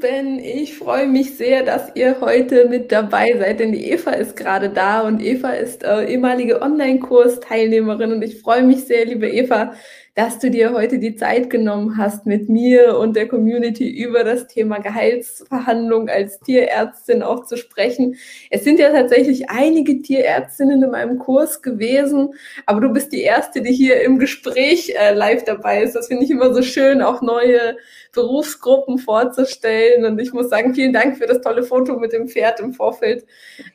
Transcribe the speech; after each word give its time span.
Lieben, 0.00 0.38
ich 0.38 0.78
freue 0.78 1.08
mich 1.08 1.36
sehr, 1.36 1.64
dass 1.64 1.90
ihr 1.96 2.20
heute 2.20 2.68
mit 2.68 2.92
dabei 2.92 3.34
seid, 3.36 3.58
denn 3.58 3.72
die 3.72 3.90
Eva 3.90 4.12
ist 4.12 4.36
gerade 4.36 4.68
da 4.68 5.00
und 5.00 5.20
Eva 5.20 5.50
ist 5.50 5.82
äh, 5.82 6.04
ehemalige 6.04 6.62
Online-Kurs-Teilnehmerin 6.62 8.12
und 8.12 8.22
ich 8.22 8.40
freue 8.40 8.62
mich 8.62 8.84
sehr, 8.84 9.06
liebe 9.06 9.28
Eva, 9.28 9.72
dass 10.18 10.40
du 10.40 10.50
dir 10.50 10.72
heute 10.72 10.98
die 10.98 11.14
Zeit 11.14 11.48
genommen 11.48 11.96
hast, 11.96 12.26
mit 12.26 12.48
mir 12.48 12.98
und 12.98 13.14
der 13.14 13.28
Community 13.28 13.88
über 13.88 14.24
das 14.24 14.48
Thema 14.48 14.78
Gehaltsverhandlung 14.78 16.08
als 16.08 16.40
Tierärztin 16.40 17.22
auch 17.22 17.44
zu 17.44 17.56
sprechen. 17.56 18.16
Es 18.50 18.64
sind 18.64 18.80
ja 18.80 18.90
tatsächlich 18.90 19.48
einige 19.48 20.02
Tierärztinnen 20.02 20.82
in 20.82 20.90
meinem 20.90 21.18
Kurs 21.20 21.62
gewesen, 21.62 22.34
aber 22.66 22.80
du 22.80 22.92
bist 22.92 23.12
die 23.12 23.22
erste, 23.22 23.62
die 23.62 23.72
hier 23.72 24.00
im 24.02 24.18
Gespräch 24.18 24.92
äh, 24.96 25.14
live 25.14 25.44
dabei 25.44 25.82
ist. 25.82 25.94
Das 25.94 26.08
finde 26.08 26.24
ich 26.24 26.32
immer 26.32 26.52
so 26.52 26.62
schön, 26.62 27.00
auch 27.00 27.22
neue 27.22 27.76
Berufsgruppen 28.12 28.98
vorzustellen. 28.98 30.04
Und 30.04 30.18
ich 30.18 30.32
muss 30.32 30.50
sagen, 30.50 30.74
vielen 30.74 30.92
Dank 30.92 31.16
für 31.18 31.26
das 31.26 31.40
tolle 31.40 31.62
Foto 31.62 31.98
mit 31.98 32.12
dem 32.12 32.28
Pferd 32.28 32.60
im 32.60 32.72
Vorfeld. 32.72 33.26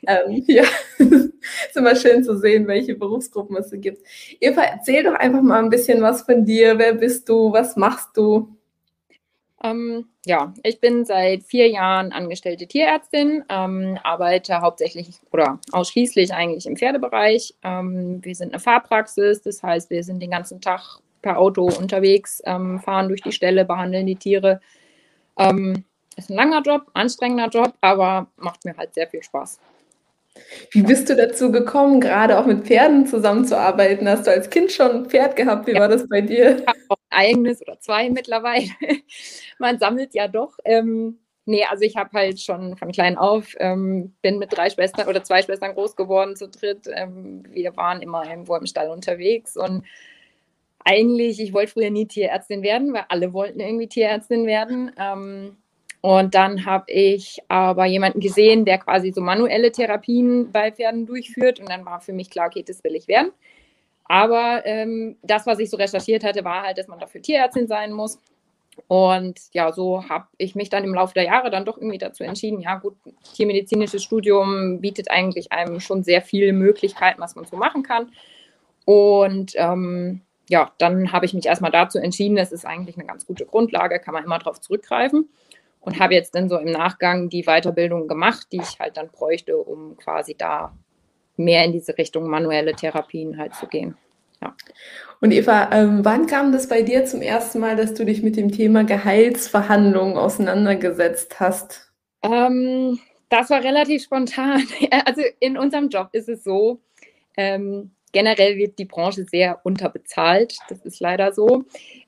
Ähm, 0.06 0.44
ja, 0.46 0.64
ist 0.98 1.76
immer 1.76 1.96
schön 1.96 2.24
zu 2.24 2.36
sehen, 2.36 2.66
welche 2.66 2.94
Berufsgruppen 2.94 3.56
es 3.56 3.70
gibt. 3.72 4.06
Eva, 4.40 4.62
erzähl 4.62 5.02
doch 5.04 5.14
einfach 5.14 5.42
mal 5.42 5.62
ein 5.62 5.70
bisschen 5.70 6.02
was 6.02 6.22
von 6.22 6.44
dir. 6.44 6.78
Wer 6.78 6.94
bist 6.94 7.28
du? 7.28 7.52
Was 7.52 7.76
machst 7.76 8.16
du? 8.16 8.56
Ähm, 9.64 10.08
ja, 10.26 10.52
ich 10.62 10.78
bin 10.78 11.06
seit 11.06 11.42
vier 11.42 11.70
Jahren 11.70 12.12
angestellte 12.12 12.66
Tierärztin, 12.66 13.44
ähm, 13.48 13.98
arbeite 14.02 14.60
hauptsächlich 14.60 15.08
oder 15.32 15.58
ausschließlich 15.72 16.34
eigentlich 16.34 16.66
im 16.66 16.76
Pferdebereich. 16.76 17.54
Ähm, 17.62 18.22
wir 18.22 18.34
sind 18.34 18.52
eine 18.52 18.60
Fahrpraxis, 18.60 19.40
das 19.40 19.62
heißt, 19.62 19.88
wir 19.88 20.04
sind 20.04 20.20
den 20.20 20.30
ganzen 20.30 20.60
Tag 20.60 21.00
per 21.24 21.38
Auto 21.38 21.64
unterwegs, 21.64 22.42
ähm, 22.44 22.78
fahren 22.80 23.08
durch 23.08 23.22
die 23.22 23.32
Ställe, 23.32 23.64
behandeln 23.64 24.06
die 24.06 24.16
Tiere. 24.16 24.60
Ähm, 25.38 25.84
ist 26.16 26.30
ein 26.30 26.36
langer 26.36 26.60
Job, 26.60 26.82
anstrengender 26.92 27.48
Job, 27.48 27.72
aber 27.80 28.28
macht 28.36 28.64
mir 28.66 28.76
halt 28.76 28.94
sehr 28.94 29.08
viel 29.08 29.22
Spaß. 29.22 29.58
Wie 30.72 30.82
bist 30.82 31.08
du 31.08 31.16
dazu 31.16 31.50
gekommen, 31.50 32.00
gerade 32.00 32.38
auch 32.38 32.44
mit 32.44 32.66
Pferden 32.66 33.06
zusammenzuarbeiten? 33.06 34.06
Hast 34.08 34.26
du 34.26 34.32
als 34.32 34.50
Kind 34.50 34.70
schon 34.70 34.90
ein 34.90 35.06
Pferd 35.06 35.34
gehabt? 35.34 35.66
Wie 35.66 35.72
ja. 35.72 35.80
war 35.80 35.88
das 35.88 36.06
bei 36.08 36.20
dir? 36.20 36.58
Ich 36.58 36.66
habe 36.66 36.78
auch 36.88 36.96
ein 37.08 37.18
eigenes 37.18 37.62
oder 37.62 37.80
zwei 37.80 38.10
mittlerweile. 38.10 38.68
Man 39.58 39.78
sammelt 39.78 40.12
ja 40.12 40.28
doch. 40.28 40.58
Ähm, 40.64 41.20
nee, 41.46 41.64
also 41.64 41.84
ich 41.84 41.96
habe 41.96 42.10
halt 42.12 42.40
schon 42.40 42.76
von 42.76 42.92
klein 42.92 43.16
auf, 43.16 43.54
ähm, 43.60 44.14
bin 44.20 44.38
mit 44.38 44.54
drei 44.54 44.68
Schwestern 44.68 45.08
oder 45.08 45.24
zwei 45.24 45.40
Schwestern 45.40 45.74
groß 45.74 45.96
geworden 45.96 46.36
zu 46.36 46.48
dritt. 46.48 46.86
Ähm, 46.92 47.44
wir 47.48 47.76
waren 47.76 48.02
immer 48.02 48.28
irgendwo 48.28 48.56
im 48.56 48.66
Stall 48.66 48.90
unterwegs 48.90 49.56
und 49.56 49.84
eigentlich, 50.84 51.40
ich 51.40 51.52
wollte 51.52 51.72
früher 51.72 51.90
nie 51.90 52.06
Tierärztin 52.06 52.62
werden, 52.62 52.92
weil 52.92 53.04
alle 53.08 53.32
wollten 53.32 53.60
irgendwie 53.60 53.88
Tierärztin 53.88 54.46
werden. 54.46 54.92
Ähm, 54.98 55.56
und 56.02 56.34
dann 56.34 56.66
habe 56.66 56.92
ich 56.92 57.38
aber 57.48 57.86
jemanden 57.86 58.20
gesehen, 58.20 58.66
der 58.66 58.76
quasi 58.76 59.10
so 59.10 59.22
manuelle 59.22 59.72
Therapien 59.72 60.52
bei 60.52 60.70
Pferden 60.70 61.06
durchführt. 61.06 61.60
Und 61.60 61.70
dann 61.70 61.86
war 61.86 62.00
für 62.00 62.12
mich 62.12 62.28
klar, 62.28 62.48
okay, 62.48 62.62
das 62.62 62.84
will 62.84 62.94
ich 62.94 63.08
werden. 63.08 63.32
Aber 64.04 64.66
ähm, 64.66 65.16
das, 65.22 65.46
was 65.46 65.58
ich 65.58 65.70
so 65.70 65.78
recherchiert 65.78 66.22
hatte, 66.22 66.44
war 66.44 66.62
halt, 66.62 66.76
dass 66.76 66.88
man 66.88 66.98
dafür 66.98 67.22
Tierärztin 67.22 67.66
sein 67.66 67.92
muss. 67.92 68.18
Und 68.86 69.40
ja, 69.52 69.72
so 69.72 70.06
habe 70.08 70.26
ich 70.36 70.54
mich 70.54 70.68
dann 70.68 70.84
im 70.84 70.94
Laufe 70.94 71.14
der 71.14 71.24
Jahre 71.24 71.50
dann 71.50 71.64
doch 71.64 71.78
irgendwie 71.78 71.96
dazu 71.96 72.22
entschieden, 72.22 72.60
ja 72.60 72.76
gut, 72.76 72.96
tiermedizinisches 73.34 74.02
Studium 74.02 74.80
bietet 74.80 75.10
eigentlich 75.10 75.52
einem 75.52 75.80
schon 75.80 76.02
sehr 76.02 76.20
viele 76.20 76.52
Möglichkeiten, 76.52 77.20
was 77.20 77.34
man 77.34 77.46
so 77.46 77.56
machen 77.56 77.82
kann. 77.82 78.12
Und 78.84 79.52
ähm, 79.56 80.20
ja, 80.48 80.72
dann 80.78 81.12
habe 81.12 81.26
ich 81.26 81.34
mich 81.34 81.46
erstmal 81.46 81.70
dazu 81.70 81.98
entschieden, 81.98 82.36
das 82.36 82.52
ist 82.52 82.66
eigentlich 82.66 82.96
eine 82.96 83.06
ganz 83.06 83.26
gute 83.26 83.46
Grundlage, 83.46 83.98
kann 83.98 84.14
man 84.14 84.24
immer 84.24 84.38
darauf 84.38 84.60
zurückgreifen. 84.60 85.28
Und 85.80 86.00
habe 86.00 86.14
jetzt 86.14 86.34
dann 86.34 86.48
so 86.48 86.56
im 86.56 86.70
Nachgang 86.70 87.28
die 87.28 87.42
Weiterbildung 87.42 88.08
gemacht, 88.08 88.46
die 88.52 88.56
ich 88.56 88.78
halt 88.80 88.96
dann 88.96 89.10
bräuchte, 89.10 89.58
um 89.58 89.98
quasi 89.98 90.34
da 90.34 90.74
mehr 91.36 91.64
in 91.64 91.72
diese 91.72 91.98
Richtung 91.98 92.28
manuelle 92.28 92.74
Therapien 92.74 93.36
halt 93.36 93.54
zu 93.54 93.66
gehen. 93.66 93.96
Ja. 94.40 94.56
Und 95.20 95.32
Eva, 95.32 95.70
ähm, 95.72 96.04
wann 96.04 96.26
kam 96.26 96.52
das 96.52 96.68
bei 96.68 96.82
dir 96.82 97.04
zum 97.04 97.20
ersten 97.20 97.58
Mal, 97.58 97.76
dass 97.76 97.94
du 97.94 98.04
dich 98.04 98.22
mit 98.22 98.36
dem 98.36 98.50
Thema 98.50 98.84
Gehaltsverhandlungen 98.84 100.16
auseinandergesetzt 100.16 101.38
hast? 101.40 101.92
Ähm, 102.22 102.98
das 103.28 103.50
war 103.50 103.62
relativ 103.62 104.04
spontan. 104.04 104.62
Also 105.04 105.22
in 105.40 105.58
unserem 105.58 105.88
Job 105.88 106.08
ist 106.12 106.28
es 106.28 106.44
so, 106.44 106.80
ähm, 107.36 107.93
generell 108.14 108.56
wird 108.56 108.78
die 108.78 108.86
Branche 108.86 109.24
sehr 109.24 109.60
unterbezahlt. 109.64 110.56
Das 110.68 110.80
ist 110.86 111.00
leider 111.00 111.32
so. 111.32 111.64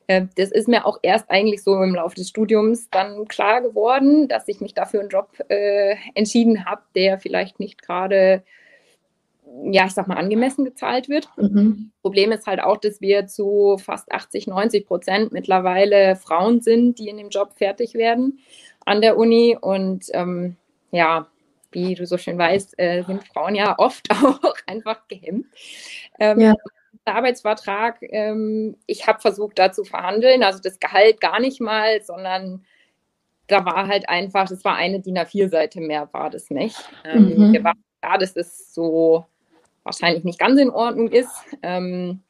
Ähm, 0.09 0.31
das 0.37 0.51
ist 0.53 0.69
mir 0.69 0.87
auch 0.87 0.99
erst 1.03 1.31
eigentlich 1.31 1.63
so 1.63 1.83
im 1.83 1.95
Laufe 1.95 2.15
des 2.15 2.29
Studiums 2.29 2.89
dann 2.91 3.27
klar 3.27 3.61
geworden, 3.61 4.29
dass 4.29 4.49
ich 4.49 4.61
mich 4.61 4.73
dafür 4.73 5.01
einen 5.01 5.11
Job 5.11 5.29
äh, 5.49 5.97
entschieden 6.15 6.65
habe, 6.65 6.83
der 6.95 7.19
vielleicht 7.19 7.59
nicht 7.59 7.83
gerade, 7.83 8.45
ja, 9.65 9.87
ich 9.87 9.93
sag 9.93 10.07
mal, 10.07 10.17
angemessen 10.17 10.65
gezahlt 10.65 11.09
wird. 11.09 11.29
Mhm. 11.37 11.91
Problem 12.03 12.31
ist 12.31 12.47
halt 12.47 12.61
auch, 12.61 12.77
dass 12.77 13.01
wir 13.01 13.27
zu 13.27 13.77
fast 13.79 14.11
80, 14.13 14.47
90 14.47 14.87
Prozent 14.87 15.33
mittlerweile 15.33 16.15
Frauen 16.15 16.61
sind, 16.61 17.01
die 17.01 17.09
in 17.09 17.17
dem 17.17 17.31
Job 17.31 17.55
fertig 17.57 17.95
werden 17.95 18.39
an 18.85 19.01
der 19.01 19.19
Uni. 19.19 19.59
Und 19.61 20.07
ähm, 20.13 20.57
ja, 20.93 21.27
wie 21.73 21.95
du 21.95 22.07
so 22.07 22.19
schön 22.19 22.39
weißt, 22.39 22.79
äh, 22.79 23.03
sind 23.03 23.27
Frauen 23.29 23.55
ja 23.55 23.75
oft 23.79 24.11
auch 24.11 24.55
einfach 24.67 25.07
gehemmt. 25.09 25.47
Ähm, 26.19 26.41
ja. 26.41 26.55
Der 27.07 27.15
Arbeitsvertrag, 27.15 27.99
ähm, 28.03 28.77
ich 28.87 29.07
habe 29.07 29.21
versucht, 29.21 29.59
da 29.59 29.71
zu 29.71 29.85
verhandeln, 29.85 30.43
also 30.43 30.59
das 30.61 30.81
Gehalt 30.81 31.21
gar 31.21 31.39
nicht 31.41 31.61
mal, 31.61 32.03
sondern 32.03 32.65
da 33.47 33.65
war 33.65 33.87
halt 33.87 34.09
einfach, 34.09 34.49
das 34.49 34.65
war 34.65 34.75
eine 34.75 35.01
DIN 35.01 35.19
A4-Seite 35.19 35.81
mehr, 35.81 36.09
war 36.13 36.31
das 36.31 36.51
nicht. 36.51 36.77
Ähm, 37.05 37.35
mhm. 37.37 37.53
Wir 37.53 37.63
waren 37.63 37.83
klar, 38.01 38.19
dass 38.19 38.35
es 38.35 38.75
so 38.75 39.25
wahrscheinlich 39.85 40.25
nicht 40.25 40.39
ganz 40.39 40.61
in 40.61 40.71
Ordnung 40.71 41.09
ist. 41.09 41.31
Ähm, 41.63 42.23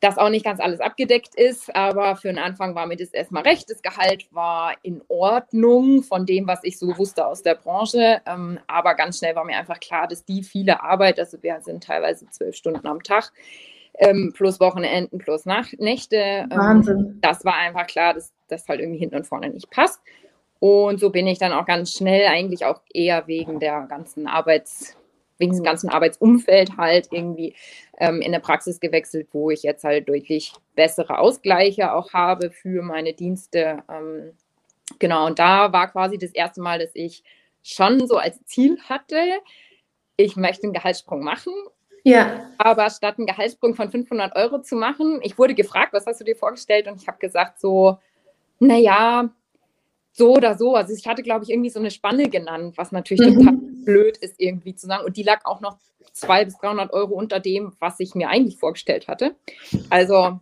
dass 0.00 0.16
auch 0.16 0.30
nicht 0.30 0.44
ganz 0.44 0.60
alles 0.60 0.80
abgedeckt 0.80 1.34
ist, 1.34 1.74
aber 1.76 2.16
für 2.16 2.28
den 2.28 2.38
Anfang 2.38 2.74
war 2.74 2.86
mir 2.86 2.96
das 2.96 3.10
erstmal 3.10 3.42
recht. 3.42 3.70
Das 3.70 3.82
Gehalt 3.82 4.26
war 4.32 4.74
in 4.82 5.02
Ordnung 5.08 6.02
von 6.02 6.24
dem, 6.24 6.46
was 6.46 6.64
ich 6.64 6.78
so 6.78 6.96
wusste 6.96 7.26
aus 7.26 7.42
der 7.42 7.54
Branche, 7.54 8.22
ähm, 8.26 8.58
aber 8.66 8.94
ganz 8.94 9.18
schnell 9.18 9.36
war 9.36 9.44
mir 9.44 9.56
einfach 9.56 9.78
klar, 9.78 10.08
dass 10.08 10.24
die 10.24 10.42
viele 10.42 10.82
Arbeit, 10.82 11.18
also 11.18 11.42
wir 11.42 11.60
sind 11.60 11.84
teilweise 11.84 12.26
zwölf 12.30 12.56
Stunden 12.56 12.86
am 12.86 13.02
Tag, 13.02 13.32
ähm, 13.98 14.32
plus 14.34 14.58
Wochenenden, 14.60 15.18
plus 15.18 15.44
Nacht, 15.44 15.78
Nächte. 15.78 16.16
Ähm, 16.16 16.50
Wahnsinn. 16.50 17.18
Das 17.20 17.44
war 17.44 17.56
einfach 17.56 17.86
klar, 17.86 18.14
dass 18.14 18.32
das 18.48 18.66
halt 18.68 18.80
irgendwie 18.80 19.00
hinten 19.00 19.16
und 19.16 19.26
vorne 19.26 19.50
nicht 19.50 19.70
passt. 19.70 20.00
Und 20.60 21.00
so 21.00 21.10
bin 21.10 21.26
ich 21.26 21.38
dann 21.38 21.52
auch 21.52 21.66
ganz 21.66 21.92
schnell 21.92 22.26
eigentlich 22.26 22.64
auch 22.64 22.80
eher 22.92 23.26
wegen 23.26 23.60
der 23.60 23.86
ganzen 23.88 24.26
Arbeits- 24.26 24.96
wegen 25.40 25.52
diesem 25.52 25.64
ganzen 25.64 25.88
Arbeitsumfeld 25.88 26.76
halt 26.76 27.08
irgendwie 27.10 27.54
ähm, 27.98 28.20
in 28.20 28.30
der 28.30 28.38
Praxis 28.38 28.78
gewechselt, 28.78 29.28
wo 29.32 29.50
ich 29.50 29.62
jetzt 29.62 29.82
halt 29.82 30.08
deutlich 30.08 30.52
bessere 30.76 31.18
Ausgleiche 31.18 31.92
auch 31.92 32.12
habe 32.12 32.50
für 32.50 32.82
meine 32.82 33.14
Dienste. 33.14 33.82
Ähm, 33.90 34.32
genau, 34.98 35.26
und 35.26 35.38
da 35.38 35.72
war 35.72 35.90
quasi 35.90 36.18
das 36.18 36.30
erste 36.30 36.60
Mal, 36.60 36.78
dass 36.78 36.90
ich 36.94 37.24
schon 37.62 38.06
so 38.06 38.16
als 38.16 38.44
Ziel 38.44 38.78
hatte, 38.88 39.18
ich 40.16 40.36
möchte 40.36 40.64
einen 40.64 40.74
Gehaltssprung 40.74 41.24
machen. 41.24 41.52
Ja. 42.04 42.50
Aber 42.58 42.88
statt 42.90 43.18
einen 43.18 43.26
Gehaltssprung 43.26 43.74
von 43.74 43.90
500 43.90 44.36
Euro 44.36 44.60
zu 44.60 44.76
machen, 44.76 45.20
ich 45.22 45.38
wurde 45.38 45.54
gefragt, 45.54 45.92
was 45.92 46.06
hast 46.06 46.20
du 46.20 46.24
dir 46.24 46.36
vorgestellt? 46.36 46.86
Und 46.86 47.00
ich 47.00 47.08
habe 47.08 47.18
gesagt 47.18 47.60
so, 47.60 47.98
naja, 48.58 49.30
so 50.20 50.36
oder 50.36 50.56
so. 50.56 50.76
Also 50.76 50.92
ich 50.94 51.06
hatte, 51.06 51.22
glaube 51.22 51.44
ich, 51.44 51.50
irgendwie 51.50 51.70
so 51.70 51.80
eine 51.80 51.90
Spanne 51.90 52.28
genannt, 52.28 52.74
was 52.76 52.92
natürlich 52.92 53.34
mhm. 53.34 53.38
total 53.38 53.56
blöd 53.84 54.18
ist, 54.18 54.34
irgendwie 54.38 54.74
zu 54.74 54.86
sagen. 54.86 55.04
Und 55.04 55.16
die 55.16 55.22
lag 55.22 55.40
auch 55.44 55.60
noch 55.60 55.78
200 56.12 56.44
bis 56.44 56.58
300 56.58 56.92
Euro 56.92 57.14
unter 57.14 57.40
dem, 57.40 57.72
was 57.80 57.98
ich 58.00 58.14
mir 58.14 58.28
eigentlich 58.28 58.58
vorgestellt 58.58 59.08
hatte. 59.08 59.34
Also 59.88 60.38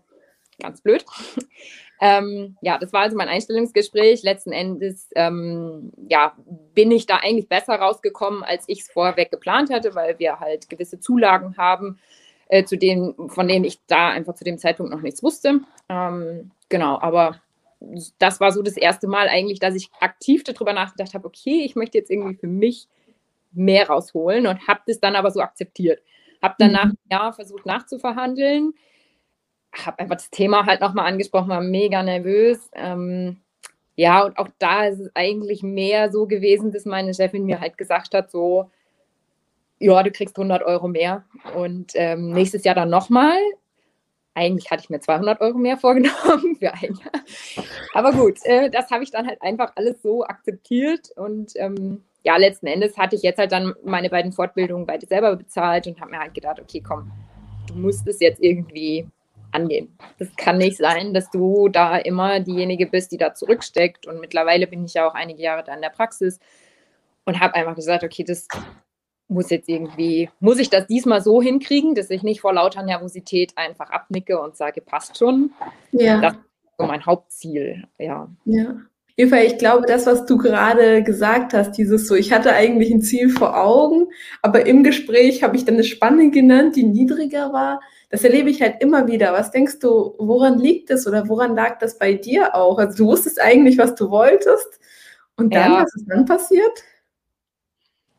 ganz 0.61 0.81
blöd. 0.83 1.05
ähm, 2.01 2.57
ja, 2.61 2.77
das 2.79 2.93
war 2.93 3.03
also 3.03 3.17
mein 3.17 3.29
Einstellungsgespräch. 3.29 4.25
Letzten 4.25 4.51
Endes 4.51 5.09
ähm, 5.15 5.93
ja, 6.09 6.35
bin 6.75 6.91
ich 6.91 7.07
da 7.07 7.19
eigentlich 7.19 7.49
besser 7.49 7.77
rausgekommen, 7.77 8.43
als 8.43 8.65
ich 8.67 8.81
es 8.81 8.91
vorweg 8.91 9.31
geplant 9.31 9.71
hatte, 9.71 9.95
weil 9.95 10.19
wir 10.19 10.41
halt 10.41 10.69
gewisse 10.69 10.99
Zulagen 10.99 11.57
haben, 11.57 12.01
äh, 12.49 12.65
zu 12.65 12.77
denen, 12.77 13.31
von 13.31 13.47
denen 13.47 13.65
ich 13.65 13.79
da 13.87 14.09
einfach 14.09 14.35
zu 14.35 14.43
dem 14.43 14.59
Zeitpunkt 14.59 14.91
noch 14.91 15.03
nichts 15.03 15.23
wusste. 15.23 15.61
Ähm, 15.89 16.51
genau, 16.69 16.99
aber 17.01 17.41
das 18.19 18.41
war 18.41 18.53
so 18.53 18.63
das 18.63 18.77
erste 18.77 19.07
Mal 19.07 19.29
eigentlich, 19.29 19.61
dass 19.61 19.75
ich 19.75 19.91
aktiv 20.01 20.43
darüber 20.45 20.73
nachgedacht 20.73 21.15
habe, 21.15 21.27
okay, 21.27 21.63
ich 21.65 21.77
möchte 21.77 21.99
jetzt 21.99 22.11
irgendwie 22.11 22.35
für 22.35 22.49
mich 22.49 22.89
mehr 23.53 23.89
rausholen 23.89 24.47
und 24.47 24.67
habe 24.67 24.81
das 24.87 25.01
dann 25.01 25.17
aber 25.17 25.31
so 25.31 25.41
akzeptiert. 25.41 26.03
Habe 26.43 26.55
dann 26.59 26.73
mhm. 26.73 26.99
Jahr 27.11 27.33
versucht 27.33 27.67
nachzuverhandeln, 27.67 28.75
habe 29.73 29.99
einfach 30.01 30.17
das 30.17 30.31
Thema 30.31 30.67
halt 30.67 30.81
nochmal 30.81 31.07
angesprochen, 31.07 31.49
war 31.49 31.61
mega 31.61 32.03
nervös. 32.03 32.71
Ähm, 32.75 33.39
ja, 33.97 34.25
und 34.25 34.39
auch 34.39 34.49
da 34.59 34.87
ist 34.87 35.01
es 35.01 35.11
eigentlich 35.15 35.63
mehr 35.63 36.13
so 36.13 36.27
gewesen, 36.27 36.73
dass 36.73 36.85
meine 36.85 37.15
Chefin 37.15 37.47
mir 37.47 37.61
halt 37.61 37.77
gesagt 37.77 38.15
hat, 38.15 38.31
so, 38.31 38.71
ja, 39.81 40.03
du 40.03 40.11
kriegst 40.11 40.37
100 40.37 40.63
Euro 40.63 40.89
mehr 40.89 41.25
und 41.57 41.93
ähm, 41.95 42.33
nächstes 42.33 42.65
Jahr 42.65 42.75
dann 42.75 42.91
nochmal. 42.91 43.39
Eigentlich 44.39 44.71
hatte 44.71 44.85
ich 44.85 44.91
mir 44.91 45.01
200 45.01 45.41
Euro 45.41 45.59
mehr 45.59 45.77
vorgenommen 45.85 46.57
für 46.59 46.73
ein 46.73 46.95
Jahr. 46.95 47.23
Aber 47.93 48.13
gut, 48.13 48.39
äh, 48.45 48.71
das 48.71 48.91
habe 48.91 49.03
ich 49.03 49.11
dann 49.11 49.27
halt 49.27 49.43
einfach 49.43 49.73
alles 49.75 50.01
so 50.01 50.25
akzeptiert 50.25 51.09
und 51.17 51.53
ähm, 51.57 52.05
ja, 52.23 52.37
letzten 52.37 52.69
Endes 52.69 52.97
hatte 52.97 53.17
ich 53.17 53.23
jetzt 53.23 53.39
halt 53.39 53.51
dann 53.51 53.75
meine 53.85 54.11
beiden 54.11 54.33
Fortbildungen 54.33 54.87
beide 54.87 55.07
selber 55.07 55.35
bezahlt 55.35 55.87
und 55.87 56.01
habe 56.01 56.13
mir 56.13 56.21
halt 56.21 56.35
gedacht, 56.35 56.61
okay, 56.61 56.81
komm, 56.87 57.11
du 57.67 57.75
musst 57.75 58.07
es 58.07 58.21
jetzt 58.21 58.41
irgendwie 58.41 59.09
angehen. 59.51 59.97
Das 60.19 60.29
kann 60.37 60.59
nicht 60.59 60.77
sein, 60.77 61.15
dass 61.15 61.31
du 61.31 61.69
da 61.69 61.97
immer 61.97 62.41
diejenige 62.41 62.87
bist, 62.87 63.13
die 63.13 63.17
da 63.17 63.35
zurücksteckt. 63.35 64.07
Und 64.07 64.21
mittlerweile 64.21 64.67
bin 64.67 64.85
ich 64.85 64.95
ja 64.95 65.09
auch 65.09 65.15
einige 65.15 65.43
Jahre 65.43 65.65
da 65.65 65.75
in 65.75 65.81
der 65.81 65.91
Praxis 65.91 66.39
und 67.25 67.41
habe 67.41 67.55
einfach 67.55 67.75
gesagt, 67.75 68.05
okay, 68.05 68.25
das 68.25 68.47
muss 69.29 69.51
jetzt 69.51 69.69
irgendwie, 69.69 70.31
muss 70.41 70.59
ich 70.59 70.71
das 70.71 70.87
diesmal 70.87 71.23
so 71.23 71.41
hinkriegen, 71.43 71.95
dass 71.95 72.11
ich 72.11 72.23
nicht 72.23 72.41
vor 72.41 72.55
lauter 72.55 72.83
Nervosität 72.83 73.53
einfach 73.57 73.91
abnicke 73.91 74.41
und 74.41 74.57
sage, 74.57 74.81
passt 74.81 75.19
schon. 75.19 75.53
Ja. 75.93 76.21
Das 76.21 76.33
ist 76.33 76.41
so 76.79 76.87
mein 76.87 77.05
Hauptziel, 77.05 77.85
ja. 77.99 78.29
Ja. 78.45 78.77
Eva, 79.19 79.39
ich 79.39 79.59
glaube, 79.59 79.85
das, 79.85 80.07
was 80.07 80.27
du 80.27 80.39
gerade 80.39 81.03
gesagt 81.03 81.53
hast, 81.53 81.73
dieses 81.73 82.07
so, 82.07 82.15
ich 82.15 82.33
hatte 82.33 82.53
eigentlich 82.53 82.93
ein 82.93 83.03
Ziel 83.03 83.31
vor 83.31 83.61
Augen, 83.61 84.07
aber 84.43 84.65
im 84.67 84.85
Gespräch 84.85 85.43
habe 85.43 85.57
ich 85.57 85.65
dann 85.65 85.75
eine 85.75 85.83
Spanne 85.83 86.31
genannt, 86.31 86.77
die 86.77 86.85
niedriger 86.85 87.53
war. 87.53 87.81
Das 88.11 88.23
erlebe 88.23 88.49
ich 88.49 88.63
halt 88.63 88.81
immer 88.81 89.09
wieder. 89.09 89.33
Was 89.33 89.51
denkst 89.51 89.81
du, 89.81 90.15
woran 90.19 90.61
liegt 90.61 90.91
das 90.91 91.05
oder 91.09 91.29
woran 91.29 91.57
lag 91.57 91.81
das 91.81 91.99
bei 91.99 92.15
dir 92.15 92.55
auch? 92.55 92.79
Also 92.79 92.97
du 92.97 93.07
wusstest 93.11 93.41
eigentlich, 93.41 93.77
was 93.77 93.97
du 93.97 94.09
wolltest 94.09 94.79
und 95.37 95.53
dann, 95.53 95.73
ja. 95.73 95.83
was 95.83 95.95
ist 95.97 96.07
dann 96.09 96.25
passiert? 96.25 96.85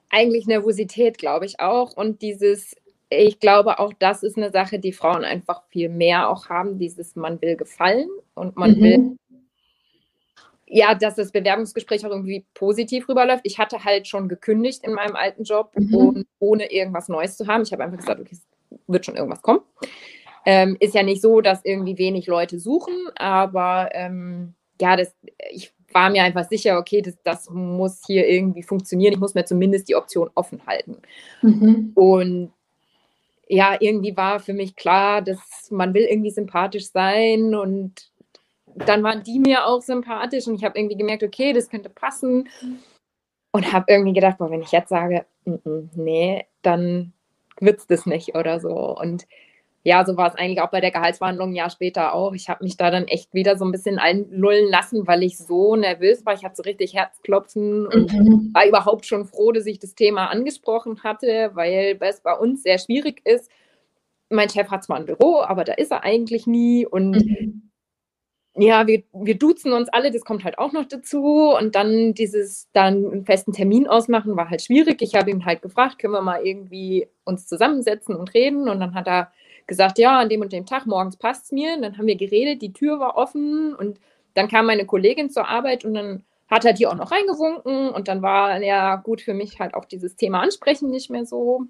Eigentlich 0.09 0.47
Nervosität, 0.47 1.17
glaube 1.17 1.45
ich 1.45 1.59
auch. 1.59 1.95
Und 1.95 2.21
dieses, 2.21 2.75
ich 3.09 3.39
glaube 3.39 3.79
auch, 3.79 3.94
das 3.94 4.23
ist 4.23 4.38
eine 4.38 4.51
Sache, 4.51 4.79
die 4.79 4.94
Frauen 4.94 5.23
einfach 5.23 5.63
viel 5.69 5.89
mehr 5.89 6.29
auch 6.29 6.50
haben, 6.50 6.79
dieses 6.79 7.15
man 7.15 7.41
will 7.41 7.56
gefallen 7.56 8.09
und 8.33 8.56
man 8.57 8.71
mhm. 8.71 8.81
will 8.81 9.17
ja, 10.69 10.94
dass 10.94 11.15
das 11.15 11.31
Bewerbungsgespräch 11.31 12.06
auch 12.06 12.11
irgendwie 12.11 12.45
positiv 12.53 13.09
rüberläuft. 13.09 13.41
Ich 13.44 13.57
hatte 13.57 13.83
halt 13.83 14.07
schon 14.07 14.29
gekündigt 14.29 14.83
in 14.83 14.94
meinem 14.94 15.15
alten 15.15 15.44
Job, 15.44 15.71
mhm. 15.75 15.95
und, 15.95 16.27
ohne 16.38 16.71
irgendwas 16.71 17.09
Neues 17.09 17.35
zu 17.35 17.47
haben. 17.47 17.63
Ich 17.63 17.73
habe 17.73 17.83
einfach 17.83 17.97
gesagt, 17.97 18.19
okay, 18.19 18.33
es 18.33 18.45
wird 18.88 19.06
schon 19.06 19.15
irgendwas 19.15 19.41
kommen. 19.41 19.61
Ähm, 20.45 20.77
ist 20.79 20.94
ja 20.94 21.03
nicht 21.03 21.21
so, 21.21 21.41
dass 21.41 21.65
irgendwie 21.65 21.97
wenig 21.97 22.27
Leute 22.27 22.59
suchen, 22.59 22.94
aber 23.15 23.89
ähm, 23.94 24.53
ja, 24.79 24.95
das, 24.95 25.13
ich 25.51 25.73
war 25.94 26.09
mir 26.09 26.24
einfach 26.24 26.47
sicher, 26.47 26.77
okay, 26.77 27.01
das, 27.01 27.18
das 27.24 27.50
muss 27.50 28.01
hier 28.06 28.27
irgendwie 28.27 28.63
funktionieren. 28.63 29.13
Ich 29.13 29.19
muss 29.19 29.33
mir 29.33 29.45
zumindest 29.45 29.89
die 29.89 29.95
Option 29.95 30.30
offen 30.36 30.62
halten. 30.65 30.97
Mhm. 31.41 31.91
Und 31.95 32.51
ja, 33.47 33.75
irgendwie 33.80 34.15
war 34.15 34.39
für 34.39 34.53
mich 34.53 34.75
klar, 34.75 35.21
dass 35.21 35.39
man 35.71 35.94
will 35.94 36.03
irgendwie 36.03 36.30
sympathisch 36.30 36.91
sein 36.91 37.56
und 37.56 38.12
dann 38.75 39.03
waren 39.03 39.24
die 39.24 39.39
mir 39.39 39.65
auch 39.65 39.81
sympathisch 39.81 40.47
und 40.47 40.56
ich 40.56 40.63
habe 40.63 40.77
irgendwie 40.77 40.97
gemerkt, 40.97 41.24
okay, 41.24 41.53
das 41.53 41.69
könnte 41.69 41.89
passen. 41.89 42.47
Und 43.51 43.74
habe 43.74 43.85
irgendwie 43.92 44.13
gedacht, 44.13 44.38
boah, 44.38 44.51
wenn 44.51 44.62
ich 44.62 44.71
jetzt 44.71 44.89
sage, 44.89 45.25
n 45.45 45.59
-n, 45.65 45.89
nee, 45.95 46.45
dann 46.62 47.13
wird 47.59 47.80
es 47.80 47.88
das 47.88 48.06
nicht 48.06 48.35
oder 48.35 48.59
so. 48.59 48.95
Und 48.95 49.25
ja, 49.89 50.06
so 50.06 50.18
war 50.18 50.30
es 50.30 50.36
eigentlich 50.36 50.62
auch 50.62 50.69
bei 50.69 50.81
der 50.81 50.91
Gehaltsverhandlung 50.91 51.50
ein 51.50 51.56
Jahr 51.56 51.71
später 51.71 52.13
auch. 52.13 52.33
Ich 52.33 52.47
habe 52.47 52.63
mich 52.63 52.77
da 52.77 52.91
dann 52.91 53.07
echt 53.07 53.33
wieder 53.33 53.57
so 53.57 53.65
ein 53.65 53.71
bisschen 53.71 53.97
einlullen 53.97 54.69
lassen, 54.69 55.07
weil 55.07 55.24
ich 55.24 55.39
so 55.39 55.75
nervös 55.75 56.24
war. 56.27 56.36
Ich 56.36 56.44
hatte 56.44 56.57
so 56.57 56.62
richtig 56.62 56.94
Herzklopfen 56.94 57.88
und 57.88 58.13
mhm. 58.13 58.51
war 58.53 58.68
überhaupt 58.68 59.07
schon 59.07 59.25
froh, 59.25 59.51
dass 59.51 59.65
ich 59.65 59.80
das 59.80 59.95
Thema 59.95 60.27
angesprochen 60.27 61.03
hatte, 61.03 61.50
weil 61.56 61.97
es 62.01 62.21
bei 62.21 62.33
uns 62.33 62.62
sehr 62.62 62.77
schwierig 62.77 63.21
ist. 63.25 63.50
Mein 64.30 64.50
Chef 64.50 64.69
hat 64.69 64.83
zwar 64.83 64.97
ein 64.97 65.07
Büro, 65.07 65.41
aber 65.41 65.63
da 65.63 65.74
ist 65.74 65.92
er 65.92 66.03
eigentlich 66.03 66.45
nie 66.45 66.85
und 66.85 67.25
mhm 67.25 67.69
ja, 68.56 68.88
wir, 68.88 69.03
wir 69.13 69.38
duzen 69.38 69.71
uns 69.71 69.88
alle, 69.89 70.12
das 70.12 70.25
kommt 70.25 70.44
halt 70.44 70.59
auch 70.59 70.74
noch 70.74 70.85
dazu. 70.85 71.56
Und 71.57 71.75
dann 71.75 72.13
dieses, 72.13 72.68
dann 72.74 73.06
einen 73.09 73.25
festen 73.25 73.53
Termin 73.53 73.88
ausmachen, 73.88 74.35
war 74.35 74.50
halt 74.50 74.62
schwierig. 74.62 75.01
Ich 75.01 75.15
habe 75.15 75.31
ihn 75.31 75.45
halt 75.45 75.62
gefragt, 75.62 75.97
können 75.97 76.13
wir 76.13 76.21
mal 76.21 76.45
irgendwie 76.45 77.07
uns 77.24 77.47
zusammensetzen 77.47 78.15
und 78.15 78.33
reden? 78.33 78.68
Und 78.68 78.81
dann 78.81 78.95
hat 78.95 79.07
er 79.07 79.31
gesagt, 79.69 79.98
ja, 79.98 80.19
an 80.19 80.27
dem 80.27 80.42
und 80.42 80.51
dem 80.51 80.66
Tag, 80.66 80.86
morgens 80.86 81.16
passt 81.16 81.45
es 81.45 81.51
mir. 81.54 81.75
Und 81.75 81.83
dann 81.83 81.98
haben 81.98 82.07
wir 82.07 82.18
geredet, 82.18 82.62
die 82.62 82.74
Tür 82.74 83.00
war 83.00 83.16
offen 83.16 83.74
und 83.74 84.00
dann 84.33 84.50
kam 84.50 84.66
meine 84.66 84.86
Kollegin 84.86 85.30
zur 85.30 85.48
Arbeit 85.48 85.86
und 85.86 85.94
dann 85.94 86.24
hat 86.50 86.66
er 86.66 86.74
die 86.74 86.88
auch 86.88 86.95
noch 86.95 87.12
reingewunken 87.12 87.89
und 87.89 88.07
dann 88.07 88.21
war 88.21 88.62
ja 88.62 88.95
gut 88.98 89.21
für 89.21 89.33
mich 89.33 89.60
halt 89.60 89.74
auch 89.75 89.86
dieses 89.86 90.16
Thema 90.16 90.42
Ansprechen 90.42 90.89
nicht 90.89 91.10
mehr 91.10 91.25
so. 91.25 91.68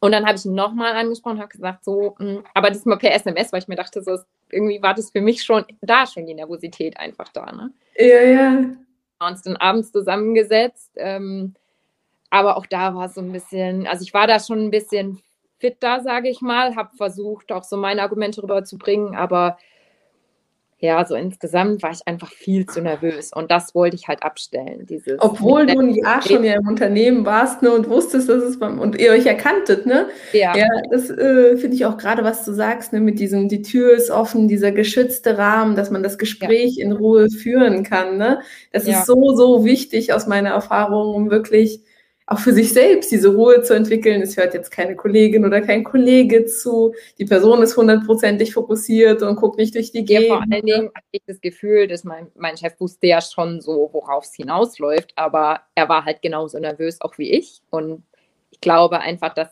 Und 0.00 0.10
dann 0.10 0.26
habe 0.26 0.36
ich 0.36 0.44
ihn 0.44 0.54
nochmal 0.54 0.94
angesprochen, 0.96 1.38
habe 1.38 1.48
gesagt, 1.48 1.84
so, 1.84 2.16
mh, 2.18 2.26
hm, 2.26 2.44
aber 2.54 2.70
das 2.70 2.84
mal 2.84 2.98
per 2.98 3.14
SMS, 3.14 3.52
weil 3.52 3.60
ich 3.60 3.68
mir 3.68 3.76
dachte, 3.76 4.02
so, 4.02 4.18
irgendwie 4.50 4.82
war 4.82 4.94
das 4.94 5.10
für 5.10 5.20
mich 5.20 5.44
schon, 5.44 5.64
da 5.80 6.06
schon 6.06 6.26
die 6.26 6.34
Nervosität 6.34 6.98
einfach 6.98 7.28
da. 7.28 7.52
Ne? 7.52 7.70
Ja, 7.96 8.20
ja. 8.22 8.52
Wir 8.52 8.76
haben 9.20 9.32
uns 9.32 9.42
dann 9.42 9.56
abends 9.56 9.92
zusammengesetzt, 9.92 10.90
ähm, 10.96 11.54
aber 12.30 12.56
auch 12.56 12.66
da 12.66 12.96
war 12.96 13.06
es 13.06 13.14
so 13.14 13.20
ein 13.20 13.30
bisschen, 13.30 13.86
also 13.86 14.02
ich 14.02 14.12
war 14.12 14.26
da 14.26 14.40
schon 14.40 14.64
ein 14.64 14.70
bisschen 14.72 15.22
da, 15.70 16.00
sage 16.00 16.28
ich 16.28 16.40
mal, 16.40 16.76
habe 16.76 16.96
versucht, 16.96 17.52
auch 17.52 17.64
so 17.64 17.76
meine 17.76 18.02
Argumente 18.02 18.42
rüberzubringen, 18.42 19.14
aber 19.14 19.56
ja, 20.82 21.04
so 21.06 21.14
insgesamt 21.14 21.80
war 21.84 21.92
ich 21.92 22.00
einfach 22.06 22.28
viel 22.28 22.66
zu 22.66 22.80
nervös 22.80 23.30
und 23.32 23.52
das 23.52 23.72
wollte 23.72 23.94
ich 23.94 24.08
halt 24.08 24.24
abstellen. 24.24 24.84
Dieses 24.84 25.16
Obwohl 25.20 25.64
du 25.64 25.78
ein 25.78 25.94
Jahr 25.94 26.20
schon 26.22 26.42
ja 26.42 26.54
im 26.54 26.66
Unternehmen 26.66 27.24
warst 27.24 27.62
ne, 27.62 27.70
und 27.70 27.88
wusstest, 27.88 28.28
dass 28.28 28.42
es 28.42 28.58
beim, 28.58 28.80
und 28.80 28.98
ihr 28.98 29.12
euch 29.12 29.24
erkanntet, 29.24 29.86
ne? 29.86 30.08
Ja. 30.32 30.56
Ja, 30.56 30.66
das 30.90 31.08
äh, 31.08 31.56
finde 31.56 31.76
ich 31.76 31.86
auch 31.86 31.96
gerade, 31.96 32.24
was 32.24 32.44
du 32.44 32.52
sagst, 32.52 32.92
ne, 32.92 32.98
mit 32.98 33.20
diesem, 33.20 33.48
die 33.48 33.62
Tür 33.62 33.92
ist 33.92 34.10
offen, 34.10 34.48
dieser 34.48 34.72
geschützte 34.72 35.38
Rahmen, 35.38 35.76
dass 35.76 35.92
man 35.92 36.02
das 36.02 36.18
Gespräch 36.18 36.78
ja. 36.78 36.84
in 36.84 36.90
Ruhe 36.90 37.30
führen 37.30 37.84
kann, 37.84 38.16
ne? 38.16 38.40
Das 38.72 38.84
ja. 38.88 38.98
ist 38.98 39.06
so, 39.06 39.36
so 39.36 39.64
wichtig 39.64 40.12
aus 40.12 40.26
meiner 40.26 40.50
Erfahrung, 40.50 41.14
um 41.14 41.30
wirklich 41.30 41.80
auch 42.26 42.38
für 42.38 42.52
sich 42.52 42.72
selbst 42.72 43.10
diese 43.10 43.34
Ruhe 43.34 43.62
zu 43.62 43.74
entwickeln. 43.74 44.22
Es 44.22 44.36
hört 44.36 44.54
jetzt 44.54 44.70
keine 44.70 44.96
Kollegin 44.96 45.44
oder 45.44 45.60
kein 45.60 45.84
Kollege 45.84 46.46
zu. 46.46 46.94
Die 47.18 47.24
Person 47.24 47.62
ist 47.62 47.76
hundertprozentig 47.76 48.52
fokussiert 48.54 49.22
und 49.22 49.36
guckt 49.36 49.58
nicht 49.58 49.74
durch 49.74 49.92
die 49.92 50.04
Gegend. 50.04 50.28
Ja, 50.28 50.34
vor 50.36 50.42
allen 50.42 50.64
Dingen 50.64 50.90
hatte 50.94 51.06
ich 51.10 51.22
das 51.26 51.40
Gefühl, 51.40 51.88
dass 51.88 52.04
mein, 52.04 52.28
mein 52.36 52.56
Chef 52.56 52.78
wusste 52.78 53.08
ja 53.08 53.20
schon 53.20 53.60
so, 53.60 53.90
worauf 53.92 54.24
es 54.24 54.34
hinausläuft, 54.34 55.12
aber 55.16 55.62
er 55.74 55.88
war 55.88 56.04
halt 56.04 56.22
genauso 56.22 56.58
nervös 56.58 57.00
auch 57.00 57.18
wie 57.18 57.30
ich. 57.30 57.60
Und 57.70 58.04
ich 58.50 58.60
glaube 58.60 59.00
einfach, 59.00 59.34
das 59.34 59.48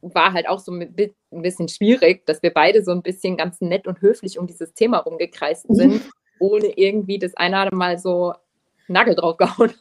war 0.00 0.32
halt 0.32 0.48
auch 0.48 0.60
so 0.60 0.72
ein 0.72 0.94
bisschen 1.30 1.68
schwierig, 1.68 2.26
dass 2.26 2.42
wir 2.42 2.52
beide 2.52 2.84
so 2.84 2.92
ein 2.92 3.02
bisschen 3.02 3.36
ganz 3.36 3.60
nett 3.60 3.86
und 3.86 4.00
höflich 4.02 4.38
um 4.38 4.46
dieses 4.46 4.74
Thema 4.74 4.98
rumgekreist 4.98 5.66
sind, 5.74 6.02
ohne 6.38 6.66
irgendwie 6.78 7.18
das 7.18 7.36
eine 7.36 7.70
Mal 7.72 7.98
so 7.98 8.34
Nagel 8.88 9.14
drauf 9.14 9.36
gehauen. 9.36 9.72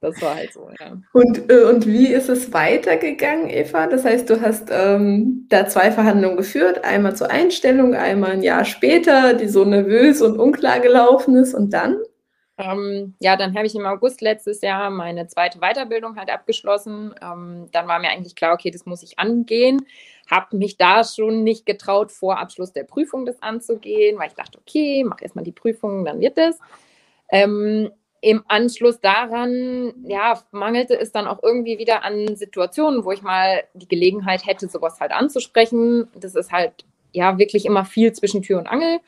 das 0.00 0.20
war 0.22 0.34
halt 0.34 0.52
so, 0.52 0.68
ja. 0.80 0.98
Und, 1.12 1.50
äh, 1.50 1.64
und 1.64 1.86
wie 1.86 2.08
ist 2.08 2.28
es 2.28 2.52
weitergegangen, 2.52 3.48
Eva? 3.48 3.86
Das 3.86 4.04
heißt, 4.04 4.28
du 4.28 4.40
hast 4.40 4.68
ähm, 4.70 5.46
da 5.48 5.66
zwei 5.66 5.90
Verhandlungen 5.90 6.36
geführt, 6.36 6.84
einmal 6.84 7.16
zur 7.16 7.30
Einstellung, 7.30 7.94
einmal 7.94 8.32
ein 8.32 8.42
Jahr 8.42 8.64
später, 8.64 9.34
die 9.34 9.48
so 9.48 9.64
nervös 9.64 10.22
und 10.22 10.38
unklar 10.38 10.80
gelaufen 10.80 11.36
ist 11.36 11.54
und 11.54 11.72
dann? 11.72 11.98
Ähm, 12.58 13.14
ja, 13.20 13.36
dann 13.36 13.54
habe 13.54 13.66
ich 13.66 13.74
im 13.74 13.84
August 13.84 14.22
letztes 14.22 14.62
Jahr 14.62 14.88
meine 14.88 15.26
zweite 15.26 15.58
Weiterbildung 15.58 16.16
halt 16.16 16.30
abgeschlossen. 16.30 17.14
Ähm, 17.20 17.68
dann 17.72 17.86
war 17.86 17.98
mir 17.98 18.08
eigentlich 18.08 18.34
klar, 18.34 18.54
okay, 18.54 18.70
das 18.70 18.86
muss 18.86 19.02
ich 19.02 19.18
angehen. 19.18 19.86
Habe 20.30 20.56
mich 20.56 20.78
da 20.78 21.04
schon 21.04 21.44
nicht 21.44 21.66
getraut, 21.66 22.10
vor 22.10 22.38
Abschluss 22.38 22.72
der 22.72 22.84
Prüfung 22.84 23.26
das 23.26 23.42
anzugehen, 23.42 24.18
weil 24.18 24.28
ich 24.28 24.34
dachte, 24.34 24.58
okay, 24.58 25.04
mach 25.04 25.20
erstmal 25.20 25.44
die 25.44 25.52
Prüfung, 25.52 26.04
dann 26.04 26.20
wird 26.20 26.38
es. 26.38 26.58
Ähm, 27.30 27.90
im 28.26 28.42
Anschluss 28.48 28.98
daran, 28.98 29.94
ja, 30.08 30.42
mangelte 30.50 30.98
es 30.98 31.12
dann 31.12 31.28
auch 31.28 31.44
irgendwie 31.44 31.78
wieder 31.78 32.02
an 32.02 32.34
Situationen, 32.34 33.04
wo 33.04 33.12
ich 33.12 33.22
mal 33.22 33.62
die 33.74 33.86
Gelegenheit 33.86 34.44
hätte, 34.44 34.66
sowas 34.66 34.98
halt 34.98 35.12
anzusprechen. 35.12 36.08
Das 36.12 36.34
ist 36.34 36.50
halt 36.50 36.84
ja 37.12 37.38
wirklich 37.38 37.66
immer 37.66 37.84
viel 37.84 38.12
zwischen 38.12 38.42
Tür 38.42 38.58
und 38.58 38.66
Angel. 38.66 38.98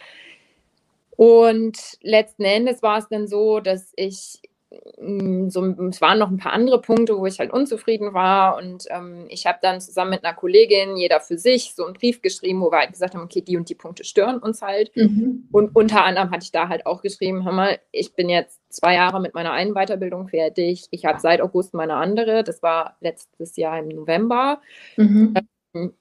Und 1.17 1.99
letzten 2.01 2.45
Endes 2.45 2.81
war 2.81 2.99
es 2.99 3.09
dann 3.09 3.27
so, 3.27 3.59
dass 3.59 3.93
ich 3.97 4.41
so, 4.71 5.65
es 5.65 6.01
waren 6.03 6.19
noch 6.19 6.31
ein 6.31 6.37
paar 6.37 6.53
andere 6.53 6.81
Punkte, 6.81 7.17
wo 7.17 7.25
ich 7.25 7.39
halt 7.39 7.53
unzufrieden 7.53 8.13
war. 8.13 8.57
Und 8.57 8.85
ähm, 8.91 9.27
ich 9.29 9.47
habe 9.47 9.59
dann 9.63 9.81
zusammen 9.81 10.11
mit 10.11 10.25
einer 10.25 10.35
Kollegin, 10.35 10.97
jeder 10.97 11.21
für 11.21 11.39
sich, 11.39 11.75
so 11.75 11.85
einen 11.85 11.95
Brief 11.95 12.21
geschrieben, 12.21 12.61
wo 12.61 12.71
wir 12.71 12.79
halt 12.81 12.93
gesagt 12.93 13.15
haben, 13.15 13.25
okay, 13.25 13.41
die 13.41 13.57
und 13.57 13.69
die 13.71 13.75
Punkte 13.75 14.05
stören 14.05 14.39
uns 14.39 14.61
halt. 14.61 14.95
Mhm. 14.95 15.49
Und 15.53 15.75
unter 15.75 16.05
anderem 16.05 16.31
hatte 16.31 16.45
ich 16.45 16.53
da 16.53 16.69
halt 16.69 16.85
auch 16.85 17.01
geschrieben, 17.01 17.45
hör 17.45 17.53
mal, 17.53 17.79
ich 17.93 18.15
bin 18.15 18.29
jetzt 18.29 18.61
zwei 18.69 18.95
Jahre 18.95 19.21
mit 19.21 19.35
meiner 19.35 19.53
einen 19.53 19.73
Weiterbildung 19.73 20.29
fertig. 20.29 20.87
Ich 20.91 21.07
habe 21.07 21.19
seit 21.21 21.41
August 21.41 21.73
meine 21.73 21.95
andere. 21.95 22.45
Das 22.45 22.63
war 22.63 22.97
letztes 23.01 23.57
Jahr 23.57 23.79
im 23.79 23.89
November. 23.89 24.61
Mhm. 24.97 25.35
Ähm, 25.75 25.95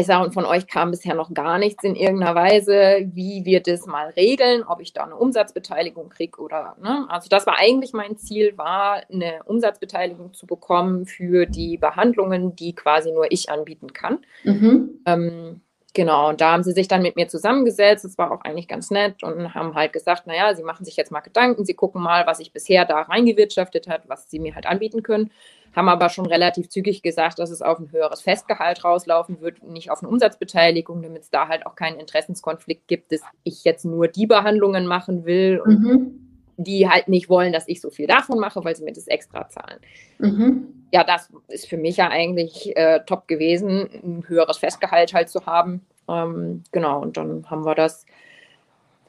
ich 0.00 0.06
sage, 0.06 0.30
von 0.30 0.44
euch 0.44 0.66
kam 0.66 0.90
bisher 0.90 1.14
noch 1.14 1.32
gar 1.32 1.58
nichts 1.58 1.82
in 1.82 1.96
irgendeiner 1.96 2.34
Weise. 2.34 3.08
Wie 3.14 3.44
wir 3.44 3.60
das 3.60 3.86
mal 3.86 4.10
regeln, 4.10 4.62
ob 4.62 4.80
ich 4.80 4.92
da 4.92 5.04
eine 5.04 5.16
Umsatzbeteiligung 5.16 6.08
kriege 6.10 6.40
oder, 6.40 6.76
ne? 6.80 7.06
Also 7.08 7.28
das 7.28 7.46
war 7.46 7.58
eigentlich 7.58 7.92
mein 7.92 8.16
Ziel, 8.16 8.56
war 8.58 9.02
eine 9.10 9.42
Umsatzbeteiligung 9.44 10.34
zu 10.34 10.46
bekommen 10.46 11.06
für 11.06 11.46
die 11.46 11.78
Behandlungen, 11.78 12.54
die 12.56 12.74
quasi 12.74 13.10
nur 13.10 13.30
ich 13.32 13.50
anbieten 13.50 13.92
kann. 13.92 14.18
Mhm. 14.44 15.00
Ähm, 15.06 15.60
Genau, 15.96 16.28
und 16.28 16.42
da 16.42 16.52
haben 16.52 16.62
sie 16.62 16.72
sich 16.72 16.88
dann 16.88 17.00
mit 17.00 17.16
mir 17.16 17.26
zusammengesetzt. 17.26 18.04
Das 18.04 18.18
war 18.18 18.30
auch 18.30 18.42
eigentlich 18.42 18.68
ganz 18.68 18.90
nett 18.90 19.22
und 19.22 19.54
haben 19.54 19.74
halt 19.74 19.94
gesagt, 19.94 20.26
naja, 20.26 20.54
sie 20.54 20.62
machen 20.62 20.84
sich 20.84 20.94
jetzt 20.94 21.10
mal 21.10 21.20
Gedanken, 21.20 21.64
sie 21.64 21.72
gucken 21.72 22.02
mal, 22.02 22.26
was 22.26 22.38
ich 22.38 22.52
bisher 22.52 22.84
da 22.84 23.00
reingewirtschaftet 23.00 23.88
hat, 23.88 24.06
was 24.06 24.28
sie 24.28 24.38
mir 24.38 24.54
halt 24.54 24.66
anbieten 24.66 25.02
können. 25.02 25.30
Haben 25.76 25.88
aber 25.88 26.08
schon 26.08 26.26
relativ 26.26 26.70
zügig 26.70 27.02
gesagt, 27.02 27.38
dass 27.38 27.50
es 27.50 27.62
auf 27.62 27.78
ein 27.78 27.92
höheres 27.92 28.22
Festgehalt 28.22 28.82
rauslaufen 28.82 29.40
wird, 29.40 29.62
nicht 29.62 29.90
auf 29.90 30.02
eine 30.02 30.08
Umsatzbeteiligung, 30.08 31.02
damit 31.02 31.22
es 31.22 31.30
da 31.30 31.46
halt 31.48 31.66
auch 31.66 31.76
keinen 31.76 32.00
Interessenskonflikt 32.00 32.88
gibt, 32.88 33.12
dass 33.12 33.20
ich 33.44 33.62
jetzt 33.62 33.84
nur 33.84 34.08
die 34.08 34.26
Behandlungen 34.26 34.86
machen 34.86 35.26
will 35.26 35.60
und 35.64 35.80
mhm 35.80 36.26
die 36.56 36.88
halt 36.88 37.08
nicht 37.08 37.28
wollen, 37.28 37.52
dass 37.52 37.68
ich 37.68 37.80
so 37.80 37.90
viel 37.90 38.06
davon 38.06 38.38
mache, 38.38 38.64
weil 38.64 38.74
sie 38.74 38.84
mir 38.84 38.92
das 38.92 39.06
extra 39.06 39.48
zahlen. 39.48 39.78
Mhm. 40.18 40.86
Ja, 40.92 41.04
das 41.04 41.30
ist 41.48 41.68
für 41.68 41.76
mich 41.76 41.98
ja 41.98 42.08
eigentlich 42.08 42.74
äh, 42.76 43.00
top 43.04 43.28
gewesen, 43.28 43.88
ein 44.02 44.24
höheres 44.26 44.58
Festgehalt 44.58 45.12
halt 45.12 45.28
zu 45.28 45.44
haben. 45.44 45.84
Ähm, 46.08 46.62
genau, 46.72 47.00
und 47.02 47.16
dann 47.16 47.50
haben 47.50 47.64
wir 47.64 47.74
das, 47.74 48.06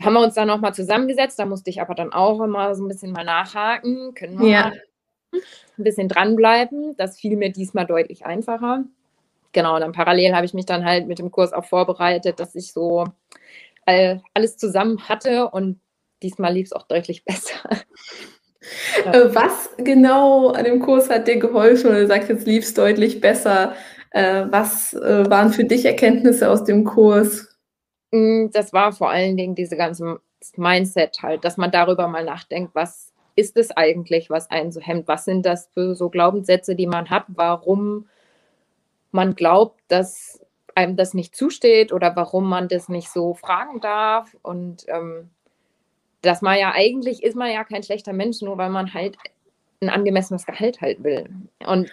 haben 0.01 0.13
wir 0.13 0.21
uns 0.21 0.33
dann 0.33 0.47
nochmal 0.47 0.73
zusammengesetzt. 0.73 1.39
Da 1.39 1.45
musste 1.45 1.69
ich 1.69 1.81
aber 1.81 1.95
dann 1.95 2.11
auch 2.11 2.41
immer 2.41 2.75
so 2.75 2.83
ein 2.83 2.89
bisschen 2.89 3.11
mal 3.11 3.23
nachhaken. 3.23 4.13
Können 4.13 4.39
wir 4.39 4.47
ja. 4.47 4.71
Ein 5.77 5.83
bisschen 5.83 6.07
dranbleiben? 6.07 6.95
Das 6.97 7.19
fiel 7.19 7.37
mir 7.37 7.51
diesmal 7.51 7.85
deutlich 7.85 8.25
einfacher. 8.25 8.83
Genau, 9.53 9.75
und 9.75 9.81
dann 9.81 9.91
parallel 9.91 10.35
habe 10.35 10.45
ich 10.45 10.53
mich 10.53 10.65
dann 10.65 10.85
halt 10.85 11.07
mit 11.07 11.19
dem 11.19 11.31
Kurs 11.31 11.53
auch 11.53 11.65
vorbereitet, 11.65 12.39
dass 12.39 12.55
ich 12.55 12.73
so 12.73 13.05
äh, 13.85 14.17
alles 14.33 14.57
zusammen 14.57 15.07
hatte 15.07 15.49
und 15.49 15.79
diesmal 16.21 16.53
lief 16.53 16.67
es 16.67 16.73
auch 16.73 16.83
deutlich 16.83 17.25
besser. 17.25 17.57
Äh, 19.05 19.33
was 19.33 19.69
genau 19.77 20.49
an 20.49 20.65
dem 20.65 20.79
Kurs 20.81 21.09
hat 21.09 21.27
dir 21.27 21.37
geholfen? 21.37 21.89
Oder 21.89 22.01
du 22.01 22.07
sagst, 22.07 22.29
jetzt 22.29 22.45
lief 22.45 22.63
es 22.65 22.73
deutlich 22.73 23.21
besser. 23.21 23.73
Äh, 24.11 24.45
was 24.49 24.93
waren 24.93 25.51
für 25.51 25.63
dich 25.63 25.85
Erkenntnisse 25.85 26.49
aus 26.49 26.63
dem 26.63 26.83
Kurs? 26.83 27.57
Mm, 28.11 28.47
das 28.51 28.73
war 28.73 28.91
vor 28.91 29.09
allen 29.09 29.37
Dingen 29.37 29.55
diese 29.55 29.77
ganze 29.77 30.19
Mindset 30.55 31.21
halt, 31.21 31.43
dass 31.43 31.57
man 31.57 31.71
darüber 31.71 32.07
mal 32.07 32.23
nachdenkt, 32.23 32.75
was 32.75 33.13
ist 33.37 33.55
es 33.55 33.71
eigentlich, 33.71 34.29
was 34.29 34.49
einen 34.49 34.71
so 34.71 34.81
hemmt? 34.81 35.07
Was 35.07 35.23
sind 35.23 35.45
das 35.45 35.69
für 35.73 35.95
so 35.95 36.09
Glaubenssätze, 36.09 36.75
die 36.75 36.87
man 36.87 37.09
hat? 37.09 37.25
Warum 37.27 38.09
man 39.11 39.35
glaubt, 39.35 39.79
dass 39.87 40.41
einem 40.75 40.95
das 40.95 41.13
nicht 41.13 41.35
zusteht 41.35 41.93
oder 41.93 42.15
warum 42.15 42.49
man 42.49 42.67
das 42.67 42.89
nicht 42.89 43.09
so 43.09 43.35
fragen 43.35 43.79
darf? 43.79 44.35
Und 44.41 44.85
ähm, 44.87 45.29
dass 46.21 46.41
man 46.41 46.57
ja 46.57 46.71
eigentlich 46.73 47.23
ist 47.23 47.35
man 47.35 47.51
ja 47.51 47.63
kein 47.63 47.83
schlechter 47.83 48.11
Mensch, 48.11 48.41
nur 48.41 48.57
weil 48.57 48.71
man 48.71 48.93
halt 48.95 49.17
ein 49.81 49.89
angemessenes 49.89 50.47
Gehalt 50.47 50.81
halt 50.81 51.03
will. 51.03 51.29
Und 51.65 51.91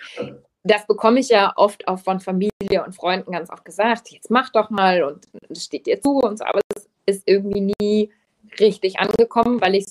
das 0.62 0.86
bekomme 0.86 1.20
ich 1.20 1.28
ja 1.28 1.52
oft 1.56 1.86
auch 1.86 1.98
von 1.98 2.20
Familie 2.20 2.84
und 2.86 2.94
Freunden 2.94 3.32
ganz 3.32 3.50
oft 3.50 3.66
gesagt, 3.66 4.08
jetzt 4.08 4.30
mach 4.30 4.48
doch 4.48 4.70
mal 4.70 5.02
und 5.02 5.26
es 5.50 5.64
steht 5.64 5.86
dir 5.86 6.00
zu 6.00 6.20
und 6.20 6.38
so, 6.38 6.44
aber 6.46 6.60
es 6.74 6.88
ist 7.04 7.22
irgendwie 7.26 7.74
nie 7.78 8.10
richtig 8.58 8.98
angekommen, 8.98 9.60
weil 9.60 9.74
ich 9.74 9.86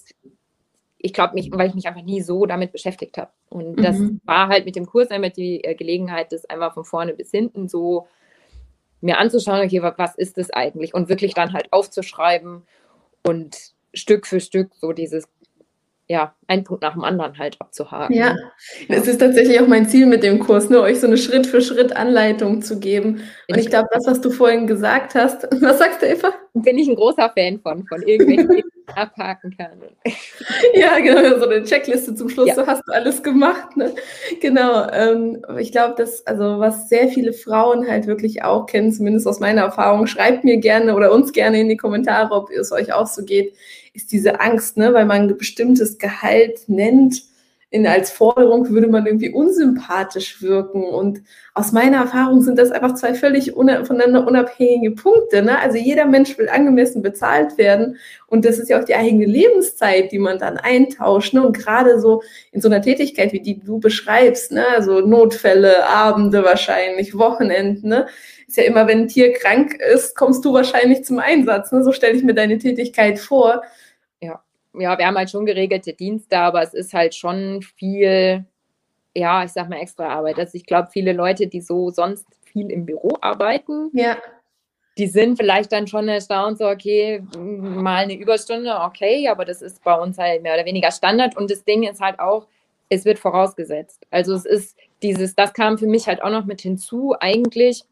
ich 1.05 1.13
glaube, 1.13 1.33
mich, 1.33 1.51
weil 1.51 1.67
ich 1.67 1.75
mich 1.75 1.85
einfach 1.85 2.01
nie 2.01 2.21
so 2.21 2.45
damit 2.45 2.71
beschäftigt 2.71 3.17
habe. 3.17 3.29
Und 3.49 3.75
das 3.83 3.97
mhm. 3.97 4.21
war 4.23 4.47
halt 4.47 4.65
mit 4.65 4.77
dem 4.77 4.85
Kurs 4.85 5.11
einmal 5.11 5.31
die 5.31 5.61
äh, 5.61 5.75
Gelegenheit, 5.75 6.31
das 6.31 6.45
einmal 6.45 6.71
von 6.71 6.85
vorne 6.85 7.13
bis 7.13 7.29
hinten 7.29 7.67
so 7.67 8.07
mir 9.01 9.17
anzuschauen, 9.19 9.65
okay, 9.65 9.83
was 9.83 10.15
ist 10.15 10.37
das 10.37 10.49
eigentlich? 10.51 10.93
Und 10.93 11.09
wirklich 11.09 11.33
dann 11.33 11.51
halt 11.51 11.67
aufzuschreiben 11.71 12.63
und 13.21 13.57
Stück 13.93 14.25
für 14.25 14.39
Stück 14.39 14.71
so 14.79 14.93
dieses, 14.93 15.27
ja, 16.07 16.33
ein 16.47 16.63
Punkt 16.63 16.83
nach 16.83 16.93
dem 16.93 17.03
anderen 17.03 17.37
halt 17.37 17.59
abzuhaken. 17.59 18.15
Ja, 18.15 18.37
es 18.87 19.05
ist 19.05 19.17
tatsächlich 19.17 19.59
auch 19.59 19.67
mein 19.67 19.89
Ziel 19.89 20.05
mit 20.05 20.23
dem 20.23 20.39
Kurs, 20.39 20.69
nur 20.69 20.79
ne, 20.79 20.85
euch 20.85 21.01
so 21.01 21.07
eine 21.07 21.17
Schritt 21.17 21.47
für 21.47 21.61
Schritt 21.61 21.93
Anleitung 21.93 22.61
zu 22.61 22.79
geben. 22.79 23.23
Und 23.49 23.57
ich 23.57 23.67
glaube, 23.67 23.89
das, 23.91 24.07
was 24.07 24.21
du 24.21 24.31
vorhin 24.31 24.67
gesagt 24.67 25.15
hast, 25.15 25.43
was 25.61 25.79
sagst 25.79 26.01
du, 26.01 26.07
Eva? 26.07 26.33
Bin 26.53 26.77
ich 26.77 26.87
ein 26.87 26.95
großer 26.95 27.29
Fan 27.35 27.59
von, 27.59 27.85
von 27.87 28.01
irgendwelchen 28.03 28.63
abhaken 28.95 29.55
kann. 29.57 29.81
ja, 30.73 30.99
genau, 30.99 31.39
so 31.39 31.47
eine 31.47 31.63
Checkliste 31.63 32.15
zum 32.15 32.29
Schluss, 32.29 32.47
ja. 32.47 32.55
so 32.55 32.67
hast 32.67 32.83
du 32.87 32.93
alles 32.93 33.23
gemacht. 33.23 33.75
Ne? 33.77 33.93
Genau, 34.41 34.89
ähm, 34.91 35.45
ich 35.59 35.71
glaube, 35.71 35.95
dass, 35.97 36.25
also 36.27 36.59
was 36.59 36.89
sehr 36.89 37.09
viele 37.09 37.33
Frauen 37.33 37.87
halt 37.87 38.07
wirklich 38.07 38.43
auch 38.43 38.65
kennen, 38.65 38.91
zumindest 38.91 39.27
aus 39.27 39.39
meiner 39.39 39.61
Erfahrung, 39.61 40.07
schreibt 40.07 40.43
mir 40.43 40.57
gerne 40.57 40.95
oder 40.95 41.11
uns 41.11 41.31
gerne 41.33 41.59
in 41.59 41.69
die 41.69 41.77
Kommentare, 41.77 42.33
ob 42.33 42.49
es 42.49 42.71
euch 42.71 42.93
auch 42.93 43.07
so 43.07 43.23
geht, 43.23 43.55
ist 43.93 44.11
diese 44.11 44.39
Angst, 44.39 44.77
ne, 44.77 44.93
weil 44.93 45.05
man 45.05 45.23
ein 45.23 45.37
bestimmtes 45.37 45.97
Gehalt 45.97 46.67
nennt 46.67 47.32
in, 47.73 47.87
als 47.87 48.11
Forderung 48.11 48.69
würde 48.69 48.87
man 48.87 49.07
irgendwie 49.07 49.31
unsympathisch 49.31 50.43
wirken. 50.43 50.83
Und 50.83 51.23
aus 51.55 51.71
meiner 51.71 51.97
Erfahrung 51.97 52.43
sind 52.43 52.59
das 52.59 52.69
einfach 52.69 52.93
zwei 52.93 53.15
völlig 53.15 53.55
una 53.57 53.83
voneinander 53.83 54.27
unabhängige 54.27 54.91
Punkte. 54.91 55.41
Ne? 55.41 55.57
Also 55.59 55.77
jeder 55.79 56.05
Mensch 56.05 56.37
will 56.37 56.49
angemessen 56.49 57.01
bezahlt 57.01 57.57
werden. 57.57 57.97
Und 58.27 58.45
das 58.45 58.59
ist 58.59 58.69
ja 58.69 58.79
auch 58.79 58.83
die 58.83 58.93
eigene 58.93 59.25
Lebenszeit, 59.25 60.11
die 60.11 60.19
man 60.19 60.37
dann 60.37 60.57
eintauscht. 60.57 61.33
Ne? 61.33 61.43
Und 61.43 61.57
gerade 61.57 61.99
so 61.99 62.21
in 62.51 62.61
so 62.61 62.69
einer 62.69 62.83
Tätigkeit, 62.83 63.33
wie 63.33 63.41
die 63.41 63.59
du 63.59 63.79
beschreibst, 63.79 64.51
ne? 64.51 64.67
also 64.67 64.99
Notfälle, 64.99 65.87
Abende 65.87 66.43
wahrscheinlich, 66.43 67.17
Wochenenden, 67.17 67.89
ne? 67.89 68.05
ist 68.47 68.57
ja 68.57 68.65
immer, 68.65 68.85
wenn 68.85 68.99
ein 68.99 69.07
Tier 69.07 69.33
krank 69.33 69.79
ist, 69.95 70.15
kommst 70.15 70.45
du 70.45 70.53
wahrscheinlich 70.53 71.05
zum 71.05 71.17
Einsatz. 71.17 71.71
Ne? 71.71 71.83
So 71.83 71.91
stelle 71.91 72.13
ich 72.13 72.23
mir 72.23 72.35
deine 72.35 72.59
Tätigkeit 72.59 73.17
vor 73.17 73.63
ja, 74.73 74.97
wir 74.97 75.05
haben 75.05 75.17
halt 75.17 75.29
schon 75.29 75.45
geregelte 75.45 75.93
Dienste, 75.93 76.37
aber 76.37 76.61
es 76.61 76.73
ist 76.73 76.93
halt 76.93 77.15
schon 77.15 77.61
viel, 77.61 78.45
ja, 79.15 79.43
ich 79.43 79.51
sag 79.51 79.69
mal 79.69 79.79
extra 79.79 80.07
Arbeit. 80.07 80.39
Also 80.39 80.55
ich 80.55 80.65
glaube, 80.65 80.89
viele 80.91 81.13
Leute, 81.13 81.47
die 81.47 81.61
so 81.61 81.89
sonst 81.89 82.25
viel 82.43 82.71
im 82.71 82.85
Büro 82.85 83.17
arbeiten, 83.21 83.89
ja. 83.93 84.17
die 84.97 85.07
sind 85.07 85.37
vielleicht 85.37 85.71
dann 85.71 85.87
schon 85.87 86.07
erstaunt, 86.07 86.57
so, 86.57 86.67
okay, 86.67 87.23
mal 87.37 88.03
eine 88.03 88.15
Überstunde, 88.15 88.75
okay, 88.81 89.27
aber 89.27 89.45
das 89.45 89.61
ist 89.61 89.83
bei 89.83 89.95
uns 89.95 90.17
halt 90.17 90.41
mehr 90.41 90.55
oder 90.55 90.65
weniger 90.65 90.91
Standard. 90.91 91.37
Und 91.37 91.51
das 91.51 91.63
Ding 91.63 91.83
ist 91.83 92.01
halt 92.01 92.19
auch, 92.19 92.47
es 92.89 93.05
wird 93.05 93.19
vorausgesetzt. 93.19 94.05
Also 94.11 94.33
es 94.33 94.45
ist 94.45 94.77
dieses, 95.01 95.35
das 95.35 95.53
kam 95.53 95.77
für 95.77 95.87
mich 95.87 96.07
halt 96.07 96.23
auch 96.23 96.29
noch 96.29 96.45
mit 96.45 96.61
hinzu, 96.61 97.15
eigentlich 97.19 97.83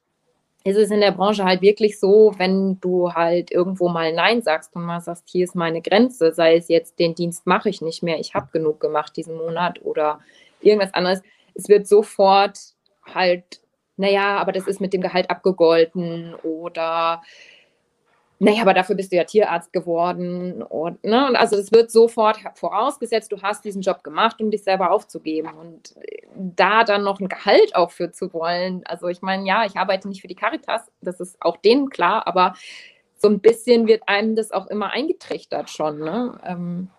ist 0.63 0.77
es 0.77 0.91
in 0.91 1.01
der 1.01 1.11
Branche 1.11 1.43
halt 1.43 1.61
wirklich 1.61 1.99
so, 1.99 2.33
wenn 2.37 2.79
du 2.79 3.11
halt 3.13 3.51
irgendwo 3.51 3.89
mal 3.89 4.13
Nein 4.13 4.41
sagst 4.41 4.75
und 4.75 4.83
mal 4.83 5.01
sagst, 5.01 5.27
hier 5.27 5.43
ist 5.43 5.55
meine 5.55 5.81
Grenze, 5.81 6.33
sei 6.33 6.55
es 6.55 6.67
jetzt, 6.67 6.99
den 6.99 7.15
Dienst 7.15 7.47
mache 7.47 7.69
ich 7.69 7.81
nicht 7.81 8.03
mehr, 8.03 8.19
ich 8.19 8.35
habe 8.35 8.49
genug 8.51 8.79
gemacht 8.79 9.15
diesen 9.15 9.37
Monat 9.37 9.81
oder 9.81 10.19
irgendwas 10.61 10.93
anderes, 10.93 11.21
es 11.55 11.67
wird 11.67 11.87
sofort 11.87 12.59
halt, 13.03 13.61
naja, 13.97 14.37
aber 14.37 14.51
das 14.51 14.67
ist 14.67 14.81
mit 14.81 14.93
dem 14.93 15.01
Gehalt 15.01 15.29
abgegolten 15.29 16.35
oder 16.43 17.23
naja, 18.43 18.63
aber 18.63 18.73
dafür 18.73 18.95
bist 18.95 19.11
du 19.11 19.17
ja 19.17 19.23
Tierarzt 19.23 19.71
geworden. 19.71 20.63
Und, 20.63 21.03
ne? 21.03 21.27
und 21.27 21.35
also 21.35 21.55
es 21.57 21.71
wird 21.71 21.91
sofort 21.91 22.39
vorausgesetzt, 22.55 23.31
du 23.31 23.39
hast 23.43 23.63
diesen 23.63 23.83
Job 23.83 24.03
gemacht, 24.03 24.41
um 24.41 24.49
dich 24.49 24.63
selber 24.63 24.89
aufzugeben. 24.91 25.49
Und 25.53 25.93
da 26.35 26.83
dann 26.83 27.03
noch 27.03 27.19
ein 27.19 27.29
Gehalt 27.29 27.75
auch 27.75 27.91
für 27.91 28.11
zu 28.11 28.33
wollen. 28.33 28.81
Also 28.85 29.09
ich 29.09 29.21
meine, 29.21 29.47
ja, 29.47 29.63
ich 29.65 29.77
arbeite 29.77 30.07
nicht 30.07 30.21
für 30.21 30.27
die 30.27 30.33
Caritas, 30.33 30.91
das 31.01 31.19
ist 31.19 31.37
auch 31.39 31.57
denen 31.57 31.91
klar, 31.91 32.25
aber 32.25 32.55
so 33.15 33.27
ein 33.27 33.41
bisschen 33.41 33.87
wird 33.87 34.01
einem 34.07 34.35
das 34.35 34.51
auch 34.51 34.65
immer 34.65 34.89
eingetrichtert 34.89 35.69
schon. 35.69 35.99
Ne? 35.99 36.39
Ähm, 36.43 36.89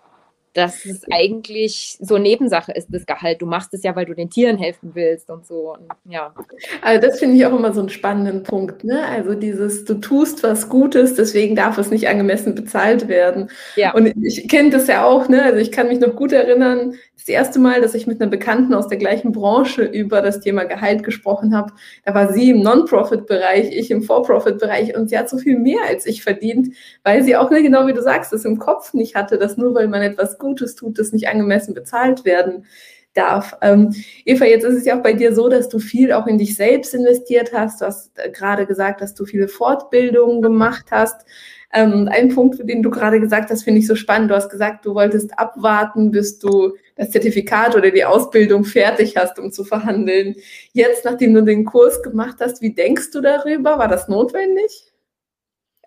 dass 0.55 0.85
es 0.85 1.03
eigentlich 1.11 1.97
so 2.01 2.19
Nebensache 2.19 2.73
ist, 2.73 2.89
das 2.91 3.07
Gehalt. 3.07 3.41
Du 3.41 3.47
machst 3.47 3.73
es 3.73 3.83
ja, 3.83 3.97
weil 3.97 4.05
du 4.05 4.15
den 4.15 4.29
Tieren 4.29 4.59
helfen 4.59 4.91
willst 4.95 5.31
und 5.31 5.47
so. 5.47 5.75
Und, 5.75 5.89
ja. 6.05 6.35
Also 6.83 7.07
das 7.07 7.19
finde 7.19 7.37
ich 7.37 7.47
auch 7.47 7.57
immer 7.57 7.73
so 7.73 7.81
einen 7.81 7.89
spannenden 7.89 8.43
Punkt. 8.43 8.85
Ne? 8.85 9.05
Also 9.07 9.35
dieses, 9.35 9.85
du 9.85 9.95
tust 9.95 10.43
was 10.43 10.69
Gutes, 10.69 11.15
deswegen 11.15 11.57
darf 11.57 11.79
es 11.79 11.91
nicht 11.91 12.09
angemessen 12.09 12.55
bezahlt 12.55 13.09
werden. 13.09 13.51
Ja. 13.77 13.95
Und 13.95 14.07
ich 14.23 14.49
kenne 14.49 14.71
das 14.71 14.89
ja 14.89 15.05
auch. 15.05 15.29
Ne? 15.29 15.43
Also 15.43 15.59
ich 15.59 15.73
kann 15.73 15.89
mich 15.89 16.01
noch 16.01 16.15
gut 16.15 16.33
erinnern, 16.33 16.95
das 17.23 17.29
erste 17.29 17.61
Mal, 17.61 17.81
dass 17.81 17.95
ich 17.95 18.09
mit 18.09 18.21
einer 18.21 18.31
Bekannten 18.31 18.75
aus 18.75 18.89
der 18.89 18.99
gleichen 18.99 19.31
Branche 19.31 19.85
über 19.85 20.23
das 20.23 20.41
Thema 20.41 20.65
Gehalt 20.65 21.05
gesprochen 21.05 21.57
habe. 21.57 21.73
Da 22.05 22.15
war 22.15 22.33
sie 22.33 22.51
im 22.51 22.63
Non-Profit-Bereich, 22.63 23.71
ich 23.71 23.93
im 23.93 24.03
For-Profit-Bereich 24.03 24.97
und 24.97 25.09
sie 25.09 25.17
hat 25.17 25.29
so 25.29 25.39
viel 25.39 25.57
mehr 25.57 25.79
als 25.89 26.05
ich 26.05 26.25
verdient, 26.25 26.75
weil 27.05 27.23
sie 27.23 27.37
auch, 27.37 27.51
ne, 27.51 27.63
genau 27.63 27.87
wie 27.87 27.93
du 27.93 28.03
sagst, 28.03 28.33
das 28.33 28.45
im 28.45 28.59
Kopf 28.59 28.93
nicht 28.93 29.15
hatte, 29.15 29.39
dass 29.39 29.57
nur 29.57 29.73
weil 29.73 29.87
man 29.87 30.03
etwas 30.03 30.37
Gutes 30.43 30.75
tut, 30.75 30.99
das 30.99 31.13
nicht 31.13 31.29
angemessen 31.29 31.73
bezahlt 31.73 32.27
werden 32.27 32.67
darf. 33.15 33.57
Ähm, 33.63 33.95
Eva, 34.25 34.45
jetzt 34.45 34.65
ist 34.65 34.77
es 34.77 34.85
ja 34.85 34.99
auch 34.99 35.03
bei 35.03 35.13
dir 35.13 35.35
so, 35.35 35.49
dass 35.49 35.69
du 35.69 35.79
viel 35.79 36.13
auch 36.13 36.27
in 36.27 36.39
dich 36.39 36.57
selbst 36.57 36.95
investiert 36.95 37.53
hast. 37.53 37.81
Du 37.81 37.87
hast 37.87 38.19
äh, 38.19 38.31
gerade 38.31 38.67
gesagt, 38.67 39.01
dass 39.01 39.15
du 39.15 39.25
viele 39.25 39.49
Fortbildungen 39.49 40.43
gemacht 40.43 40.87
hast. 40.91 41.27
Ähm, 41.75 42.09
ein 42.11 42.29
Punkt, 42.29 42.69
den 42.69 42.83
du 42.83 42.91
gerade 42.91 43.19
gesagt 43.19 43.51
hast, 43.51 43.63
finde 43.63 43.81
ich 43.81 43.87
so 43.87 43.95
spannend. 43.95 44.31
Du 44.31 44.35
hast 44.35 44.51
gesagt, 44.51 44.85
du 44.85 44.95
wolltest 44.95 45.39
abwarten, 45.39 46.11
bis 46.11 46.39
du 46.39 46.75
das 46.97 47.11
Zertifikat 47.11 47.75
oder 47.75 47.91
die 47.91 48.05
Ausbildung 48.05 48.65
fertig 48.65 49.17
hast, 49.17 49.39
um 49.39 49.51
zu 49.51 49.65
verhandeln. 49.65 50.35
Jetzt, 50.73 51.05
nachdem 51.05 51.33
du 51.33 51.43
den 51.43 51.65
Kurs 51.65 52.03
gemacht 52.03 52.37
hast, 52.41 52.61
wie 52.61 52.75
denkst 52.75 53.11
du 53.13 53.21
darüber? 53.21 53.79
War 53.79 53.89
das 53.89 54.09
notwendig? 54.09 54.92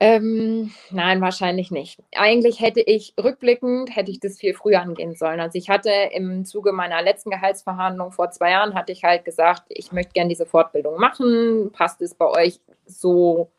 Ähm, 0.02 0.72
nein, 0.92 1.22
wahrscheinlich 1.22 1.72
nicht. 1.72 2.04
Eigentlich 2.14 2.60
hätte 2.60 2.82
ich 2.82 3.14
rückblickend, 3.22 3.96
hätte 3.96 4.12
ich 4.12 4.20
das 4.20 4.38
viel 4.38 4.54
früher 4.54 4.82
angehen 4.82 5.16
sollen. 5.16 5.40
Also 5.40 5.58
ich 5.58 5.70
hatte 5.70 5.90
im 6.12 6.44
Zuge 6.44 6.74
meiner 6.74 7.02
letzten 7.02 7.30
Gehaltsverhandlung 7.30 8.12
vor 8.12 8.30
zwei 8.32 8.52
Jahren, 8.52 8.74
hatte 8.74 8.92
ich 8.92 9.06
halt 9.06 9.24
gesagt, 9.24 9.64
ich 9.70 9.94
möchte 9.94 10.12
gerne 10.12 10.30
diese 10.30 10.46
Fortbildung 10.46 11.00
machen. 11.00 11.72
Passt 11.72 12.02
es 12.02 12.14
bei 12.14 12.28
euch 12.28 12.60
so 12.86 13.50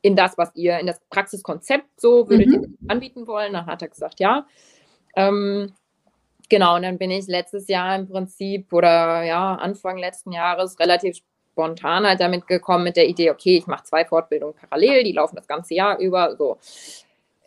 in 0.00 0.16
das, 0.16 0.38
was 0.38 0.54
ihr, 0.56 0.78
in 0.78 0.86
das 0.86 1.00
Praxiskonzept 1.10 2.00
so 2.00 2.28
würdet 2.28 2.48
mhm. 2.48 2.54
ihr 2.54 2.90
anbieten 2.90 3.26
wollen? 3.26 3.52
Dann 3.52 3.66
hat 3.66 3.82
er 3.82 3.88
gesagt, 3.88 4.18
ja. 4.18 4.46
Ähm, 5.14 5.74
genau, 6.48 6.76
und 6.76 6.82
dann 6.82 6.96
bin 6.96 7.10
ich 7.10 7.26
letztes 7.26 7.68
Jahr 7.68 7.96
im 7.96 8.08
Prinzip 8.08 8.72
oder 8.72 9.24
ja, 9.24 9.56
Anfang 9.56 9.98
letzten 9.98 10.32
Jahres 10.32 10.78
relativ 10.80 11.18
spontan 11.52 12.06
halt 12.06 12.20
damit 12.20 12.46
gekommen 12.46 12.84
mit 12.84 12.96
der 12.96 13.08
Idee, 13.08 13.30
okay, 13.30 13.56
ich 13.58 13.66
mache 13.66 13.84
zwei 13.84 14.04
Fortbildungen 14.04 14.54
parallel, 14.54 15.04
die 15.04 15.12
laufen 15.12 15.36
das 15.36 15.46
ganze 15.46 15.74
Jahr 15.74 15.98
über. 15.98 16.36
So. 16.36 16.58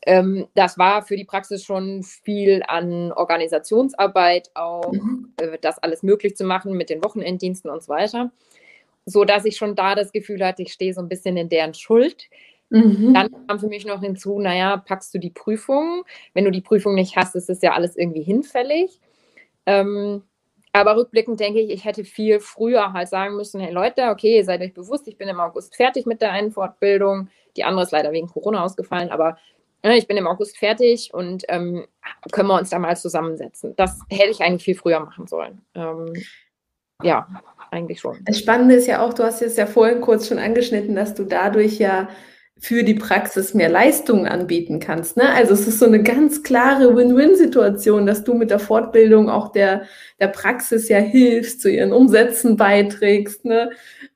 Ähm, 0.05 0.47
das 0.53 0.77
war 0.77 1.01
für 1.01 1.17
die 1.17 1.25
Praxis 1.25 1.63
schon 1.63 2.03
viel 2.03 2.63
an 2.67 3.11
Organisationsarbeit, 3.11 4.51
auch 4.53 4.91
mhm. 4.91 5.33
äh, 5.41 5.57
das 5.59 5.79
alles 5.79 6.03
möglich 6.03 6.35
zu 6.35 6.43
machen 6.43 6.73
mit 6.73 6.89
den 6.89 7.03
Wochenenddiensten 7.03 7.69
und 7.71 7.83
so 7.83 7.89
weiter. 7.89 8.31
So 9.05 9.25
dass 9.25 9.45
ich 9.45 9.57
schon 9.57 9.75
da 9.75 9.95
das 9.95 10.11
Gefühl 10.11 10.45
hatte, 10.45 10.61
ich 10.61 10.73
stehe 10.73 10.93
so 10.93 11.01
ein 11.01 11.09
bisschen 11.09 11.37
in 11.37 11.49
deren 11.49 11.73
Schuld. 11.73 12.29
Mhm. 12.69 13.13
Dann 13.13 13.29
kam 13.47 13.59
für 13.59 13.67
mich 13.67 13.85
noch 13.85 14.01
hinzu, 14.01 14.39
naja, 14.39 14.77
packst 14.77 15.13
du 15.13 15.19
die 15.19 15.29
Prüfung? 15.29 16.03
Wenn 16.33 16.45
du 16.45 16.51
die 16.51 16.61
Prüfung 16.61 16.95
nicht 16.95 17.15
hast, 17.15 17.35
ist 17.35 17.49
das 17.49 17.61
ja 17.61 17.73
alles 17.73 17.95
irgendwie 17.95 18.23
hinfällig. 18.23 18.99
Ähm, 19.65 20.23
aber 20.75 20.97
rückblickend 20.97 21.39
denke 21.39 21.61
ich, 21.61 21.69
ich 21.69 21.85
hätte 21.85 22.03
viel 22.03 22.39
früher 22.39 22.93
halt 22.93 23.07
sagen 23.07 23.35
müssen, 23.35 23.61
hey 23.61 23.71
Leute, 23.71 24.09
okay, 24.09 24.41
seid 24.43 24.61
euch 24.61 24.73
bewusst, 24.73 25.07
ich 25.07 25.17
bin 25.17 25.27
im 25.27 25.39
August 25.39 25.75
fertig 25.75 26.05
mit 26.05 26.21
der 26.21 26.31
einen 26.31 26.51
Fortbildung. 26.51 27.29
Die 27.55 27.63
andere 27.63 27.83
ist 27.83 27.91
leider 27.91 28.11
wegen 28.11 28.27
Corona 28.27 28.63
ausgefallen, 28.63 29.09
aber 29.09 29.37
äh, 29.83 29.97
ich 29.97 30.07
bin 30.07 30.17
im 30.17 30.27
August 30.27 30.57
fertig 30.57 31.13
und 31.13 31.45
ähm, 31.47 31.85
können 32.31 32.49
wir 32.49 32.59
uns 32.59 32.71
da 32.71 32.79
mal 32.79 32.97
zusammensetzen. 32.97 33.73
Das 33.77 34.01
hätte 34.09 34.31
ich 34.31 34.41
eigentlich 34.41 34.63
viel 34.63 34.75
früher 34.75 34.99
machen 34.99 35.27
sollen. 35.27 35.61
Ähm, 35.75 36.11
ja, 37.01 37.27
eigentlich 37.71 38.01
schon. 38.01 38.19
Das 38.25 38.39
Spannende 38.39 38.75
ist 38.75 38.87
ja 38.87 39.01
auch, 39.01 39.13
du 39.13 39.23
hast 39.23 39.41
es 39.41 39.57
ja 39.57 39.67
vorhin 39.67 40.01
kurz 40.01 40.27
schon 40.27 40.39
angeschnitten, 40.39 40.95
dass 40.95 41.13
du 41.13 41.23
dadurch 41.23 41.77
ja 41.77 42.09
für 42.57 42.83
die 42.83 42.93
Praxis 42.93 43.53
mehr 43.53 43.67
Leistungen 43.67 44.27
anbieten 44.27 44.79
kannst. 44.79 45.17
Ne? 45.17 45.29
Also 45.29 45.53
es 45.53 45.67
ist 45.67 45.77
so 45.77 45.85
eine 45.85 46.01
ganz 46.01 46.41
klare 46.41 46.95
Win-Win-Situation, 46.95 48.05
dass 48.05 48.23
du 48.23 48.33
mit 48.33 48.49
der 48.49 48.59
Fortbildung 48.59 49.29
auch 49.29 49.51
der, 49.51 49.83
der 50.21 50.29
Praxis 50.29 50.87
ja 50.87 50.97
hilfst, 50.97 51.61
zu 51.61 51.69
ihren 51.69 51.91
Umsätzen 51.91 52.55
beiträgst. 52.55 53.43
Ne? 53.43 53.71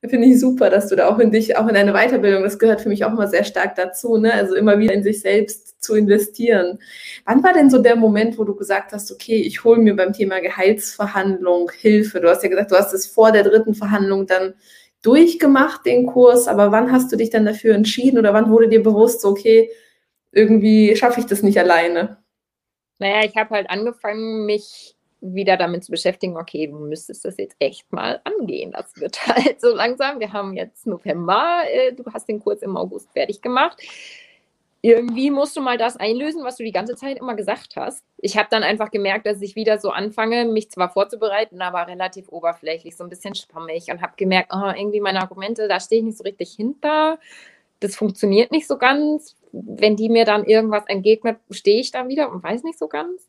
Finde 0.08 0.26
ich 0.26 0.40
super, 0.40 0.70
dass 0.70 0.88
du 0.88 0.96
da 0.96 1.08
auch 1.08 1.18
in 1.18 1.30
dich, 1.30 1.58
auch 1.58 1.68
in 1.68 1.74
deine 1.74 1.92
Weiterbildung, 1.92 2.42
das 2.42 2.58
gehört 2.58 2.80
für 2.80 2.88
mich 2.88 3.04
auch 3.04 3.12
mal 3.12 3.28
sehr 3.28 3.44
stark 3.44 3.74
dazu, 3.74 4.16
ne? 4.16 4.32
also 4.32 4.54
immer 4.54 4.78
wieder 4.78 4.94
in 4.94 5.02
sich 5.02 5.20
selbst 5.20 5.82
zu 5.82 5.94
investieren. 5.94 6.78
Wann 7.26 7.42
war 7.42 7.52
denn 7.52 7.68
so 7.68 7.78
der 7.78 7.96
Moment, 7.96 8.38
wo 8.38 8.44
du 8.44 8.54
gesagt 8.54 8.92
hast, 8.92 9.12
okay, 9.12 9.36
ich 9.36 9.64
hole 9.64 9.80
mir 9.80 9.94
beim 9.94 10.14
Thema 10.14 10.40
Gehaltsverhandlung 10.40 11.70
Hilfe? 11.78 12.20
Du 12.20 12.28
hast 12.30 12.42
ja 12.42 12.48
gesagt, 12.48 12.70
du 12.70 12.76
hast 12.76 12.94
es 12.94 13.06
vor 13.06 13.32
der 13.32 13.44
dritten 13.44 13.74
Verhandlung 13.74 14.26
dann 14.26 14.54
durchgemacht, 15.02 15.86
den 15.86 16.06
Kurs, 16.06 16.48
aber 16.48 16.72
wann 16.72 16.92
hast 16.92 17.10
du 17.10 17.16
dich 17.16 17.30
dann 17.30 17.44
dafür 17.44 17.74
entschieden 17.74 18.18
oder 18.18 18.34
wann 18.34 18.50
wurde 18.50 18.68
dir 18.68 18.82
bewusst, 18.82 19.20
so, 19.20 19.28
okay, 19.28 19.70
irgendwie 20.32 20.94
schaffe 20.96 21.20
ich 21.20 21.26
das 21.26 21.42
nicht 21.42 21.58
alleine? 21.58 22.18
Naja, 22.98 23.24
ich 23.24 23.36
habe 23.36 23.50
halt 23.50 23.70
angefangen, 23.70 24.44
mich 24.44 24.94
wieder 25.22 25.56
damit 25.56 25.84
zu 25.84 25.90
beschäftigen, 25.90 26.36
okay, 26.36 26.66
du 26.66 26.78
müsstest 26.78 27.24
das 27.24 27.36
jetzt 27.36 27.56
echt 27.58 27.92
mal 27.92 28.20
angehen. 28.24 28.72
Das 28.72 28.96
wird 28.96 29.26
halt 29.26 29.60
so 29.60 29.74
langsam. 29.74 30.20
Wir 30.20 30.32
haben 30.32 30.54
jetzt 30.54 30.86
November, 30.86 31.62
äh, 31.70 31.92
du 31.92 32.04
hast 32.12 32.28
den 32.28 32.40
Kurs 32.40 32.62
im 32.62 32.76
August 32.76 33.10
fertig 33.12 33.42
gemacht 33.42 33.82
irgendwie 34.82 35.30
musst 35.30 35.56
du 35.56 35.60
mal 35.60 35.76
das 35.76 35.96
einlösen, 35.96 36.42
was 36.42 36.56
du 36.56 36.64
die 36.64 36.72
ganze 36.72 36.96
Zeit 36.96 37.18
immer 37.18 37.34
gesagt 37.34 37.76
hast. 37.76 38.02
Ich 38.16 38.38
habe 38.38 38.48
dann 38.50 38.62
einfach 38.62 38.90
gemerkt, 38.90 39.26
dass 39.26 39.42
ich 39.42 39.54
wieder 39.54 39.78
so 39.78 39.90
anfange, 39.90 40.46
mich 40.46 40.70
zwar 40.70 40.90
vorzubereiten, 40.90 41.60
aber 41.60 41.86
relativ 41.86 42.28
oberflächlich, 42.30 42.96
so 42.96 43.04
ein 43.04 43.10
bisschen 43.10 43.34
schwammig 43.34 43.90
und 43.90 44.00
habe 44.00 44.14
gemerkt, 44.16 44.50
oh, 44.54 44.72
irgendwie 44.74 45.00
meine 45.00 45.20
Argumente, 45.20 45.68
da 45.68 45.80
stehe 45.80 46.00
ich 46.00 46.06
nicht 46.06 46.18
so 46.18 46.24
richtig 46.24 46.52
hinter. 46.52 47.18
Das 47.80 47.96
funktioniert 47.96 48.52
nicht 48.52 48.66
so 48.66 48.78
ganz. 48.78 49.36
Wenn 49.52 49.96
die 49.96 50.08
mir 50.08 50.24
dann 50.24 50.44
irgendwas 50.44 50.86
entgegnet, 50.86 51.38
stehe 51.50 51.80
ich 51.80 51.90
da 51.90 52.08
wieder 52.08 52.30
und 52.30 52.42
weiß 52.42 52.62
nicht 52.62 52.78
so 52.78 52.88
ganz. 52.88 53.28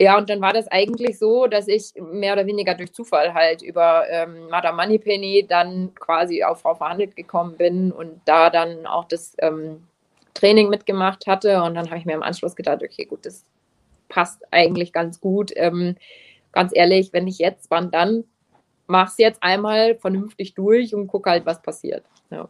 Ja, 0.00 0.18
und 0.18 0.28
dann 0.28 0.40
war 0.40 0.52
das 0.52 0.66
eigentlich 0.66 1.18
so, 1.18 1.46
dass 1.46 1.68
ich 1.68 1.92
mehr 1.94 2.32
oder 2.32 2.46
weniger 2.46 2.74
durch 2.74 2.92
Zufall 2.92 3.34
halt 3.34 3.62
über 3.62 4.08
ähm, 4.08 4.48
Madame 4.48 4.82
Moneypenny 4.82 5.46
dann 5.48 5.94
quasi 5.94 6.42
auf 6.42 6.62
Frau 6.62 6.74
Verhandelt 6.74 7.14
gekommen 7.14 7.56
bin 7.56 7.92
und 7.92 8.20
da 8.24 8.50
dann 8.50 8.86
auch 8.86 9.04
das 9.04 9.36
ähm, 9.38 9.84
Training 10.34 10.68
mitgemacht 10.68 11.26
hatte. 11.26 11.62
Und 11.62 11.74
dann 11.74 11.88
habe 11.88 11.98
ich 11.98 12.04
mir 12.04 12.14
im 12.14 12.22
Anschluss 12.22 12.56
gedacht, 12.56 12.82
okay, 12.82 13.04
gut, 13.04 13.26
das 13.26 13.44
passt 14.08 14.42
eigentlich 14.50 14.92
ganz 14.92 15.20
gut. 15.20 15.52
Ähm, 15.56 15.96
ganz 16.52 16.72
ehrlich, 16.74 17.12
wenn 17.12 17.26
ich 17.26 17.38
jetzt, 17.38 17.70
wann 17.70 17.90
dann? 17.90 18.24
Mach's 18.86 19.14
jetzt 19.18 19.42
einmal 19.42 19.96
vernünftig 19.96 20.54
durch 20.54 20.94
und 20.94 21.06
guck 21.06 21.26
halt, 21.26 21.46
was 21.46 21.62
passiert. 21.62 22.04
Ja. 22.30 22.48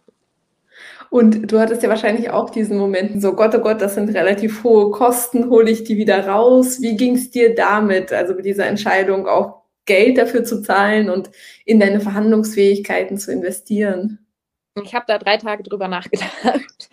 Und 1.10 1.52
du 1.52 1.60
hattest 1.60 1.82
ja 1.82 1.88
wahrscheinlich 1.88 2.30
auch 2.30 2.50
diesen 2.50 2.78
Momenten 2.78 3.20
so, 3.20 3.34
Gott, 3.34 3.54
oh 3.54 3.60
Gott, 3.60 3.80
das 3.80 3.94
sind 3.94 4.14
relativ 4.14 4.64
hohe 4.64 4.90
Kosten, 4.90 5.50
hole 5.50 5.70
ich 5.70 5.84
die 5.84 5.96
wieder 5.96 6.26
raus. 6.26 6.80
Wie 6.80 6.96
ging 6.96 7.16
es 7.16 7.30
dir 7.30 7.54
damit, 7.54 8.12
also 8.12 8.34
mit 8.34 8.46
dieser 8.46 8.66
Entscheidung 8.66 9.28
auch 9.28 9.62
Geld 9.84 10.16
dafür 10.16 10.44
zu 10.44 10.62
zahlen 10.62 11.10
und 11.10 11.30
in 11.64 11.80
deine 11.80 12.00
Verhandlungsfähigkeiten 12.00 13.18
zu 13.18 13.30
investieren? 13.30 14.26
Ich 14.82 14.94
habe 14.94 15.04
da 15.06 15.18
drei 15.18 15.36
Tage 15.36 15.62
drüber 15.62 15.88
nachgedacht. 15.88 16.88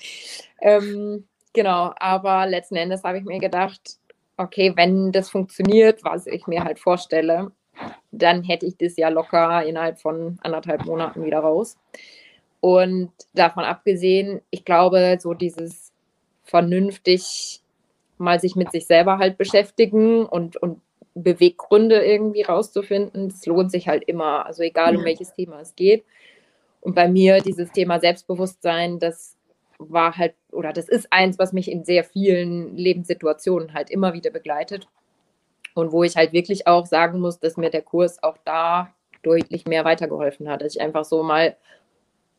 Ähm, 0.61 1.27
genau, 1.53 1.93
aber 1.97 2.45
letzten 2.45 2.75
Endes 2.75 3.03
habe 3.03 3.19
ich 3.19 3.25
mir 3.25 3.39
gedacht, 3.39 3.99
okay, 4.37 4.73
wenn 4.75 5.11
das 5.11 5.29
funktioniert, 5.29 6.03
was 6.03 6.27
ich 6.27 6.47
mir 6.47 6.63
halt 6.63 6.79
vorstelle, 6.79 7.51
dann 8.11 8.43
hätte 8.43 8.65
ich 8.65 8.77
das 8.77 8.97
ja 8.97 9.09
locker 9.09 9.63
innerhalb 9.65 9.99
von 9.99 10.37
anderthalb 10.41 10.85
Monaten 10.85 11.23
wieder 11.23 11.39
raus. 11.39 11.77
Und 12.61 13.11
davon 13.33 13.63
abgesehen, 13.63 14.41
ich 14.49 14.65
glaube, 14.65 15.17
so 15.19 15.33
dieses 15.33 15.93
vernünftig 16.43 17.61
mal 18.17 18.39
sich 18.39 18.55
mit 18.55 18.71
sich 18.71 18.85
selber 18.85 19.17
halt 19.17 19.37
beschäftigen 19.37 20.25
und, 20.25 20.57
und 20.57 20.81
Beweggründe 21.13 22.03
irgendwie 22.03 22.41
rauszufinden, 22.41 23.29
das 23.29 23.45
lohnt 23.45 23.71
sich 23.71 23.87
halt 23.87 24.03
immer. 24.07 24.45
Also 24.45 24.63
egal, 24.63 24.97
um 24.97 25.05
welches 25.05 25.33
Thema 25.33 25.61
es 25.61 25.75
geht. 25.75 26.03
Und 26.81 26.95
bei 26.95 27.07
mir 27.07 27.39
dieses 27.39 27.71
Thema 27.71 27.99
Selbstbewusstsein, 27.99 28.99
das 28.99 29.35
war 29.79 30.17
halt, 30.17 30.35
oder 30.51 30.73
das 30.73 30.89
ist 30.89 31.11
eins, 31.11 31.39
was 31.39 31.53
mich 31.53 31.71
in 31.71 31.85
sehr 31.85 32.03
vielen 32.03 32.75
Lebenssituationen 32.75 33.73
halt 33.73 33.89
immer 33.89 34.13
wieder 34.13 34.29
begleitet. 34.29 34.87
Und 35.73 35.91
wo 35.91 36.03
ich 36.03 36.17
halt 36.17 36.33
wirklich 36.33 36.67
auch 36.67 36.85
sagen 36.85 37.19
muss, 37.19 37.39
dass 37.39 37.55
mir 37.55 37.69
der 37.69 37.81
Kurs 37.81 38.21
auch 38.21 38.37
da 38.43 38.93
deutlich 39.23 39.65
mehr 39.65 39.85
weitergeholfen 39.85 40.49
hat. 40.49 40.61
Dass 40.61 40.75
ich 40.75 40.81
einfach 40.81 41.05
so 41.05 41.23
mal, 41.23 41.55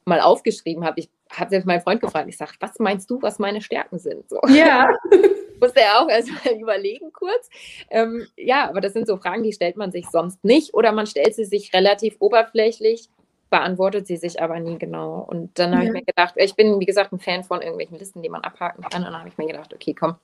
mal 0.04 0.20
aufgeschrieben 0.20 0.84
habe. 0.84 1.00
Ich 1.00 1.08
habe 1.30 1.50
selbst 1.50 1.66
meinen 1.66 1.80
Freund 1.80 2.00
gefragt, 2.00 2.28
ich 2.28 2.36
sage, 2.36 2.52
was 2.60 2.78
meinst 2.78 3.10
du, 3.10 3.22
was 3.22 3.38
meine 3.38 3.62
Stärken 3.62 3.98
sind? 3.98 4.28
So. 4.28 4.40
Ja. 4.48 4.90
Musste 5.60 5.80
er 5.80 6.00
auch 6.00 6.08
erstmal 6.08 6.54
überlegen 6.54 7.12
kurz. 7.12 7.48
Ähm, 7.90 8.26
ja, 8.36 8.68
aber 8.68 8.80
das 8.80 8.92
sind 8.92 9.06
so 9.06 9.16
Fragen, 9.16 9.42
die 9.42 9.52
stellt 9.52 9.76
man 9.76 9.92
sich 9.92 10.06
sonst 10.08 10.42
nicht 10.44 10.74
oder 10.74 10.92
man 10.92 11.06
stellt 11.06 11.34
sie 11.34 11.44
sich 11.44 11.72
relativ 11.72 12.16
oberflächlich 12.18 13.08
beantwortet 13.50 14.06
sie 14.06 14.16
sich 14.16 14.40
aber 14.40 14.60
nie 14.60 14.78
genau. 14.78 15.26
Und 15.28 15.58
dann 15.58 15.72
habe 15.72 15.82
ja. 15.82 15.88
ich 15.88 15.92
mir 15.92 16.04
gedacht, 16.04 16.34
ich 16.36 16.54
bin, 16.54 16.78
wie 16.80 16.86
gesagt, 16.86 17.12
ein 17.12 17.18
Fan 17.18 17.44
von 17.44 17.60
irgendwelchen 17.60 17.98
Listen, 17.98 18.22
die 18.22 18.28
man 18.28 18.42
abhaken 18.42 18.82
kann. 18.84 19.02
Und 19.02 19.10
dann 19.10 19.18
habe 19.18 19.28
ich 19.28 19.36
mir 19.36 19.46
gedacht, 19.46 19.74
okay, 19.74 19.94
komm, 19.94 20.14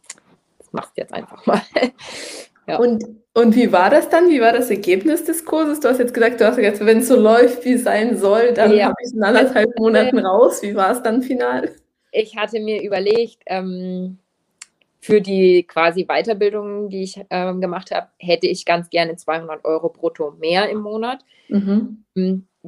das 0.59 0.73
machst 0.73 0.97
du 0.97 1.01
jetzt 1.03 1.13
einfach 1.13 1.45
mal. 1.45 1.61
ja. 2.69 2.79
und, 2.79 3.05
und 3.35 3.55
wie 3.57 3.73
war 3.73 3.91
das 3.91 4.09
dann? 4.09 4.29
Wie 4.29 4.41
war 4.41 4.53
das 4.53 4.71
Ergebnis 4.71 5.25
des 5.25 5.45
Kurses? 5.45 5.81
Du 5.81 5.89
hast 5.89 5.99
jetzt 5.99 6.15
gesagt, 6.15 6.41
du 6.41 6.47
hast 6.47 6.57
gesagt, 6.57 6.87
wenn 6.87 6.99
es 6.99 7.09
so 7.09 7.17
läuft, 7.17 7.65
wie 7.65 7.75
es 7.75 7.85
sein 7.85 8.17
soll, 8.17 8.55
dann 8.55 8.73
ja. 8.73 8.87
habe 8.87 8.97
ich 9.01 9.09
es 9.09 9.13
in 9.13 9.23
anderthalb 9.23 9.71
Monaten 9.79 10.19
raus. 10.19 10.63
Wie 10.63 10.75
war 10.75 10.93
es 10.93 11.03
dann 11.03 11.23
final? 11.23 11.71
Ich 12.13 12.37
hatte 12.37 12.61
mir 12.61 12.83
überlegt, 12.83 13.43
ähm, 13.47 14.19
für 15.01 15.21
die 15.21 15.65
quasi 15.65 16.05
Weiterbildung, 16.05 16.89
die 16.89 17.03
ich 17.05 17.17
äh, 17.29 17.55
gemacht 17.55 17.91
habe, 17.93 18.09
hätte 18.19 18.47
ich 18.47 18.65
ganz 18.65 18.91
gerne 18.91 19.17
200 19.17 19.65
Euro 19.65 19.89
brutto 19.89 20.33
mehr 20.33 20.69
im 20.69 20.81
Monat. 20.81 21.25
Mhm. 21.49 22.05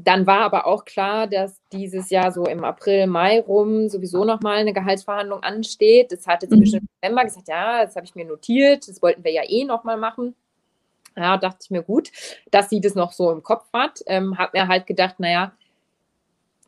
Dann 0.00 0.28
war 0.28 0.42
aber 0.42 0.66
auch 0.66 0.84
klar, 0.84 1.26
dass 1.26 1.60
dieses 1.72 2.08
Jahr 2.10 2.30
so 2.30 2.44
im 2.44 2.62
April, 2.62 3.08
Mai 3.08 3.40
rum 3.40 3.88
sowieso 3.88 4.24
nochmal 4.24 4.58
eine 4.58 4.72
Gehaltsverhandlung 4.72 5.42
ansteht. 5.42 6.12
Das 6.12 6.26
hat 6.28 6.42
jetzt 6.42 6.52
mhm. 6.52 6.62
im 6.62 6.88
November 7.02 7.24
gesagt, 7.24 7.48
ja, 7.48 7.84
das 7.84 7.96
habe 7.96 8.06
ich 8.06 8.14
mir 8.14 8.24
notiert, 8.24 8.86
das 8.86 9.02
wollten 9.02 9.24
wir 9.24 9.32
ja 9.32 9.42
eh 9.44 9.64
nochmal 9.64 9.96
machen. 9.96 10.36
Ja, 11.16 11.36
dachte 11.36 11.58
ich 11.62 11.70
mir 11.70 11.82
gut, 11.82 12.12
dass 12.52 12.70
sie 12.70 12.80
das 12.80 12.94
noch 12.94 13.10
so 13.10 13.32
im 13.32 13.42
Kopf 13.42 13.66
hat. 13.72 14.00
Ähm, 14.06 14.38
habe 14.38 14.56
mir 14.56 14.68
halt 14.68 14.86
gedacht, 14.86 15.18
naja, 15.18 15.52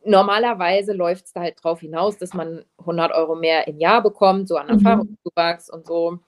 normalerweise 0.05 0.93
läuft 0.93 1.27
es 1.27 1.33
da 1.33 1.43
halt 1.43 1.63
drauf 1.63 1.81
hinaus, 1.81 2.19
dass 2.19 2.35
man 2.35 2.65
100 2.79 3.13
Euro 3.13 3.37
mehr 3.37 3.69
im 3.69 3.79
Jahr 3.79 4.03
bekommt, 4.03 4.49
so 4.49 4.57
an 4.57 4.67
mhm. 4.67 4.73
Erfahrungszuwachs 4.73 5.71
und 5.71 5.87
so. 5.87 6.19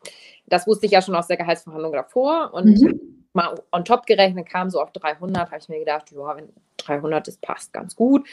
Das 0.46 0.68
wusste 0.68 0.86
ich 0.86 0.92
ja 0.92 1.02
schon 1.02 1.16
aus 1.16 1.26
der 1.26 1.36
Gehaltsverhandlung 1.36 1.94
davor 1.94 2.50
und 2.54 2.80
mhm. 2.80 3.21
Mal 3.32 3.54
on 3.72 3.84
top 3.84 4.06
gerechnet 4.06 4.48
kam 4.48 4.70
so 4.70 4.80
auf 4.80 4.92
300, 4.92 5.50
habe 5.50 5.58
ich 5.58 5.68
mir 5.68 5.78
gedacht, 5.78 6.12
ja, 6.12 6.36
wenn 6.36 6.48
300 6.78 7.26
das 7.26 7.36
passt 7.36 7.72
ganz 7.72 7.96
gut. 7.96 8.26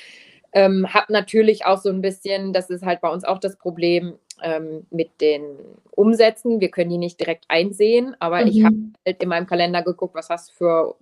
Ähm, 0.51 0.91
habe 0.93 1.13
natürlich 1.13 1.65
auch 1.65 1.77
so 1.77 1.89
ein 1.89 2.01
bisschen, 2.01 2.53
das 2.53 2.69
ist 2.69 2.83
halt 2.83 3.01
bei 3.01 3.09
uns 3.09 3.23
auch 3.23 3.37
das 3.37 3.55
Problem 3.55 4.17
ähm, 4.41 4.87
mit 4.89 5.21
den 5.21 5.43
Umsätzen. 5.91 6.59
Wir 6.59 6.71
können 6.71 6.89
die 6.89 6.97
nicht 6.97 7.19
direkt 7.19 7.45
einsehen, 7.49 8.15
aber 8.19 8.41
mhm. 8.41 8.47
ich 8.47 8.63
habe 8.63 8.75
halt 9.05 9.21
in 9.21 9.29
meinem 9.29 9.45
Kalender 9.45 9.83
geguckt, 9.83 10.15
was 10.15 10.29
hast 10.29 10.49
du 10.49 10.53
für 10.55 10.95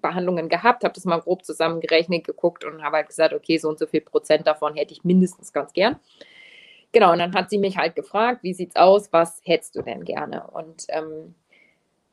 Behandlungen 0.00 0.48
gehabt, 0.48 0.84
habe 0.84 0.94
das 0.94 1.04
mal 1.04 1.20
grob 1.20 1.44
zusammengerechnet, 1.44 2.24
geguckt 2.24 2.64
und 2.64 2.82
habe 2.82 2.96
halt 2.96 3.08
gesagt, 3.08 3.34
okay, 3.34 3.58
so 3.58 3.68
und 3.68 3.78
so 3.78 3.86
viel 3.86 4.00
Prozent 4.00 4.46
davon 4.46 4.74
hätte 4.74 4.92
ich 4.92 5.04
mindestens 5.04 5.52
ganz 5.52 5.72
gern. 5.72 5.96
Genau, 6.92 7.12
und 7.12 7.20
dann 7.20 7.34
hat 7.34 7.48
sie 7.48 7.58
mich 7.58 7.78
halt 7.78 7.94
gefragt, 7.94 8.42
wie 8.42 8.52
sieht's 8.52 8.76
aus, 8.76 9.12
was 9.12 9.40
hättest 9.44 9.76
du 9.76 9.82
denn 9.82 10.04
gerne? 10.04 10.46
Und 10.48 10.84
ähm, 10.88 11.34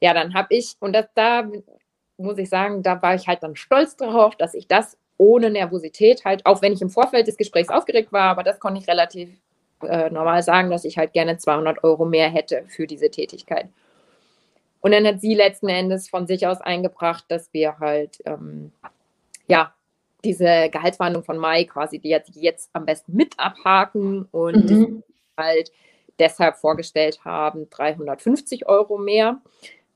ja, 0.01 0.13
dann 0.13 0.33
habe 0.33 0.55
ich, 0.55 0.75
und 0.79 0.93
das, 0.93 1.07
da 1.13 1.49
muss 2.17 2.38
ich 2.38 2.49
sagen, 2.49 2.83
da 2.83 3.01
war 3.01 3.15
ich 3.15 3.27
halt 3.27 3.43
dann 3.43 3.55
stolz 3.55 3.95
darauf, 3.95 4.35
dass 4.35 4.53
ich 4.53 4.67
das 4.67 4.97
ohne 5.17 5.49
Nervosität 5.49 6.23
halt, 6.25 6.45
auch 6.45 6.62
wenn 6.62 6.73
ich 6.73 6.81
im 6.81 6.89
Vorfeld 6.89 7.27
des 7.27 7.38
Gesprächs 7.38 7.69
aufgeregt 7.69 8.12
war, 8.13 8.29
aber 8.29 8.43
das 8.43 8.59
konnte 8.59 8.79
ich 8.81 8.88
relativ 8.88 9.29
äh, 9.83 10.09
normal 10.09 10.43
sagen, 10.43 10.69
dass 10.69 10.85
ich 10.85 10.97
halt 10.97 11.13
gerne 11.13 11.38
200 11.38 11.83
Euro 11.83 12.05
mehr 12.05 12.29
hätte 12.29 12.63
für 12.67 12.88
diese 12.88 13.09
Tätigkeit. 13.09 13.67
Und 14.81 14.91
dann 14.91 15.05
hat 15.05 15.19
sie 15.19 15.35
letzten 15.35 15.67
Endes 15.67 16.09
von 16.09 16.25
sich 16.25 16.47
aus 16.47 16.62
eingebracht, 16.62 17.25
dass 17.27 17.51
wir 17.53 17.79
halt, 17.79 18.19
ähm, 18.25 18.71
ja, 19.47 19.73
diese 20.23 20.69
Gehaltsverhandlung 20.69 21.23
von 21.23 21.38
Mai 21.38 21.65
quasi, 21.65 21.99
die 21.99 22.09
jetzt, 22.09 22.35
jetzt 22.35 22.69
am 22.73 22.85
besten 22.85 23.15
mit 23.15 23.38
abhaken 23.38 24.27
und 24.31 24.69
mhm. 24.69 25.03
halt 25.38 25.71
deshalb 26.17 26.57
vorgestellt 26.57 27.23
haben, 27.23 27.69
350 27.69 28.67
Euro 28.67 28.97
mehr 28.97 29.41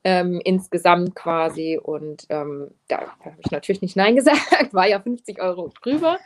ähm, 0.03 0.41
insgesamt 0.43 1.15
quasi. 1.15 1.79
Und 1.81 2.25
ähm, 2.29 2.71
da 2.87 2.99
habe 3.23 3.37
ich 3.39 3.51
natürlich 3.51 3.81
nicht 3.81 3.95
Nein 3.95 4.15
gesagt, 4.17 4.73
war 4.73 4.87
ja 4.87 4.99
50 4.99 5.41
Euro 5.41 5.71
drüber. 5.81 6.17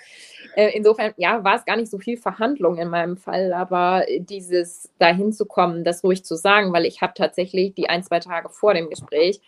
Äh, 0.56 0.72
insofern, 0.76 1.14
ja, 1.18 1.44
war 1.44 1.56
es 1.56 1.66
gar 1.66 1.76
nicht 1.76 1.92
so 1.92 2.00
viel 2.00 2.18
Verhandlung 2.18 2.78
in 2.78 2.90
meinem 2.90 3.18
Fall, 3.18 3.54
aber 3.54 4.06
dieses 4.20 4.90
dahin 4.98 5.32
zu 5.32 5.46
kommen, 5.46 5.84
das 5.84 6.04
ruhig 6.04 6.26
zu 6.26 6.36
sagen, 6.36 6.74
weil 6.74 6.86
ich 6.86 7.02
habe 7.02 7.14
tatsächlich 7.16 7.76
die 7.76 7.90
ein, 7.90 8.04
zwei 8.04 8.20
Tage 8.20 8.50
vor 8.50 8.74
dem 8.74 8.90
Gespräch 8.90 9.42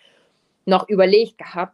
noch 0.65 0.87
überlegt 0.87 1.37
gehabt, 1.37 1.73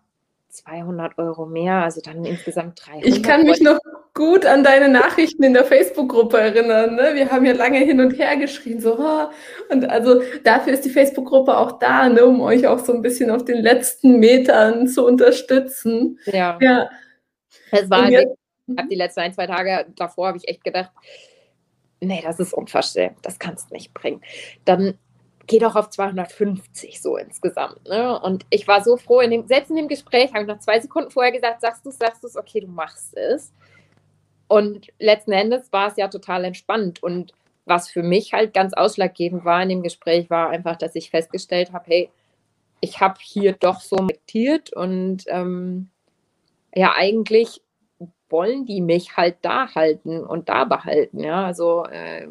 200 0.49 1.17
Euro 1.17 1.45
mehr, 1.45 1.83
also 1.83 1.99
dann 2.01 2.23
insgesamt 2.23 2.85
300. 2.85 3.05
Ich 3.05 3.23
kann 3.23 3.43
mich 3.43 3.59
noch 3.61 3.77
gut 4.15 4.45
an 4.45 4.63
deine 4.63 4.87
Nachrichten 4.87 5.43
in 5.43 5.53
der 5.53 5.65
Facebook-Gruppe 5.65 6.39
erinnern. 6.39 6.95
Ne? 6.95 7.11
Wir 7.13 7.29
haben 7.29 7.45
ja 7.45 7.53
lange 7.53 7.79
hin 7.79 7.99
und 7.99 8.17
her 8.17 8.37
geschrien, 8.37 8.79
so, 8.79 8.97
oh. 8.97 9.27
und 9.69 9.85
also 9.89 10.21
dafür 10.43 10.73
ist 10.73 10.85
die 10.85 10.89
Facebook-Gruppe 10.89 11.55
auch 11.55 11.79
da, 11.79 12.09
ne? 12.09 12.25
um 12.25 12.41
euch 12.41 12.65
auch 12.65 12.79
so 12.79 12.93
ein 12.93 13.01
bisschen 13.01 13.29
auf 13.29 13.43
den 13.43 13.61
letzten 13.61 14.19
Metern 14.19 14.87
zu 14.87 15.05
unterstützen. 15.05 16.17
Ja. 16.25 16.57
ja. 16.61 16.89
Es 17.71 17.89
war, 17.89 18.09
jetzt, 18.09 18.37
ich 18.67 18.77
habe 18.77 18.87
die 18.87 18.95
letzten 18.95 19.19
ein, 19.19 19.33
zwei 19.33 19.47
Tage 19.47 19.85
davor, 19.97 20.29
habe 20.29 20.37
ich 20.37 20.47
echt 20.47 20.63
gedacht, 20.63 20.91
nee, 21.99 22.21
das 22.23 22.39
ist 22.39 22.53
unverschämt, 22.53 23.17
das 23.21 23.37
kannst 23.37 23.71
nicht 23.71 23.93
bringen. 23.93 24.21
Dann 24.63 24.97
geh 25.47 25.59
doch 25.59 25.75
auf 25.75 25.89
250 25.89 27.01
so 27.01 27.17
insgesamt. 27.17 27.85
Ne? 27.85 28.17
Und 28.21 28.45
ich 28.49 28.65
war 28.65 28.81
so 28.81 28.95
froh, 28.95 29.19
in 29.19 29.31
dem, 29.31 29.45
selbst 29.45 29.69
in 29.69 29.75
dem 29.75 29.89
Gespräch 29.89 30.33
habe 30.33 30.43
ich 30.43 30.47
noch 30.47 30.59
zwei 30.59 30.79
Sekunden 30.79 31.11
vorher 31.11 31.33
gesagt, 31.33 31.59
sagst 31.59 31.85
du 31.85 31.89
es, 31.89 31.97
sagst 31.97 32.23
du 32.23 32.27
es, 32.27 32.37
okay, 32.37 32.61
du 32.61 32.67
machst 32.67 33.15
es. 33.17 33.51
Und 34.47 34.87
letzten 34.99 35.31
Endes 35.31 35.71
war 35.71 35.87
es 35.87 35.97
ja 35.97 36.07
total 36.07 36.45
entspannt. 36.45 37.01
Und 37.01 37.33
was 37.65 37.89
für 37.89 38.03
mich 38.03 38.33
halt 38.33 38.53
ganz 38.53 38.73
ausschlaggebend 38.73 39.43
war 39.43 39.61
in 39.63 39.69
dem 39.69 39.83
Gespräch, 39.83 40.29
war 40.29 40.49
einfach, 40.49 40.75
dass 40.75 40.95
ich 40.95 41.09
festgestellt 41.09 41.73
habe, 41.73 41.85
hey, 41.87 42.09
ich 42.81 42.99
habe 42.99 43.15
hier 43.19 43.53
doch 43.53 43.81
so 43.81 43.95
meditiert 43.97 44.71
und 44.71 45.23
ähm, 45.27 45.89
ja, 46.75 46.93
eigentlich 46.95 47.61
wollen 48.29 48.65
die 48.65 48.81
mich 48.81 49.17
halt 49.17 49.37
da 49.41 49.73
halten 49.73 50.23
und 50.23 50.49
da 50.49 50.65
behalten. 50.65 51.19
Ja, 51.19 51.45
also 51.45 51.85
äh, 51.85 52.27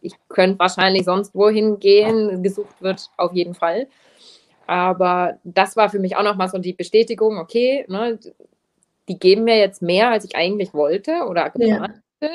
ich 0.00 0.14
könnte 0.28 0.58
wahrscheinlich 0.58 1.04
sonst 1.04 1.34
wohin 1.34 1.78
gehen, 1.78 2.42
gesucht 2.42 2.80
wird 2.80 3.10
auf 3.16 3.32
jeden 3.32 3.54
Fall. 3.54 3.88
Aber 4.66 5.38
das 5.42 5.76
war 5.76 5.88
für 5.90 5.98
mich 5.98 6.16
auch 6.16 6.22
nochmal 6.22 6.48
so 6.48 6.58
die 6.58 6.72
Bestätigung, 6.72 7.38
okay, 7.38 7.84
ne, 7.88 8.18
die 9.10 9.18
geben 9.18 9.42
mir 9.42 9.58
jetzt 9.58 9.82
mehr, 9.82 10.10
als 10.10 10.24
ich 10.24 10.36
eigentlich 10.36 10.72
wollte 10.72 11.26
oder 11.28 11.50
geplant 11.50 12.00
ja. 12.22 12.28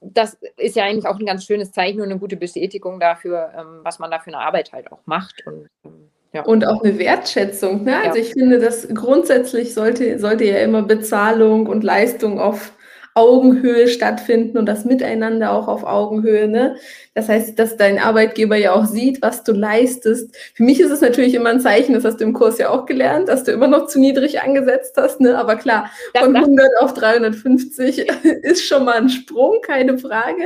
Das 0.00 0.38
ist 0.56 0.76
ja 0.76 0.84
eigentlich 0.84 1.06
auch 1.06 1.18
ein 1.18 1.26
ganz 1.26 1.44
schönes 1.44 1.72
Zeichen 1.72 2.00
und 2.00 2.08
eine 2.08 2.20
gute 2.20 2.36
Bestätigung 2.36 3.00
dafür, 3.00 3.52
ähm, 3.58 3.80
was 3.82 3.98
man 3.98 4.12
da 4.12 4.20
für 4.20 4.28
eine 4.28 4.38
Arbeit 4.38 4.72
halt 4.72 4.92
auch 4.92 5.00
macht. 5.06 5.44
Und, 5.44 5.68
ähm, 5.84 6.10
ja. 6.32 6.42
und 6.44 6.64
auch 6.68 6.84
eine 6.84 6.96
Wertschätzung. 7.00 7.82
Ne? 7.82 7.96
Also 7.96 8.16
ja. 8.16 8.24
ich 8.24 8.32
finde, 8.32 8.60
dass 8.60 8.86
grundsätzlich 8.94 9.74
sollte, 9.74 10.20
sollte 10.20 10.44
ja 10.44 10.58
immer 10.58 10.82
Bezahlung 10.82 11.66
und 11.66 11.82
Leistung 11.82 12.38
auf 12.38 12.72
Augenhöhe 13.14 13.88
stattfinden 13.88 14.58
und 14.58 14.66
das 14.66 14.84
Miteinander 14.84 15.52
auch 15.52 15.66
auf 15.66 15.84
Augenhöhe. 15.84 16.46
Ne? 16.46 16.76
Das 17.14 17.28
heißt, 17.28 17.58
dass 17.58 17.76
dein 17.76 17.98
Arbeitgeber 17.98 18.56
ja 18.56 18.72
auch 18.72 18.84
sieht, 18.84 19.22
was 19.22 19.42
du 19.42 19.52
leistest. 19.52 20.36
Für 20.54 20.62
mich 20.62 20.78
ist 20.78 20.90
es 20.90 21.00
natürlich 21.00 21.34
immer 21.34 21.50
ein 21.50 21.60
Zeichen, 21.60 21.94
das 21.94 22.04
hast 22.04 22.20
du 22.20 22.24
im 22.24 22.32
Kurs 22.32 22.58
ja 22.58 22.70
auch 22.70 22.86
gelernt, 22.86 23.28
dass 23.28 23.44
du 23.44 23.52
immer 23.52 23.66
noch 23.66 23.86
zu 23.86 23.98
niedrig 23.98 24.40
angesetzt 24.40 24.94
hast. 24.96 25.20
Ne? 25.20 25.36
Aber 25.36 25.56
klar, 25.56 25.90
von 26.16 26.36
100 26.36 26.68
auf 26.80 26.94
350 26.94 27.98
ist 28.42 28.64
schon 28.64 28.84
mal 28.84 28.98
ein 28.98 29.08
Sprung, 29.08 29.56
keine 29.62 29.98
Frage. 29.98 30.44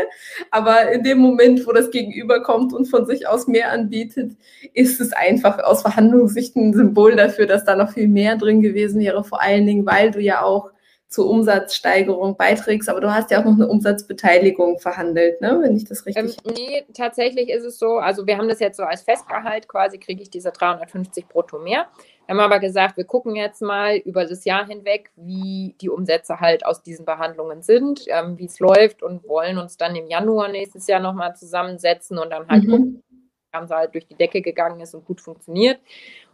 Aber 0.51 0.90
in 0.92 1.03
dem 1.03 1.18
Moment, 1.18 1.66
wo 1.66 1.72
das 1.72 1.90
Gegenüber 1.90 2.42
kommt 2.42 2.72
und 2.72 2.87
von 2.87 3.05
sich 3.07 3.29
aus 3.29 3.46
mehr 3.46 3.70
anbietet, 3.70 4.33
ist 4.72 5.01
es 5.01 5.12
einfach 5.12 5.59
aus 5.59 5.83
Verhandlungssicht 5.83 6.57
ein 6.57 6.72
Symbol 6.72 7.16
dafür, 7.16 7.46
dass 7.46 7.64
da 7.64 7.77
noch 7.77 7.92
viel 7.92 8.09
mehr 8.09 8.37
drin 8.37 8.62
gewesen 8.62 9.01
wäre. 9.01 9.25
Vor 9.25 9.42
allen 9.42 9.66
Dingen, 9.66 9.85
weil 9.85 10.11
du 10.11 10.20
ja 10.20 10.42
auch 10.42 10.70
zur 11.12 11.29
Umsatzsteigerung 11.29 12.37
beiträgst, 12.37 12.88
aber 12.88 13.01
du 13.01 13.12
hast 13.12 13.31
ja 13.31 13.40
auch 13.40 13.44
noch 13.44 13.55
eine 13.55 13.68
Umsatzbeteiligung 13.68 14.79
verhandelt, 14.79 15.40
ne? 15.40 15.59
wenn 15.62 15.77
ich 15.77 15.85
das 15.85 16.07
richtig. 16.07 16.38
Ähm, 16.44 16.55
nee, 16.55 16.85
tatsächlich 16.94 17.51
ist 17.51 17.64
es 17.64 17.79
so, 17.79 17.98
also 17.98 18.27
wir 18.27 18.38
haben 18.38 18.48
das 18.48 18.61
jetzt 18.61 18.79
so 18.79 18.83
als 18.83 19.03
Festgehalt 19.03 19.68
quasi, 19.68 19.98
kriege 19.98 20.22
ich 20.22 20.31
diese 20.31 20.51
350 20.51 21.29
brutto 21.29 21.59
mehr. 21.59 21.87
Wir 22.27 22.35
haben 22.35 22.40
aber 22.40 22.61
gesagt, 22.61 22.96
wir 22.96 23.05
gucken 23.05 23.37
jetzt 23.37 23.61
mal 23.61 23.96
über 23.96 24.25
das 24.25 24.44
Jahr 24.44 24.66
hinweg, 24.66 25.11
wie 25.16 25.75
die 25.81 25.90
Umsätze 25.90 26.40
halt 26.40 26.64
aus 26.64 26.83
diesen 26.83 27.05
Behandlungen 27.05 27.62
sind, 27.62 28.05
ähm, 28.07 28.38
wie 28.38 28.46
es 28.46 28.59
läuft 28.59 29.03
und 29.03 29.29
wollen 29.29 29.59
uns 29.59 29.77
dann 29.77 29.94
im 29.94 30.07
Januar 30.07 30.48
nächstes 30.48 30.87
Jahr 30.87 31.01
nochmal 31.01 31.37
zusammensetzen 31.37 32.18
und 32.18 32.31
dann 32.31 32.48
halt 32.48 32.64
mhm. 32.64 32.70
gucken, 32.70 33.03
wie 33.11 33.64
es 33.64 33.70
halt 33.70 33.94
durch 33.94 34.07
die 34.07 34.14
Decke 34.14 34.40
gegangen 34.40 34.81
ist 34.81 34.94
und 34.94 35.05
gut 35.05 35.20
funktioniert 35.20 35.79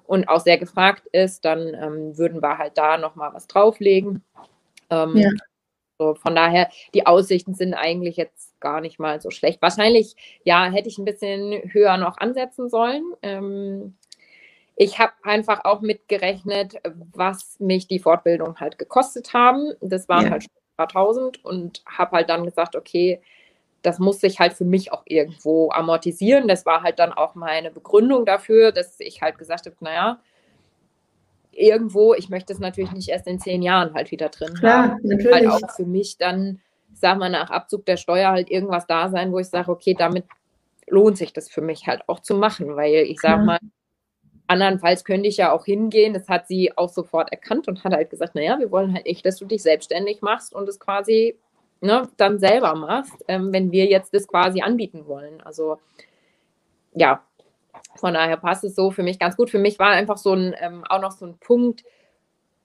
und 0.08 0.28
auch 0.28 0.40
sehr 0.40 0.56
gefragt 0.56 1.06
ist, 1.12 1.44
dann 1.44 1.74
ähm, 1.74 2.16
würden 2.16 2.42
wir 2.42 2.56
halt 2.56 2.78
da 2.78 2.96
nochmal 2.96 3.34
was 3.34 3.46
drauflegen. 3.46 4.24
Ähm, 4.90 5.16
ja. 5.16 5.30
so, 5.98 6.14
von 6.14 6.34
daher, 6.34 6.68
die 6.94 7.06
Aussichten 7.06 7.54
sind 7.54 7.74
eigentlich 7.74 8.16
jetzt 8.16 8.58
gar 8.60 8.80
nicht 8.80 8.98
mal 8.98 9.20
so 9.20 9.30
schlecht. 9.30 9.62
Wahrscheinlich, 9.62 10.16
ja, 10.44 10.64
hätte 10.64 10.88
ich 10.88 10.98
ein 10.98 11.04
bisschen 11.04 11.52
höher 11.72 11.96
noch 11.96 12.18
ansetzen 12.18 12.68
sollen. 12.68 13.02
Ähm, 13.22 13.96
ich 14.76 14.98
habe 15.00 15.12
einfach 15.24 15.64
auch 15.64 15.80
mitgerechnet, 15.80 16.76
was 17.12 17.58
mich 17.58 17.88
die 17.88 17.98
Fortbildung 17.98 18.60
halt 18.60 18.78
gekostet 18.78 19.34
haben. 19.34 19.72
Das 19.80 20.08
waren 20.08 20.26
ja. 20.26 20.30
halt 20.30 20.44
ein 20.44 20.76
paar 20.76 20.88
tausend 20.88 21.44
und 21.44 21.82
habe 21.86 22.12
halt 22.16 22.28
dann 22.28 22.44
gesagt, 22.44 22.76
okay, 22.76 23.20
das 23.82 23.98
muss 23.98 24.20
sich 24.20 24.38
halt 24.38 24.52
für 24.52 24.64
mich 24.64 24.92
auch 24.92 25.02
irgendwo 25.04 25.70
amortisieren. 25.70 26.46
Das 26.46 26.64
war 26.64 26.82
halt 26.82 26.98
dann 26.98 27.12
auch 27.12 27.34
meine 27.34 27.70
Begründung 27.70 28.24
dafür, 28.24 28.70
dass 28.70 29.00
ich 29.00 29.20
halt 29.20 29.38
gesagt 29.38 29.66
habe, 29.66 29.76
naja, 29.80 30.20
irgendwo, 31.58 32.14
ich 32.14 32.28
möchte 32.28 32.52
es 32.52 32.58
natürlich 32.58 32.92
nicht 32.92 33.08
erst 33.08 33.26
in 33.26 33.38
zehn 33.38 33.62
Jahren 33.62 33.94
halt 33.94 34.10
wieder 34.10 34.28
drin 34.28 34.54
Klar, 34.54 34.90
haben. 34.90 35.00
Natürlich. 35.02 35.48
Halt 35.48 35.64
auch 35.64 35.70
für 35.74 35.86
mich 35.86 36.16
dann, 36.18 36.60
sag 36.92 37.18
mal, 37.18 37.30
nach 37.30 37.50
Abzug 37.50 37.84
der 37.86 37.96
Steuer 37.96 38.30
halt 38.30 38.50
irgendwas 38.50 38.86
da 38.86 39.08
sein, 39.08 39.32
wo 39.32 39.38
ich 39.38 39.48
sage, 39.48 39.70
okay, 39.70 39.94
damit 39.94 40.24
lohnt 40.86 41.18
sich 41.18 41.32
das 41.32 41.48
für 41.48 41.60
mich 41.60 41.86
halt 41.86 42.02
auch 42.06 42.20
zu 42.20 42.34
machen, 42.34 42.76
weil 42.76 42.94
ich 42.94 43.20
sag 43.20 43.44
mal, 43.44 43.58
andernfalls 44.46 45.04
könnte 45.04 45.28
ich 45.28 45.36
ja 45.36 45.52
auch 45.52 45.66
hingehen, 45.66 46.14
das 46.14 46.28
hat 46.28 46.48
sie 46.48 46.76
auch 46.76 46.88
sofort 46.88 47.30
erkannt 47.30 47.68
und 47.68 47.84
hat 47.84 47.92
halt 47.92 48.10
gesagt, 48.10 48.34
naja, 48.34 48.58
wir 48.58 48.70
wollen 48.70 48.94
halt 48.94 49.06
echt, 49.06 49.26
dass 49.26 49.36
du 49.36 49.44
dich 49.44 49.62
selbstständig 49.62 50.22
machst 50.22 50.54
und 50.54 50.68
es 50.68 50.80
quasi 50.80 51.36
ne, 51.80 52.08
dann 52.16 52.38
selber 52.38 52.74
machst, 52.74 53.24
ähm, 53.28 53.52
wenn 53.52 53.70
wir 53.70 53.86
jetzt 53.86 54.14
das 54.14 54.26
quasi 54.26 54.62
anbieten 54.62 55.06
wollen. 55.06 55.40
Also 55.42 55.78
ja, 56.94 57.22
von 57.98 58.14
daher 58.14 58.36
passt 58.36 58.64
es 58.64 58.74
so 58.74 58.90
für 58.90 59.02
mich 59.02 59.18
ganz 59.18 59.36
gut. 59.36 59.50
Für 59.50 59.58
mich 59.58 59.78
war 59.78 59.90
einfach 59.90 60.18
so 60.18 60.32
ein, 60.32 60.54
ähm, 60.60 60.84
auch 60.88 61.00
noch 61.00 61.12
so 61.12 61.26
ein 61.26 61.38
Punkt, 61.38 61.84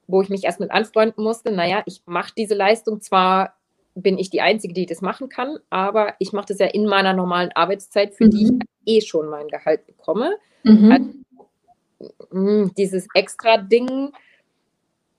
wo 0.07 0.21
ich 0.21 0.29
mich 0.29 0.43
erst 0.43 0.59
mit 0.59 0.71
anfreunden 0.71 1.23
musste. 1.23 1.51
Naja, 1.51 1.83
ich 1.85 2.01
mache 2.05 2.33
diese 2.35 2.55
Leistung 2.55 3.01
zwar 3.01 3.55
bin 3.95 4.17
ich 4.17 4.29
die 4.29 4.41
Einzige, 4.41 4.73
die 4.73 4.85
das 4.85 5.01
machen 5.01 5.29
kann, 5.29 5.59
aber 5.69 6.15
ich 6.19 6.33
mache 6.33 6.47
das 6.47 6.59
ja 6.59 6.67
in 6.67 6.85
meiner 6.85 7.13
normalen 7.13 7.51
Arbeitszeit, 7.53 8.15
für 8.15 8.25
mhm. 8.25 8.29
die 8.31 8.59
ich 8.85 8.97
eh 8.97 9.01
schon 9.01 9.29
mein 9.29 9.47
Gehalt 9.47 9.85
bekomme. 9.85 10.35
Mhm. 10.63 10.91
Also, 10.91 12.19
hm, 12.31 12.71
dieses 12.75 13.07
extra 13.13 13.57
Ding, 13.57 14.11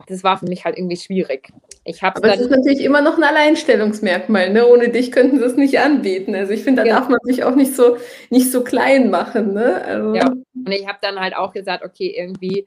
das 0.06 0.24
war 0.24 0.38
für 0.38 0.46
mich 0.46 0.64
halt 0.64 0.76
irgendwie 0.76 0.96
schwierig. 0.96 1.48
Ich 1.84 2.02
Aber 2.02 2.32
es 2.32 2.40
ist 2.40 2.50
natürlich 2.50 2.82
immer 2.82 3.00
noch 3.00 3.16
ein 3.16 3.24
Alleinstellungsmerkmal. 3.24 4.50
Ne? 4.50 4.66
Ohne 4.66 4.88
dich 4.88 5.12
könnten 5.12 5.38
sie 5.38 5.44
es 5.44 5.56
nicht 5.56 5.78
anbieten. 5.78 6.34
Also 6.34 6.52
ich 6.52 6.62
finde, 6.62 6.82
da 6.82 6.88
ja. 6.88 6.98
darf 6.98 7.08
man 7.08 7.20
sich 7.24 7.44
auch 7.44 7.54
nicht 7.54 7.74
so, 7.74 7.96
nicht 8.30 8.50
so 8.50 8.64
klein 8.64 9.10
machen. 9.10 9.52
Ne? 9.52 9.82
Also. 9.84 10.14
Ja, 10.14 10.26
und 10.28 10.72
ich 10.72 10.86
habe 10.86 10.98
dann 11.00 11.20
halt 11.20 11.36
auch 11.36 11.52
gesagt, 11.52 11.84
okay, 11.84 12.14
irgendwie, 12.16 12.66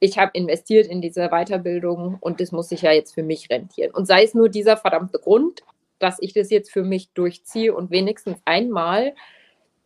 ich 0.00 0.18
habe 0.18 0.30
investiert 0.34 0.86
in 0.86 1.00
diese 1.00 1.28
Weiterbildung 1.28 2.18
und 2.20 2.40
das 2.40 2.52
muss 2.52 2.68
sich 2.68 2.82
ja 2.82 2.92
jetzt 2.92 3.14
für 3.14 3.22
mich 3.22 3.50
rentieren. 3.50 3.90
Und 3.92 4.06
sei 4.06 4.22
es 4.22 4.34
nur 4.34 4.48
dieser 4.48 4.76
verdammte 4.76 5.18
Grund, 5.18 5.62
dass 5.98 6.18
ich 6.20 6.32
das 6.32 6.50
jetzt 6.50 6.70
für 6.70 6.84
mich 6.84 7.10
durchziehe 7.12 7.74
und 7.74 7.90
wenigstens 7.90 8.38
einmal 8.44 9.14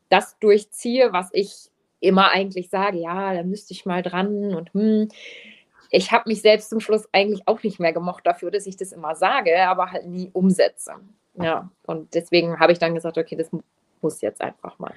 das 0.09 0.39
durchziehe, 0.41 1.13
was 1.13 1.31
ich 1.33 1.71
immer 2.01 2.31
eigentlich 2.31 2.69
sage, 2.69 2.99
ja, 2.99 3.33
da 3.33 3.45
müsste 3.45 3.73
ich 3.73 3.87
mal 3.87 4.03
dran 4.03 4.55
und 4.55 4.75
hm. 4.75 5.09
Ich 5.93 6.11
habe 6.11 6.29
mich 6.29 6.41
selbst 6.41 6.71
zum 6.71 6.81
Schluss 6.81 7.07
eigentlich 7.13 7.43
auch 7.47 7.63
nicht 7.63 7.79
mehr 7.79 7.93
gemocht 7.93 8.27
dafür, 8.27 8.51
dass 8.51 8.67
ich 8.67 8.77
das 8.77 8.93
immer 8.93 9.15
sage, 9.15 9.57
aber 9.69 9.93
halt 9.93 10.07
nie 10.07 10.31
umsetze. 10.33 10.95
Ja, 11.35 11.71
und 11.87 12.15
deswegen 12.15 12.59
habe 12.59 12.73
ich 12.73 12.79
dann 12.79 12.95
gesagt, 12.95 13.19
okay, 13.19 13.37
das 13.37 13.51
muss 14.01 14.21
jetzt 14.23 14.41
einfach 14.41 14.79
mal. 14.79 14.93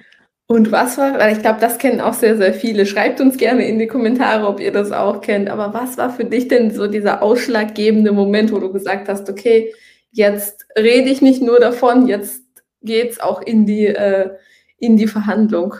Und 0.48 0.72
was 0.72 0.96
war, 0.96 1.18
weil 1.18 1.36
ich 1.36 1.42
glaube, 1.42 1.60
das 1.60 1.76
kennen 1.76 2.00
auch 2.00 2.14
sehr, 2.14 2.36
sehr 2.36 2.54
viele. 2.54 2.86
Schreibt 2.86 3.20
uns 3.20 3.36
gerne 3.36 3.68
in 3.68 3.78
die 3.78 3.88
Kommentare, 3.88 4.46
ob 4.46 4.60
ihr 4.60 4.72
das 4.72 4.92
auch 4.92 5.20
kennt. 5.20 5.50
Aber 5.50 5.74
was 5.74 5.98
war 5.98 6.10
für 6.10 6.24
dich 6.24 6.48
denn 6.48 6.70
so 6.70 6.86
dieser 6.86 7.22
ausschlaggebende 7.22 8.12
Moment, 8.12 8.52
wo 8.52 8.58
du 8.58 8.72
gesagt 8.72 9.08
hast, 9.08 9.28
okay, 9.28 9.74
jetzt 10.12 10.66
rede 10.78 11.10
ich 11.10 11.20
nicht 11.20 11.42
nur 11.42 11.58
davon, 11.58 12.06
jetzt 12.06 12.42
geht 12.80 13.10
es 13.10 13.20
auch 13.20 13.42
in 13.42 13.66
die, 13.66 13.86
äh, 13.86 14.30
in 14.78 14.96
die 14.96 15.08
Verhandlung? 15.08 15.74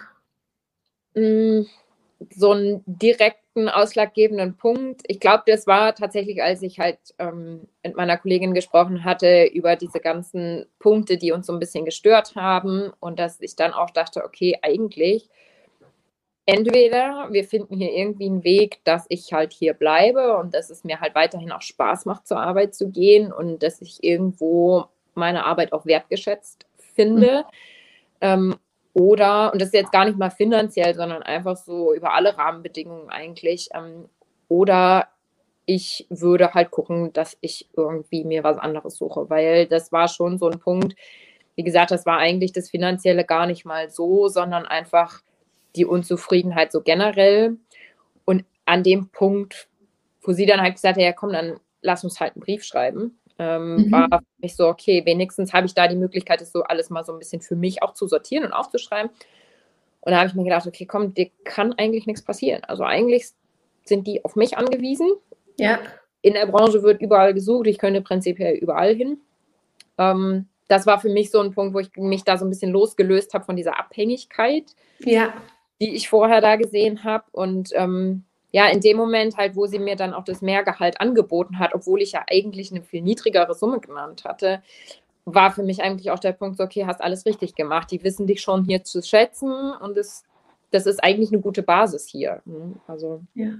Mm, 1.15 1.63
so 2.35 2.51
einen 2.51 2.83
direkten, 2.87 3.46
ausschlaggebenden 3.69 4.57
Punkt. 4.57 5.03
Ich 5.07 5.21
glaube, 5.21 5.45
das 5.47 5.67
war 5.67 5.95
tatsächlich, 5.95 6.43
als 6.43 6.63
ich 6.63 6.79
halt 6.79 6.99
ähm, 7.19 7.67
mit 7.83 7.97
meiner 7.97 8.17
Kollegin 8.17 8.55
gesprochen 8.55 9.05
hatte 9.05 9.45
über 9.45 9.77
diese 9.77 10.01
ganzen 10.01 10.67
Punkte, 10.79 11.17
die 11.17 11.33
uns 11.33 11.47
so 11.47 11.53
ein 11.53 11.59
bisschen 11.59 11.85
gestört 11.85 12.37
haben 12.37 12.93
und 13.01 13.19
dass 13.19 13.41
ich 13.41 13.57
dann 13.57 13.73
auch 13.73 13.91
dachte, 13.91 14.25
okay, 14.25 14.59
eigentlich 14.63 15.29
entweder 16.47 17.29
wir 17.31 17.45
finden 17.45 17.77
hier 17.77 17.93
irgendwie 17.93 18.27
einen 18.27 18.45
Weg, 18.45 18.81
dass 18.85 19.07
ich 19.09 19.33
halt 19.33 19.53
hier 19.53 19.75
bleibe 19.75 20.37
und 20.37 20.55
dass 20.55 20.71
es 20.71 20.85
mir 20.85 21.01
halt 21.01 21.15
weiterhin 21.15 21.53
auch 21.53 21.63
Spaß 21.63 22.07
macht, 22.07 22.27
zur 22.27 22.41
Arbeit 22.41 22.75
zu 22.75 22.91
gehen 22.91 23.33
und 23.33 23.63
dass 23.63 23.83
ich 23.83 24.03
irgendwo 24.05 24.85
meine 25.15 25.45
Arbeit 25.45 25.73
auch 25.73 25.87
wertgeschätzt 25.87 26.67
finde. 26.95 27.45
Mhm. 27.45 27.51
Ähm, 28.21 28.57
oder, 28.99 29.53
und 29.53 29.61
das 29.61 29.69
ist 29.69 29.75
jetzt 29.75 29.93
gar 29.93 30.07
nicht 30.07 30.17
mal 30.17 30.31
finanziell, 30.31 30.95
sondern 30.95 31.23
einfach 31.23 31.59
so 31.59 31.93
über 31.93 32.15
alle 32.15 32.39
Rahmenbedingungen 32.39 33.11
eigentlich. 33.11 33.69
Ähm, 33.75 34.09
oder 34.49 35.09
ich 35.67 36.07
würde 36.09 36.55
halt 36.55 36.71
gucken, 36.71 37.13
dass 37.13 37.37
ich 37.43 37.69
irgendwie 37.77 38.25
mir 38.25 38.43
was 38.43 38.57
anderes 38.57 38.97
suche, 38.97 39.29
weil 39.29 39.67
das 39.67 39.93
war 39.93 40.09
schon 40.09 40.39
so 40.39 40.49
ein 40.49 40.61
Punkt. 40.61 40.97
Wie 41.57 41.63
gesagt, 41.63 41.91
das 41.91 42.07
war 42.07 42.17
eigentlich 42.17 42.53
das 42.53 42.71
Finanzielle 42.71 43.27
gar 43.27 43.47
nicht 43.47 43.67
mal 43.67 43.91
so, 43.91 44.29
sondern 44.29 44.65
einfach 44.65 45.21
die 45.75 45.85
Unzufriedenheit 45.85 46.73
so 46.73 46.81
generell. 46.81 47.59
Und 48.25 48.47
an 48.65 48.83
dem 48.83 49.11
Punkt, 49.11 49.69
wo 50.23 50.33
sie 50.33 50.47
dann 50.47 50.63
halt 50.63 50.77
gesagt 50.77 50.97
hat, 50.97 51.05
ja 51.05 51.13
komm, 51.13 51.35
dann 51.35 51.61
lass 51.83 52.03
uns 52.03 52.19
halt 52.19 52.35
einen 52.35 52.45
Brief 52.45 52.65
schreiben 52.65 53.19
ähm, 53.39 53.77
mhm. 53.77 53.93
war 53.93 54.09
für 54.09 54.41
mich 54.41 54.57
so, 54.57 54.67
okay, 54.69 55.05
wenigstens 55.05 55.53
habe 55.53 55.67
ich 55.67 55.75
da 55.75 55.89
die 55.89 55.97
Möglichkeit, 55.97 56.41
das 56.41 56.53
so 56.53 56.63
alles 56.63 56.91
mal 56.91 57.05
so 57.05 57.13
ein 57.13 57.19
bisschen 57.19 57.41
für 57.43 57.57
mich 57.57 57.83
auch 57.83 57.93
zu 57.93 58.07
sortieren 58.07 58.45
und 58.45 58.53
aufzuschreiben. 58.53 59.11
Und 60.01 60.13
da 60.13 60.19
habe 60.19 60.29
ich 60.29 60.35
mir 60.35 60.45
gedacht, 60.45 60.67
okay, 60.67 60.87
komm, 60.87 61.15
dir 61.15 61.31
kann 61.45 61.73
eigentlich 61.75 62.07
nichts 62.07 62.23
passieren. 62.23 62.63
Also 62.65 62.85
eigentlich 62.85 63.27
sind 63.85 64.07
die 64.07 64.25
auf 64.25 64.37
mich 64.37 64.57
angewiesen. 64.57 65.09
Ja. 65.59 65.81
In 66.23 66.35
der 66.35 66.47
Branche 66.47 66.83
wird 66.83 67.03
überall 67.03 67.35
gesucht, 67.35 67.67
ich 67.67 67.79
könnte 67.79 68.01
prinzipiell 68.03 68.55
überall 68.55 68.95
hin. 68.95 69.19
Ähm, 69.99 70.49
das 70.69 70.87
war 70.87 71.01
für 71.01 71.09
mich 71.09 71.31
so 71.31 71.41
ein 71.41 71.53
Punkt, 71.53 71.75
wo 71.75 71.81
ich 71.81 71.91
mich 71.97 72.25
da 72.25 72.39
so 72.39 72.45
ein 72.45 72.51
bisschen 72.51 72.73
losgelöst 72.73 73.35
habe 73.35 73.45
von 73.45 73.57
dieser 73.57 73.79
Abhängigkeit, 73.79 74.65
ja. 75.01 75.33
die 75.81 75.95
ich 75.95 76.09
vorher 76.09 76.41
da 76.41 76.57
gesehen 76.57 77.05
habe. 77.05 77.25
Und 77.33 77.71
ähm, 77.75 78.25
ja, 78.57 78.69
in 78.69 78.81
dem 78.81 78.97
Moment 78.97 79.37
halt, 79.37 79.55
wo 79.55 79.67
sie 79.67 79.79
mir 79.79 79.97
dann 79.97 80.15
auch 80.15 80.25
das 80.25 80.41
Mehrgehalt 80.41 80.99
angeboten 80.99 81.59
hat, 81.59 81.75
obwohl 81.75 82.01
ich 82.01 82.13
ja 82.13 82.25
eigentlich 82.27 82.73
eine 82.73 82.83
viel 82.83 83.03
niedrigere 83.03 83.53
Summe 83.53 83.81
genannt 83.81 84.25
hatte, 84.25 84.63
war 85.27 85.53
für 85.53 85.63
mich 85.63 85.83
eigentlich 85.83 86.11
auch 86.11 86.19
der 86.19 86.33
Punkt, 86.33 86.57
so, 86.57 86.65
okay, 86.65 86.87
hast 86.87 87.03
alles 87.03 87.27
richtig 87.27 87.55
gemacht. 87.55 87.91
Die 87.91 88.03
wissen 88.03 88.27
dich 88.27 88.41
schon 88.41 88.65
hier 88.65 88.83
zu 88.83 89.03
schätzen 89.03 89.53
und 89.83 89.95
das, 89.95 90.25
das 90.71 90.87
ist 90.87 91.05
eigentlich 91.05 91.31
eine 91.33 91.43
gute 91.43 91.63
Basis 91.63 92.09
hier. 92.09 92.41
Hm, 92.47 92.77
also, 92.87 93.21
ja. 93.35 93.51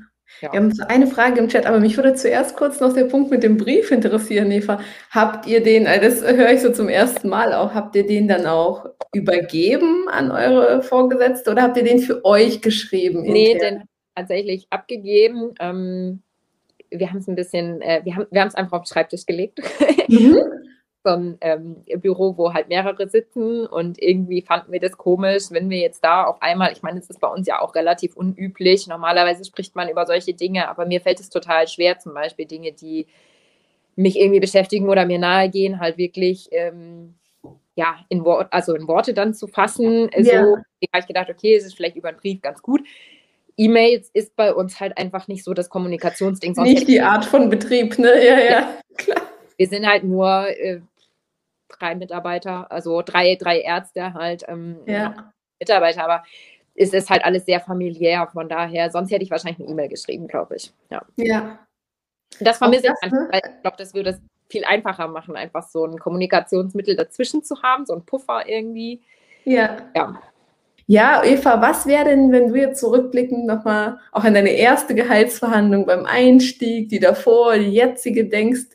Ja. 0.41 0.51
Wir 0.53 0.61
haben 0.61 0.73
so 0.73 0.83
eine 0.87 1.07
Frage 1.07 1.41
im 1.41 1.49
Chat, 1.49 1.67
aber 1.67 1.79
mich 1.79 1.99
würde 1.99 2.15
zuerst 2.15 2.57
kurz 2.57 2.81
noch 2.81 2.95
der 2.95 3.05
Punkt 3.05 3.31
mit 3.31 3.43
dem 3.43 3.59
Brief 3.59 3.91
interessieren, 3.91 4.51
Eva. 4.51 4.81
Habt 5.11 5.47
ihr 5.47 5.63
den, 5.63 5.85
äh, 5.85 6.01
das 6.01 6.23
höre 6.23 6.53
ich 6.53 6.63
so 6.63 6.73
zum 6.73 6.89
ersten 6.89 7.29
Mal 7.29 7.53
auch, 7.53 7.75
habt 7.75 7.95
ihr 7.97 8.07
den 8.07 8.29
dann 8.29 8.47
auch 8.47 8.87
übergeben 9.13 10.09
an 10.09 10.31
eure 10.31 10.83
Vorgesetzte 10.83 11.51
oder 11.51 11.63
habt 11.63 11.77
ihr 11.77 11.85
den 11.85 11.99
für 11.99 12.25
euch 12.25 12.63
geschrieben? 12.63 13.23
Nee, 13.23 13.53
intern? 13.53 13.79
den 13.81 13.89
tatsächlich 14.17 14.67
abgegeben. 14.71 15.55
Ähm, 15.61 16.23
wir 16.91 17.11
haben 17.11 17.19
es 17.19 17.29
ein 17.29 17.37
bisschen, 17.37 17.81
äh, 17.83 18.01
wir 18.05 18.17
haben 18.17 18.27
wir 18.31 18.45
es 18.45 18.55
einfach 18.55 18.79
auf 18.79 18.85
den 18.85 18.93
Schreibtisch 18.93 19.27
gelegt. 19.27 19.61
Mhm. 20.09 20.39
ein 21.15 21.39
ähm, 21.41 21.85
Büro, 22.01 22.37
wo 22.37 22.53
halt 22.53 22.69
mehrere 22.69 23.09
sitzen 23.09 23.67
und 23.67 24.03
irgendwie 24.03 24.43
fanden 24.43 24.73
wir 24.73 24.81
das 24.81 24.97
komisch, 24.97 25.45
wenn 25.51 25.71
wir 25.71 25.79
jetzt 25.79 26.03
da 26.03 26.25
auf 26.25 26.43
einmal, 26.43 26.73
ich 26.73 26.83
meine, 26.83 26.99
es 26.99 27.09
ist 27.09 27.21
bei 27.21 27.29
uns 27.29 27.47
ja 27.47 27.61
auch 27.61 27.75
relativ 27.75 28.17
unüblich. 28.17 28.87
Normalerweise 28.89 29.45
spricht 29.45 29.77
man 29.77 29.89
über 29.89 30.07
solche 30.07 30.35
Dinge, 30.35 30.69
aber 30.69 30.87
mir 30.87 31.01
fällt 31.01 31.21
es 31.21 31.31
total 31.31 31.69
schwer, 31.69 31.99
zum 31.99 32.15
Beispiel 32.15 32.47
Dinge, 32.47 32.73
die 32.73 33.07
mich 33.95 34.19
irgendwie 34.19 34.41
beschäftigen 34.41 34.89
oder 34.89 35.07
mir 35.07 35.19
nahe 35.19 35.49
gehen, 35.49 35.81
halt 35.81 35.97
wirklich 35.97 36.49
ähm, 36.51 37.15
ja, 37.77 37.99
in, 38.09 38.25
Wort, 38.25 38.53
also 38.53 38.75
in 38.75 38.89
Worte 38.89 39.15
dann 39.15 39.33
zu 39.33 39.47
fassen. 39.47 40.11
Ja. 40.17 40.45
So, 40.45 40.57
habe 40.57 41.01
ich 41.01 41.07
gedacht, 41.07 41.31
okay, 41.31 41.55
es 41.55 41.65
ist 41.65 41.75
vielleicht 41.75 41.97
über 41.97 42.09
einen 42.09 42.19
Brief 42.19 42.41
ganz 42.43 42.61
gut. 42.63 42.83
E-Mails 43.57 44.11
ist 44.13 44.37
bei 44.37 44.53
uns 44.53 44.81
halt 44.81 44.97
einfach 44.99 45.29
nicht 45.29 45.45
so 45.45 45.55
das 45.55 45.69
Kommunikationsding. 45.69 46.55
Sonst 46.55 46.69
nicht 46.69 46.89
die 46.89 47.01
Art 47.01 47.25
von 47.25 47.49
Betrieb, 47.49 47.99
ne? 47.99 48.25
Ja, 48.25 48.39
ja, 48.39 48.75
klar. 48.97 49.23
Wir 49.57 49.69
sind 49.69 49.87
halt 49.87 50.05
nur 50.05 50.49
äh, 50.49 50.81
drei 51.69 51.95
Mitarbeiter, 51.95 52.71
also 52.71 53.03
drei, 53.03 53.37
drei 53.37 53.61
Ärzte 53.61 54.15
halt, 54.15 54.45
ähm, 54.49 54.77
ja. 54.87 55.33
Mitarbeiter, 55.59 56.05
aber 56.05 56.23
es 56.75 56.93
ist 56.93 57.09
halt 57.09 57.25
alles 57.25 57.47
sehr 57.47 57.61
familiär, 57.61 58.29
von 58.31 58.49
daher, 58.49 58.91
sonst 58.91 59.11
hätte 59.11 59.25
ich 59.25 59.31
wahrscheinlich 59.31 59.61
eine 59.61 59.71
E-Mail 59.71 59.89
geschrieben, 59.89 60.29
glaube 60.29 60.57
ich. 60.57 60.73
Ja. 60.91 61.03
ja. 61.17 61.59
Das 62.41 62.59
vermisse 62.59 62.89
ich 62.89 63.03
einfach, 63.03 63.19
ne? 63.19 63.29
weil 63.31 63.41
ich 63.45 63.63
glaube, 63.63 63.77
das 63.79 63.95
würde 63.95 64.11
es 64.11 64.21
viel 64.49 64.65
einfacher 64.65 65.09
machen, 65.09 65.37
einfach 65.37 65.67
so 65.69 65.85
ein 65.87 65.99
Kommunikationsmittel 65.99 66.97
dazwischen 66.97 67.43
zu 67.43 67.63
haben, 67.63 67.87
so 67.87 67.95
ein 67.95 68.05
Puffer 68.05 68.47
irgendwie. 68.47 69.01
Ja. 69.45 69.79
Ja. 69.95 70.21
Ja, 70.89 71.25
Eva, 71.25 71.61
was 71.61 71.87
wäre 71.87 72.05
denn, 72.05 72.31
wenn 72.31 72.49
du 72.49 72.55
jetzt 72.55 72.79
zurückblickend 72.79 73.45
nochmal 73.45 73.99
auch 74.13 74.23
an 74.23 74.35
deine 74.35 74.51
erste 74.51 74.95
Gehaltsverhandlung 74.95 75.85
beim 75.85 76.07
Einstieg, 76.07 76.89
die 76.91 77.01
davor, 77.01 77.59
die 77.59 77.73
jetzige 77.73 78.27
denkst, 78.27 78.67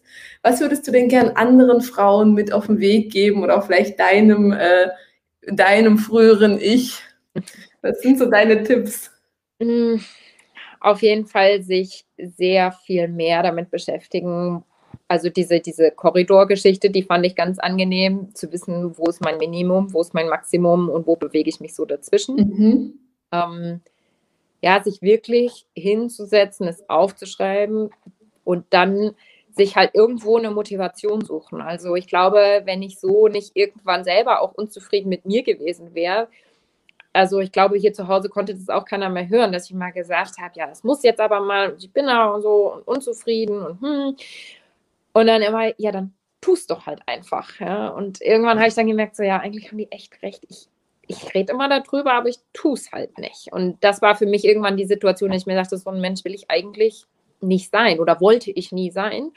was 0.43 0.59
würdest 0.59 0.85
du 0.87 0.91
denn 0.91 1.07
gern 1.07 1.29
anderen 1.29 1.81
Frauen 1.81 2.33
mit 2.33 2.51
auf 2.51 2.67
den 2.67 2.79
Weg 2.79 3.11
geben 3.13 3.43
oder 3.43 3.57
auch 3.57 3.65
vielleicht 3.65 3.97
deinem, 3.97 4.51
äh, 4.51 4.89
deinem 5.43 5.97
früheren 5.97 6.59
Ich? 6.59 7.01
Was 7.81 8.01
sind 8.01 8.19
so 8.19 8.29
deine 8.29 8.63
Tipps? 8.63 9.09
Mm, 9.59 9.95
auf 10.81 11.01
jeden 11.01 11.27
Fall 11.27 11.61
sich 11.61 12.05
sehr 12.17 12.73
viel 12.73 13.07
mehr 13.07 13.41
damit 13.41 13.71
beschäftigen, 13.71 14.65
also 15.11 15.29
diese, 15.29 15.59
diese 15.59 15.91
Korridorgeschichte, 15.91 16.89
die 16.89 17.03
fand 17.03 17.25
ich 17.25 17.35
ganz 17.35 17.59
angenehm, 17.59 18.33
zu 18.33 18.49
wissen, 18.53 18.97
wo 18.97 19.09
ist 19.09 19.19
mein 19.19 19.39
Minimum, 19.39 19.91
wo 19.91 19.99
ist 19.99 20.13
mein 20.13 20.29
Maximum 20.29 20.87
und 20.87 21.05
wo 21.05 21.17
bewege 21.17 21.49
ich 21.49 21.59
mich 21.59 21.75
so 21.75 21.83
dazwischen. 21.83 22.35
Mhm. 22.37 22.93
Ähm, 23.33 23.81
ja, 24.61 24.81
sich 24.81 25.01
wirklich 25.01 25.65
hinzusetzen, 25.75 26.65
es 26.65 26.89
aufzuschreiben 26.89 27.89
und 28.45 28.63
dann 28.69 29.13
sich 29.49 29.75
halt 29.75 29.95
irgendwo 29.95 30.37
eine 30.37 30.49
Motivation 30.49 31.25
suchen. 31.25 31.59
Also 31.59 31.97
ich 31.97 32.07
glaube, 32.07 32.61
wenn 32.63 32.81
ich 32.81 32.97
so 32.97 33.27
nicht 33.27 33.51
irgendwann 33.53 34.05
selber 34.05 34.39
auch 34.39 34.53
unzufrieden 34.53 35.09
mit 35.09 35.25
mir 35.25 35.43
gewesen 35.43 35.93
wäre, 35.93 36.29
also 37.11 37.41
ich 37.41 37.51
glaube, 37.51 37.77
hier 37.77 37.91
zu 37.91 38.07
Hause 38.07 38.29
konnte 38.29 38.55
das 38.55 38.69
auch 38.69 38.85
keiner 38.85 39.09
mehr 39.09 39.27
hören, 39.27 39.51
dass 39.51 39.65
ich 39.65 39.75
mal 39.75 39.91
gesagt 39.91 40.37
habe, 40.37 40.53
ja, 40.55 40.67
das 40.67 40.85
muss 40.85 41.03
jetzt 41.03 41.19
aber 41.19 41.41
mal, 41.41 41.75
ich 41.77 41.91
bin 41.91 42.05
da 42.05 42.39
so 42.39 42.81
unzufrieden 42.85 43.61
und 43.61 43.81
hm. 43.81 44.15
Und 45.13 45.27
dann 45.27 45.41
immer, 45.41 45.73
ja, 45.77 45.91
dann 45.91 46.13
tust 46.41 46.71
doch 46.71 46.85
halt 46.85 47.01
einfach. 47.05 47.59
Ja? 47.59 47.89
Und 47.89 48.21
irgendwann 48.21 48.57
habe 48.59 48.67
ich 48.67 48.75
dann 48.75 48.87
gemerkt, 48.87 49.15
so 49.15 49.23
ja, 49.23 49.37
eigentlich 49.39 49.69
haben 49.69 49.77
die 49.77 49.91
echt 49.91 50.21
recht. 50.23 50.43
Ich, 50.49 50.67
ich 51.07 51.33
rede 51.33 51.53
immer 51.53 51.69
darüber, 51.69 52.13
aber 52.13 52.29
ich 52.29 52.39
tue 52.53 52.73
es 52.73 52.91
halt 52.91 53.17
nicht. 53.17 53.51
Und 53.51 53.83
das 53.83 54.01
war 54.01 54.15
für 54.15 54.25
mich 54.25 54.43
irgendwann 54.43 54.77
die 54.77 54.85
Situation, 54.85 55.31
dass 55.31 55.41
ich 55.41 55.47
mir 55.47 55.55
dachte, 55.55 55.77
so 55.77 55.89
ein 55.89 56.01
Mensch 56.01 56.25
will 56.25 56.33
ich 56.33 56.49
eigentlich 56.49 57.05
nicht 57.41 57.71
sein 57.71 57.99
oder 57.99 58.19
wollte 58.21 58.51
ich 58.51 58.71
nie 58.71 58.91
sein. 58.91 59.31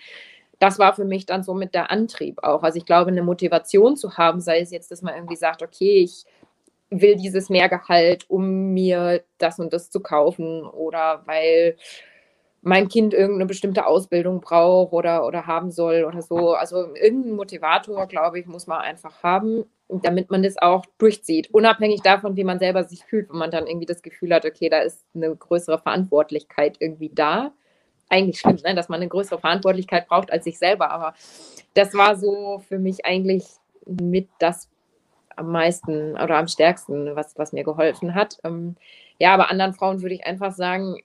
Das 0.59 0.79
war 0.79 0.95
für 0.95 1.05
mich 1.05 1.27
dann 1.27 1.43
so 1.43 1.53
mit 1.53 1.75
der 1.75 1.91
Antrieb 1.91 2.43
auch. 2.43 2.63
Also 2.63 2.79
ich 2.79 2.87
glaube, 2.87 3.11
eine 3.11 3.23
Motivation 3.23 3.97
zu 3.97 4.17
haben, 4.17 4.41
sei 4.41 4.61
es 4.61 4.71
jetzt, 4.71 4.91
dass 4.91 5.03
man 5.03 5.15
irgendwie 5.15 5.37
sagt, 5.37 5.63
okay, 5.63 6.03
ich 6.05 6.25
will 6.91 7.17
dieses 7.17 7.51
Mehrgehalt, 7.51 8.25
um 8.29 8.73
mir 8.73 9.25
das 9.39 9.59
und 9.59 9.73
das 9.73 9.91
zu 9.91 10.01
kaufen 10.01 10.65
oder 10.65 11.23
weil 11.27 11.77
mein 12.65 12.89
Kind 12.89 13.13
irgendeine 13.13 13.47
bestimmte 13.47 13.87
Ausbildung 13.87 14.41
braucht 14.41 14.93
oder, 14.93 15.27
oder 15.27 15.47
haben 15.47 15.71
soll 15.71 16.05
oder 16.05 16.23
so. 16.23 16.55
Also 16.55 16.95
irgendeinen 16.95 17.37
Motivator, 17.37 18.07
glaube 18.07 18.41
ich, 18.41 18.47
muss 18.47 18.67
man 18.67 18.81
einfach 18.81 19.23
haben, 19.23 19.65
damit 19.89 20.31
man 20.31 20.43
das 20.43 20.57
auch 20.57 20.85
durchzieht. 20.97 21.53
Unabhängig 21.53 22.01
davon, 22.01 22.37
wie 22.37 22.45
man 22.45 22.59
selber 22.59 22.85
sich 22.85 23.05
fühlt, 23.05 23.29
wenn 23.29 23.37
man 23.37 23.51
dann 23.51 23.67
irgendwie 23.67 23.87
das 23.87 24.01
Gefühl 24.01 24.33
hat, 24.33 24.47
okay, 24.47 24.71
da 24.71 24.79
ist 24.79 25.05
eine 25.15 25.37
größere 25.37 25.79
Verantwortlichkeit 25.79 26.77
irgendwie 26.81 27.11
da. 27.15 27.53
Eigentlich 28.09 28.41
schlimm, 28.41 28.59
ne? 28.65 28.75
dass 28.75 28.89
man 28.89 29.01
eine 29.01 29.09
größere 29.09 29.41
Verantwortlichkeit 29.41 30.09
braucht 30.09 30.33
als 30.33 30.45
sich 30.45 30.59
selber. 30.59 30.91
Aber 30.91 31.13
das 31.75 31.93
war 31.93 32.17
so 32.17 32.63
für 32.67 32.79
mich 32.79 33.05
eigentlich 33.05 33.45
mit 33.87 34.29
das 34.39 34.71
am 35.37 35.53
meisten 35.53 36.13
oder 36.13 36.39
am 36.39 36.49
stärksten, 36.49 37.15
was, 37.15 37.37
was 37.37 37.53
mir 37.53 37.65
geholfen 37.65 38.15
hat. 38.15 38.39
Ähm, 38.43 38.77
ja, 39.19 39.35
aber 39.35 39.51
anderen 39.51 39.75
Frauen 39.75 40.01
würde 40.01 40.15
ich 40.15 40.27
einfach 40.27 40.53
sagen, 40.53 40.97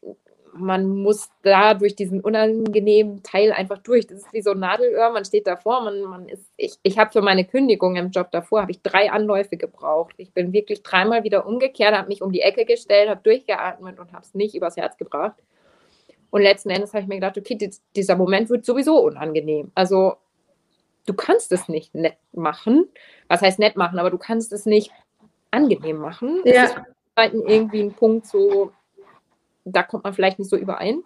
man 0.54 0.88
muss 0.88 1.30
da 1.44 1.74
durch 1.74 1.96
diesen 1.96 2.22
unangenehmen 2.22 3.24
Teil 3.24 3.52
einfach 3.52 3.78
durch. 3.80 4.08
Das 4.08 4.20
ist 4.20 4.34
wie 4.34 4.42
so 4.42 4.52
ein 4.52 4.60
Nadelöhr, 4.60 5.12
man 5.12 5.26
steht 5.26 5.48
davor, 5.48 5.82
man, 5.82 6.02
man 6.04 6.30
ist, 6.30 6.46
ich, 6.58 6.78
ich 6.84 6.98
habe 6.98 7.12
für 7.12 7.22
meine 7.22 7.46
Kündigung 7.46 7.96
im 7.96 8.12
Job 8.12 8.32
davor, 8.32 8.62
habe 8.62 8.72
ich 8.72 8.82
drei 8.82 9.12
Anläufe 9.12 9.58
gebraucht. 9.58 10.16
Ich 10.18 10.34
bin 10.34 10.54
wirklich 10.54 10.84
dreimal 10.84 11.24
wieder 11.24 11.46
umgekehrt, 11.46 11.96
habe 11.96 12.08
mich 12.08 12.22
um 12.22 12.32
die 12.32 12.42
Ecke 12.42 12.66
gestellt, 12.66 13.10
habe 13.10 13.22
durchgeatmet 13.24 14.00
und 14.00 14.14
habe 14.14 14.24
es 14.24 14.34
nicht 14.34 14.56
übers 14.56 14.78
Herz 14.78 14.98
gebracht. 14.98 15.36
Und 16.32 16.42
letzten 16.42 16.70
Endes 16.70 16.94
habe 16.94 17.02
ich 17.02 17.08
mir 17.08 17.16
gedacht, 17.16 17.38
okay, 17.38 17.58
dieser 17.96 18.16
Moment 18.16 18.50
wird 18.50 18.66
sowieso 18.66 19.00
unangenehm. 19.00 19.72
Also 19.74 20.16
du 21.06 21.14
kannst 21.14 21.52
es 21.52 21.68
nicht 21.68 21.96
nett 21.96 22.18
machen. 22.34 22.88
Was 23.28 23.42
heißt 23.42 23.60
nett 23.60 23.76
machen, 23.76 23.98
aber 24.00 24.12
du 24.12 24.18
kannst 24.18 24.54
es 24.54 24.66
nicht 24.66 24.92
angenehm 25.52 25.98
machen. 25.98 26.42
Ja. 26.46 26.68
Das 27.16 27.34
ist 27.34 27.34
irgendwie 27.34 27.82
ein 27.82 27.94
Punkt 27.94 28.28
so, 28.28 28.72
da 29.72 29.84
kommt 29.84 30.04
man 30.04 30.14
vielleicht 30.14 30.40
nicht 30.40 30.50
so 30.50 30.58
überein. 30.58 31.04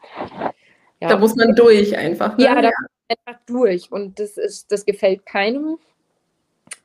Ja. 1.00 1.10
Da 1.10 1.18
muss 1.18 1.36
man 1.36 1.56
durch 1.56 1.98
einfach. 1.98 2.38
Ne? 2.38 2.46
Ja, 2.46 2.56
da 2.62 2.70
muss 2.70 2.90
man 3.10 3.18
einfach 3.28 3.42
durch. 3.46 3.92
Und 3.92 4.20
das 4.20 4.38
ist, 4.38 4.72
das 4.72 4.86
gefällt 4.86 5.26
keinem. 5.26 5.78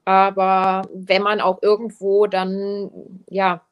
Aber 0.04 0.88
wenn 0.92 1.22
man 1.22 1.40
auch 1.40 1.62
irgendwo 1.62 2.26
dann, 2.26 2.90
ja, 3.28 3.62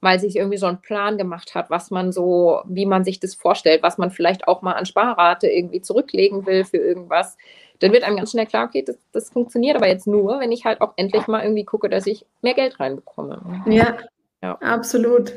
mal 0.00 0.20
sich 0.20 0.36
irgendwie 0.36 0.58
so 0.58 0.66
einen 0.66 0.80
Plan 0.80 1.18
gemacht 1.18 1.54
hat, 1.54 1.70
was 1.70 1.90
man 1.90 2.12
so, 2.12 2.60
wie 2.66 2.86
man 2.86 3.04
sich 3.04 3.18
das 3.18 3.34
vorstellt, 3.34 3.82
was 3.82 3.98
man 3.98 4.10
vielleicht 4.10 4.46
auch 4.46 4.62
mal 4.62 4.74
an 4.74 4.86
Sparrate 4.86 5.48
irgendwie 5.48 5.80
zurücklegen 5.80 6.46
will 6.46 6.64
für 6.64 6.76
irgendwas, 6.76 7.36
dann 7.80 7.92
wird 7.92 8.04
einem 8.04 8.16
ganz 8.16 8.32
schnell 8.32 8.46
klar, 8.46 8.66
okay, 8.66 8.82
das, 8.82 8.98
das 9.12 9.30
funktioniert 9.30 9.76
aber 9.76 9.88
jetzt 9.88 10.06
nur, 10.06 10.40
wenn 10.40 10.52
ich 10.52 10.64
halt 10.64 10.80
auch 10.80 10.92
endlich 10.96 11.26
mal 11.26 11.42
irgendwie 11.42 11.64
gucke, 11.64 11.88
dass 11.88 12.06
ich 12.06 12.26
mehr 12.42 12.54
Geld 12.54 12.78
reinbekomme. 12.78 13.64
Ja, 13.66 13.96
ja. 14.42 14.54
Absolut. 14.60 15.32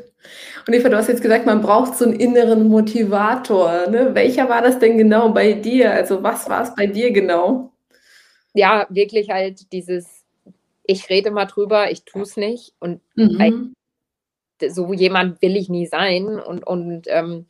Und 0.66 0.74
Eva, 0.74 0.88
du 0.88 0.96
hast 0.96 1.08
jetzt 1.08 1.22
gesagt, 1.22 1.46
man 1.46 1.62
braucht 1.62 1.96
so 1.96 2.04
einen 2.04 2.14
inneren 2.14 2.68
Motivator. 2.68 3.88
Ne? 3.88 4.14
Welcher 4.14 4.48
war 4.48 4.62
das 4.62 4.78
denn 4.78 4.98
genau 4.98 5.30
bei 5.30 5.52
dir? 5.54 5.92
Also 5.92 6.22
was 6.22 6.48
war 6.48 6.62
es 6.62 6.74
bei 6.74 6.86
dir 6.86 7.10
genau? 7.12 7.72
Ja, 8.54 8.86
wirklich 8.90 9.30
halt 9.30 9.72
dieses, 9.72 10.24
ich 10.84 11.08
rede 11.08 11.30
mal 11.30 11.46
drüber, 11.46 11.90
ich 11.90 12.04
tue 12.04 12.22
es 12.22 12.36
nicht. 12.36 12.74
Und 12.78 13.00
mhm. 13.16 13.74
so 14.68 14.92
jemand 14.92 15.42
will 15.42 15.56
ich 15.56 15.68
nie 15.68 15.86
sein. 15.86 16.38
Und, 16.38 16.64
und 16.64 17.06
ähm, 17.08 17.46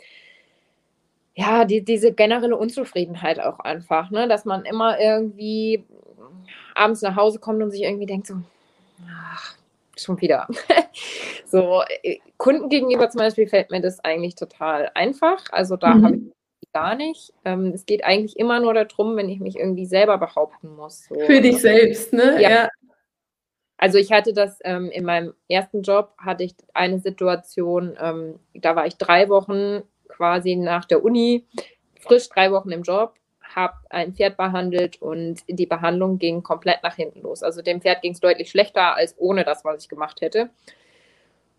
ja, 1.34 1.64
die, 1.64 1.84
diese 1.84 2.12
generelle 2.12 2.56
Unzufriedenheit 2.56 3.40
auch 3.40 3.58
einfach, 3.60 4.10
ne? 4.10 4.28
dass 4.28 4.44
man 4.44 4.64
immer 4.64 4.98
irgendwie 5.00 5.84
abends 6.74 7.02
nach 7.02 7.16
Hause 7.16 7.38
kommt 7.38 7.62
und 7.62 7.70
sich 7.70 7.82
irgendwie 7.82 8.06
denkt 8.06 8.26
so, 8.26 8.34
ach, 9.08 9.56
schon 10.02 10.20
wieder. 10.20 10.48
so, 11.46 11.82
äh, 12.02 12.18
Kunden 12.36 12.68
gegenüber 12.68 13.08
zum 13.10 13.20
Beispiel 13.20 13.46
fällt 13.48 13.70
mir 13.70 13.80
das 13.80 14.00
eigentlich 14.00 14.34
total 14.34 14.90
einfach. 14.94 15.44
Also 15.50 15.76
da 15.76 15.94
mhm. 15.94 16.04
habe 16.04 16.16
ich 16.16 16.72
gar 16.72 16.94
nicht. 16.94 17.32
Ähm, 17.44 17.72
es 17.74 17.86
geht 17.86 18.04
eigentlich 18.04 18.38
immer 18.38 18.60
nur 18.60 18.74
darum, 18.74 19.16
wenn 19.16 19.28
ich 19.28 19.40
mich 19.40 19.56
irgendwie 19.56 19.86
selber 19.86 20.18
behaupten 20.18 20.74
muss. 20.74 21.04
So. 21.08 21.18
Für 21.20 21.40
dich 21.40 21.60
selbst, 21.60 22.12
ne? 22.12 22.40
Ja. 22.40 22.50
ja. 22.50 22.68
Also 23.76 23.98
ich 23.98 24.12
hatte 24.12 24.32
das 24.32 24.58
ähm, 24.62 24.90
in 24.90 25.04
meinem 25.04 25.34
ersten 25.48 25.82
Job, 25.82 26.14
hatte 26.16 26.44
ich 26.44 26.54
eine 26.72 27.00
Situation, 27.00 27.96
ähm, 28.00 28.38
da 28.54 28.76
war 28.76 28.86
ich 28.86 28.96
drei 28.96 29.28
Wochen 29.28 29.82
quasi 30.08 30.54
nach 30.54 30.84
der 30.84 31.02
Uni, 31.02 31.46
frisch 31.98 32.28
drei 32.28 32.52
Wochen 32.52 32.70
im 32.70 32.82
Job 32.82 33.14
habe 33.54 33.74
ein 33.90 34.14
Pferd 34.14 34.36
behandelt 34.36 35.00
und 35.00 35.40
die 35.48 35.66
Behandlung 35.66 36.18
ging 36.18 36.42
komplett 36.42 36.82
nach 36.82 36.96
hinten 36.96 37.22
los. 37.22 37.42
Also 37.42 37.62
dem 37.62 37.80
Pferd 37.80 38.02
ging 38.02 38.12
es 38.12 38.20
deutlich 38.20 38.50
schlechter 38.50 38.94
als 38.94 39.14
ohne 39.18 39.44
das, 39.44 39.64
was 39.64 39.82
ich 39.82 39.88
gemacht 39.88 40.20
hätte. 40.20 40.50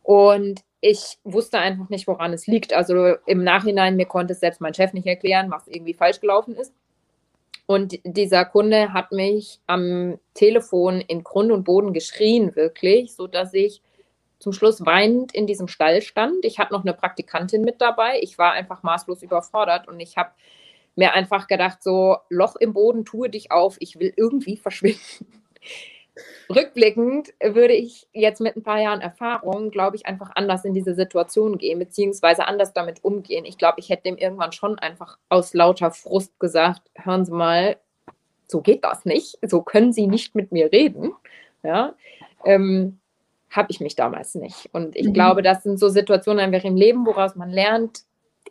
Und 0.04 0.62
ich 0.82 1.18
wusste 1.24 1.60
einfach 1.60 1.90
nicht, 1.90 2.08
woran 2.08 2.34
es 2.34 2.46
liegt. 2.46 2.74
Also 2.74 3.16
im 3.26 3.44
Nachhinein, 3.44 3.96
mir 3.96 4.06
konnte 4.06 4.34
es 4.34 4.42
selbst 4.42 4.60
mein 4.60 4.74
Chef 4.74 4.94
nicht 4.94 5.08
erklären, 5.08 5.50
was 5.50 5.68
irgendwie 5.68 5.94
falsch 5.94 6.20
gelaufen 6.20 6.56
ist. 6.56 6.74
Und 7.66 7.98
dieser 8.04 8.44
Kunde 8.44 8.92
hat 8.92 9.14
mich 9.14 9.60
am 9.68 10.20
Telefon 10.34 11.00
in 11.00 11.24
Grund 11.24 11.52
und 11.52 11.64
Boden 11.64 11.94
geschrien, 11.94 12.56
wirklich, 12.56 13.16
sodass 13.16 13.54
ich 13.54 13.82
zum 14.40 14.52
Schluss 14.52 14.86
weinend 14.86 15.34
in 15.34 15.48
diesem 15.48 15.70
Stall 15.70 16.02
stand. 16.02 16.44
Ich 16.44 16.60
hatte 16.60 16.74
noch 16.74 16.84
eine 16.84 16.94
Praktikantin 16.94 17.62
mit 17.62 17.80
dabei. 17.80 18.20
Ich 18.22 18.38
war 18.38 18.52
einfach 18.52 18.84
maßlos 18.84 19.24
überfordert 19.24 19.88
und 19.88 20.02
ich 20.02 20.18
habe 20.18 20.32
mir 20.96 21.14
einfach 21.14 21.48
gedacht, 21.48 21.82
so 21.82 22.18
Loch 22.30 22.56
im 22.56 22.74
Boden, 22.74 23.06
tue 23.06 23.30
dich 23.30 23.52
auf, 23.52 23.78
ich 23.80 24.00
will 24.00 24.14
irgendwie 24.16 24.58
verschwinden. 24.58 25.00
Rückblickend 26.54 27.34
würde 27.42 27.74
ich 27.74 28.08
jetzt 28.14 28.40
mit 28.40 28.56
ein 28.56 28.62
paar 28.62 28.80
Jahren 28.80 29.02
Erfahrung, 29.02 29.72
glaube 29.72 29.96
ich, 29.96 30.06
einfach 30.06 30.32
anders 30.36 30.64
in 30.64 30.74
diese 30.74 30.94
Situation 30.94 31.58
gehen, 31.58 31.80
beziehungsweise 31.80 32.48
anders 32.48 32.74
damit 32.74 33.04
umgehen. 33.04 33.46
Ich 33.46 33.58
glaube, 33.58 33.80
ich 33.80 33.90
hätte 33.90 34.04
dem 34.04 34.18
irgendwann 34.18 34.52
schon 34.52 34.78
einfach 34.78 35.18
aus 35.30 35.56
lauter 35.56 35.90
Frust 35.90 36.40
gesagt, 36.40 36.84
hören 36.96 37.26
Sie 37.26 37.32
mal, 37.32 37.78
so 38.48 38.62
geht 38.62 38.84
das 38.84 39.06
nicht, 39.06 39.40
so 39.42 39.64
können 39.64 39.92
Sie 39.92 40.06
nicht 40.06 40.36
mit 40.36 40.52
mir 40.52 40.72
reden. 40.72 41.14
Ja, 41.64 41.96
ähm, 42.46 43.00
habe 43.50 43.72
ich 43.72 43.80
mich 43.80 43.96
damals 43.96 44.36
nicht. 44.36 44.70
Und 44.74 44.96
ich 44.96 45.08
mhm. 45.08 45.14
glaube, 45.14 45.42
das 45.42 45.64
sind 45.64 45.80
so 45.80 45.90
Situationen 45.90 46.44
einfach 46.44 46.66
im 46.66 46.76
Leben, 46.76 47.06
woraus 47.06 47.36
man 47.36 47.50
lernt, 47.50 48.02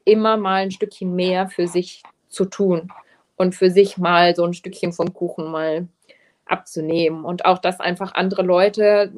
immer 0.05 0.37
mal 0.37 0.63
ein 0.63 0.71
Stückchen 0.71 1.15
mehr 1.15 1.49
für 1.49 1.69
sich 1.69 2.03
zu 2.33 2.45
tun 2.47 2.91
und 3.37 3.55
für 3.55 3.71
sich 3.71 3.99
mal 3.99 4.35
so 4.35 4.45
ein 4.45 4.55
Stückchen 4.55 4.93
vom 4.93 5.13
Kuchen 5.13 5.51
mal 5.51 5.87
abzunehmen 6.47 7.25
und 7.25 7.45
auch, 7.45 7.59
dass 7.59 7.81
einfach 7.81 8.15
andere 8.15 8.43
Leute 8.43 9.13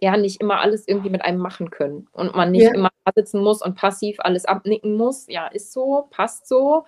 ja 0.00 0.16
nicht 0.16 0.40
immer 0.40 0.60
alles 0.60 0.88
irgendwie 0.88 1.10
mit 1.10 1.22
einem 1.22 1.38
machen 1.38 1.70
können 1.70 2.08
und 2.12 2.34
man 2.34 2.50
nicht 2.50 2.64
ja. 2.64 2.74
immer 2.74 2.90
sitzen 3.14 3.40
muss 3.40 3.62
und 3.62 3.76
passiv 3.76 4.16
alles 4.18 4.44
abnicken 4.44 4.96
muss. 4.96 5.26
Ja, 5.28 5.46
ist 5.46 5.72
so, 5.72 6.08
passt 6.10 6.48
so 6.48 6.84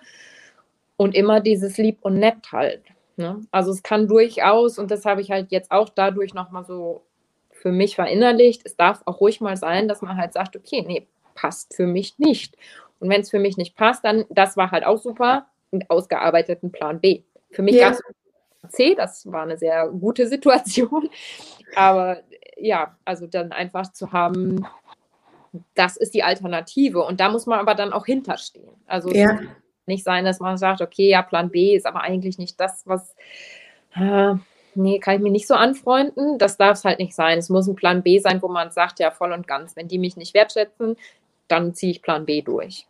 und 0.97 1.15
immer 1.15 1.39
dieses 1.39 1.77
lieb 1.77 1.99
und 2.01 2.15
nett 2.15 2.51
halt. 2.51 2.83
Ne? 3.15 3.41
Also 3.51 3.71
es 3.71 3.83
kann 3.83 4.07
durchaus 4.07 4.77
und 4.77 4.91
das 4.91 5.05
habe 5.05 5.21
ich 5.21 5.31
halt 5.31 5.51
jetzt 5.51 5.71
auch 5.71 5.89
dadurch 5.89 6.33
nochmal 6.33 6.65
so 6.65 7.03
für 7.51 7.71
mich 7.71 7.95
verinnerlicht. 7.95 8.63
Es 8.65 8.75
darf 8.75 9.01
auch 9.05 9.21
ruhig 9.21 9.39
mal 9.39 9.55
sein, 9.55 9.87
dass 9.87 10.01
man 10.01 10.17
halt 10.17 10.33
sagt, 10.33 10.55
okay, 10.57 10.83
nee, 10.85 11.07
passt 11.35 11.73
für 11.73 11.87
mich 11.87 12.19
nicht. 12.19 12.57
Und 12.99 13.09
wenn 13.09 13.21
es 13.21 13.29
für 13.29 13.39
mich 13.39 13.55
nicht 13.55 13.75
passt, 13.75 14.03
dann, 14.03 14.25
das 14.29 14.57
war 14.57 14.71
halt 14.71 14.85
auch 14.85 14.97
super, 14.97 15.45
einen 15.75 15.89
ausgearbeiteten 15.89 16.71
Plan 16.71 16.99
B. 16.99 17.23
Für 17.51 17.61
mich 17.61 17.75
ja. 17.75 17.89
gab 17.89 17.93
es 17.93 18.01
C, 18.69 18.95
das 18.95 19.31
war 19.31 19.43
eine 19.43 19.57
sehr 19.57 19.87
gute 19.89 20.27
Situation. 20.29 21.09
Aber 21.75 22.21
ja, 22.57 22.97
also 23.05 23.27
dann 23.27 23.51
einfach 23.51 23.91
zu 23.91 24.11
haben, 24.11 24.65
das 25.73 25.97
ist 25.97 26.13
die 26.13 26.23
Alternative. 26.23 27.03
Und 27.03 27.19
da 27.19 27.29
muss 27.29 27.45
man 27.45 27.59
aber 27.59 27.75
dann 27.75 27.93
auch 27.93 28.05
hinterstehen. 28.05 28.71
Also 28.87 29.09
ja. 29.11 29.39
nicht 29.85 30.03
sein, 30.03 30.25
dass 30.25 30.39
man 30.39 30.57
sagt, 30.57 30.81
okay, 30.81 31.09
ja, 31.09 31.21
Plan 31.21 31.49
B 31.49 31.75
ist 31.75 31.85
aber 31.85 32.01
eigentlich 32.01 32.37
nicht 32.37 32.59
das, 32.59 32.83
was. 32.85 33.15
Äh, 33.95 34.35
nee, 34.73 34.99
kann 34.99 35.15
ich 35.15 35.21
mir 35.21 35.31
nicht 35.31 35.47
so 35.47 35.53
anfreunden. 35.53 36.37
Das 36.37 36.57
darf 36.57 36.77
es 36.77 36.85
halt 36.85 36.99
nicht 36.99 37.15
sein. 37.15 37.37
Es 37.37 37.49
muss 37.49 37.67
ein 37.67 37.75
Plan 37.75 38.03
B 38.03 38.19
sein, 38.19 38.41
wo 38.41 38.47
man 38.47 38.71
sagt, 38.71 38.99
ja, 38.99 39.11
voll 39.11 39.31
und 39.31 39.47
ganz, 39.47 39.75
wenn 39.75 39.87
die 39.87 39.99
mich 39.99 40.17
nicht 40.17 40.33
wertschätzen, 40.33 40.97
dann 41.47 41.73
ziehe 41.73 41.91
ich 41.91 42.01
Plan 42.01 42.25
B 42.25 42.41
durch 42.41 42.87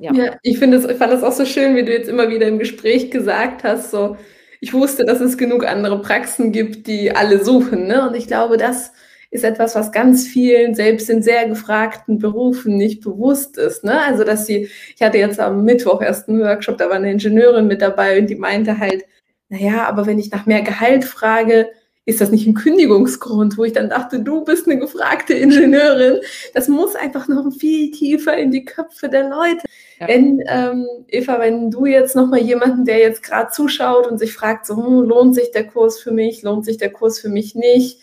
ja. 0.00 0.12
ja 0.12 0.36
ich 0.42 0.58
finde 0.58 0.78
ich 0.78 0.98
fand 0.98 1.12
das 1.12 1.22
auch 1.22 1.32
so 1.32 1.44
schön, 1.44 1.76
wie 1.76 1.84
du 1.84 1.92
jetzt 1.92 2.08
immer 2.08 2.30
wieder 2.30 2.46
im 2.46 2.58
Gespräch 2.58 3.10
gesagt 3.10 3.64
hast, 3.64 3.90
so, 3.90 4.16
ich 4.60 4.72
wusste, 4.72 5.04
dass 5.04 5.20
es 5.20 5.38
genug 5.38 5.66
andere 5.66 6.02
Praxen 6.02 6.52
gibt, 6.52 6.86
die 6.86 7.14
alle 7.14 7.44
suchen, 7.44 7.86
ne? 7.86 8.08
Und 8.08 8.16
ich 8.16 8.26
glaube, 8.26 8.56
das 8.56 8.92
ist 9.30 9.44
etwas, 9.44 9.74
was 9.74 9.92
ganz 9.92 10.26
vielen, 10.26 10.74
selbst 10.74 11.10
in 11.10 11.22
sehr 11.22 11.46
gefragten 11.48 12.18
Berufen 12.18 12.76
nicht 12.76 13.02
bewusst 13.02 13.58
ist, 13.58 13.84
ne? 13.84 14.00
Also, 14.02 14.24
dass 14.24 14.46
sie, 14.46 14.68
ich 14.96 15.02
hatte 15.02 15.18
jetzt 15.18 15.38
am 15.38 15.64
Mittwoch 15.64 16.02
erst 16.02 16.28
einen 16.28 16.40
Workshop, 16.40 16.78
da 16.78 16.88
war 16.88 16.96
eine 16.96 17.12
Ingenieurin 17.12 17.66
mit 17.66 17.82
dabei 17.82 18.18
und 18.18 18.28
die 18.28 18.36
meinte 18.36 18.78
halt, 18.78 19.04
naja, 19.48 19.86
aber 19.86 20.06
wenn 20.06 20.18
ich 20.18 20.30
nach 20.30 20.46
mehr 20.46 20.62
Gehalt 20.62 21.04
frage, 21.04 21.68
ist 22.08 22.22
das 22.22 22.30
nicht 22.30 22.46
ein 22.46 22.54
Kündigungsgrund, 22.54 23.58
wo 23.58 23.64
ich 23.64 23.74
dann 23.74 23.90
dachte, 23.90 24.20
du 24.20 24.42
bist 24.42 24.66
eine 24.66 24.78
gefragte 24.78 25.34
Ingenieurin. 25.34 26.20
Das 26.54 26.66
muss 26.66 26.94
einfach 26.96 27.28
noch 27.28 27.52
viel 27.52 27.90
tiefer 27.90 28.34
in 28.34 28.50
die 28.50 28.64
Köpfe 28.64 29.10
der 29.10 29.28
Leute. 29.28 29.60
Ja. 30.00 30.08
Wenn, 30.08 30.42
ähm, 30.48 30.86
Eva, 31.08 31.38
wenn 31.38 31.70
du 31.70 31.84
jetzt 31.84 32.16
nochmal 32.16 32.40
jemanden, 32.40 32.86
der 32.86 32.96
jetzt 32.96 33.22
gerade 33.22 33.50
zuschaut 33.50 34.06
und 34.06 34.16
sich 34.16 34.32
fragt, 34.32 34.64
so, 34.64 34.78
hm, 34.78 35.02
lohnt 35.02 35.34
sich 35.34 35.50
der 35.50 35.66
Kurs 35.66 36.00
für 36.00 36.10
mich, 36.10 36.42
lohnt 36.42 36.64
sich 36.64 36.78
der 36.78 36.90
Kurs 36.90 37.20
für 37.20 37.28
mich 37.28 37.54
nicht, 37.54 38.00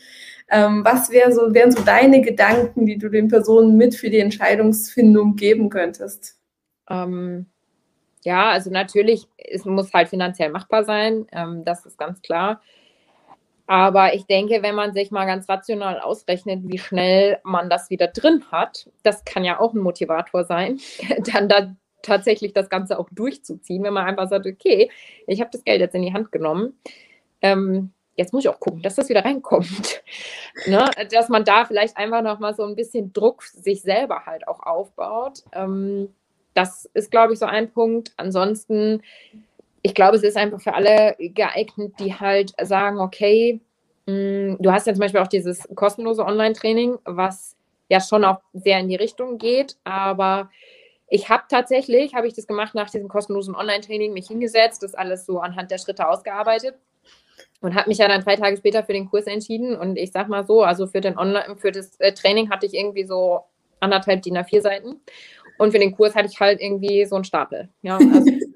ähm, 0.52 0.86
was 0.86 1.10
wär 1.10 1.32
so, 1.32 1.56
wären 1.56 1.72
so 1.72 1.82
deine 1.82 2.22
Gedanken, 2.22 2.86
die 2.86 3.00
du 3.00 3.10
den 3.10 3.28
Personen 3.28 3.76
mit 3.76 3.96
für 3.96 4.12
die 4.12 4.20
Entscheidungsfindung 4.20 5.36
geben 5.36 5.72
könntest? 5.72 6.38
Ähm, 6.88 7.48
ja, 8.24 8.52
also 8.52 8.70
natürlich, 8.70 9.28
es 9.38 9.66
muss 9.66 9.92
halt 9.94 10.10
finanziell 10.10 10.52
machbar 10.52 10.84
sein, 10.84 11.26
ähm, 11.32 11.64
das 11.66 11.88
ist 11.88 11.98
ganz 11.98 12.22
klar. 12.22 12.62
Aber 13.68 14.14
ich 14.14 14.26
denke, 14.26 14.62
wenn 14.62 14.76
man 14.76 14.94
sich 14.94 15.12
mal 15.12 15.26
ganz 15.26 15.50
rational 15.50 16.00
ausrechnet, 16.00 16.62
wie 16.64 16.78
schnell 16.78 17.40
man 17.44 17.70
das 17.70 17.90
wieder 17.90 18.08
drin 18.08 18.44
hat, 18.52 18.90
das 19.04 19.26
kann 19.26 19.44
ja 19.44 19.60
auch 19.60 19.74
ein 19.74 19.80
Motivator 19.80 20.44
sein, 20.44 20.80
dann 21.34 21.50
da 21.50 21.76
tatsächlich 22.02 22.54
das 22.54 22.70
Ganze 22.70 23.00
auch 23.00 23.10
durchzuziehen, 23.12 23.84
wenn 23.84 23.94
man 23.94 24.06
einfach 24.06 24.30
sagt, 24.30 24.46
okay, 24.46 24.92
ich 25.28 25.42
habe 25.42 25.50
das 25.52 25.64
Geld 25.64 25.82
jetzt 25.82 25.96
in 25.96 26.04
die 26.04 26.14
Hand 26.14 26.32
genommen. 26.32 26.80
Ähm, 27.42 27.92
jetzt 28.16 28.32
muss 28.32 28.44
ich 28.44 28.50
auch 28.50 28.60
gucken, 28.60 28.82
dass 28.82 28.96
das 28.96 29.10
wieder 29.10 29.26
reinkommt. 29.26 30.04
ne? 30.68 30.90
Dass 31.12 31.30
man 31.30 31.44
da 31.44 31.66
vielleicht 31.66 31.98
einfach 31.98 32.22
noch 32.22 32.40
mal 32.40 32.54
so 32.54 32.64
ein 32.64 32.76
bisschen 32.76 33.12
Druck 33.14 33.44
sich 33.44 33.82
selber 33.82 34.26
halt 34.28 34.48
auch 34.48 34.62
aufbaut. 34.62 35.44
Ähm, 35.52 36.14
das 36.54 36.90
ist, 36.94 37.12
glaube 37.12 37.34
ich, 37.34 37.40
so 37.40 37.46
ein 37.46 37.72
Punkt. 37.72 38.14
Ansonsten 38.18 39.02
ich 39.86 39.94
glaube, 39.94 40.18
es 40.18 40.24
ist 40.24 40.36
einfach 40.36 40.60
für 40.60 40.74
alle 40.74 41.16
geeignet, 41.20 41.94
die 42.00 42.16
halt 42.16 42.54
sagen, 42.60 42.98
okay, 43.00 43.62
mh, 44.08 44.14
mm, 44.14 44.58
du 44.60 44.72
hast 44.72 44.88
ja 44.88 44.94
zum 44.94 45.02
Beispiel 45.02 45.22
auch 45.22 45.28
dieses 45.28 45.68
kostenlose 45.76 46.26
Online-Training, 46.26 46.98
was 47.06 47.56
ja 47.88 48.02
schon 48.02 48.26
auch 48.26 48.40
sehr 48.54 48.80
in 48.80 48.90
die 48.90 48.96
Richtung 48.96 49.38
geht, 49.38 49.78
aber 49.84 50.50
ich 51.08 51.30
habe 51.30 51.44
tatsächlich, 51.48 52.16
habe 52.16 52.26
ich 52.26 52.34
das 52.34 52.48
gemacht 52.48 52.74
nach 52.74 52.90
diesem 52.90 53.10
kostenlosen 53.10 53.54
Online-Training, 53.54 54.12
mich 54.12 54.28
hingesetzt, 54.28 54.82
das 54.82 54.96
alles 54.96 55.28
so 55.28 55.40
anhand 55.40 55.70
der 55.70 55.78
Schritte 55.78 56.10
ausgearbeitet 56.10 56.74
und 57.62 57.76
habe 57.76 57.88
mich 57.88 58.00
ja 58.00 58.08
dann 58.08 58.22
drei 58.22 58.38
Tage 58.38 58.58
später 58.58 58.84
für 58.84 58.94
den 58.94 59.08
Kurs 59.08 59.28
entschieden 59.28 59.76
und 59.76 59.98
ich 59.98 60.12
sag 60.12 60.30
mal 60.30 60.48
so, 60.48 60.64
also 60.64 60.88
für 60.88 61.02
den 61.02 61.16
Online, 61.16 61.58
für 61.58 61.72
das 61.72 62.00
äh, 62.00 62.12
Training 62.12 62.50
hatte 62.50 62.66
ich 62.66 62.74
irgendwie 62.74 63.06
so 63.06 63.42
anderthalb 63.82 64.24
DIN 64.24 64.36
A4 64.36 64.62
Seiten 64.62 65.00
und 65.60 65.72
für 65.72 65.80
den 65.80 65.96
Kurs 65.96 66.16
hatte 66.16 66.28
ich 66.32 66.40
halt 66.40 66.60
irgendwie 66.60 67.06
so 67.06 67.14
einen 67.14 67.24
Stapel. 67.24 67.70
Ja, 67.84 67.98
also 67.98 68.32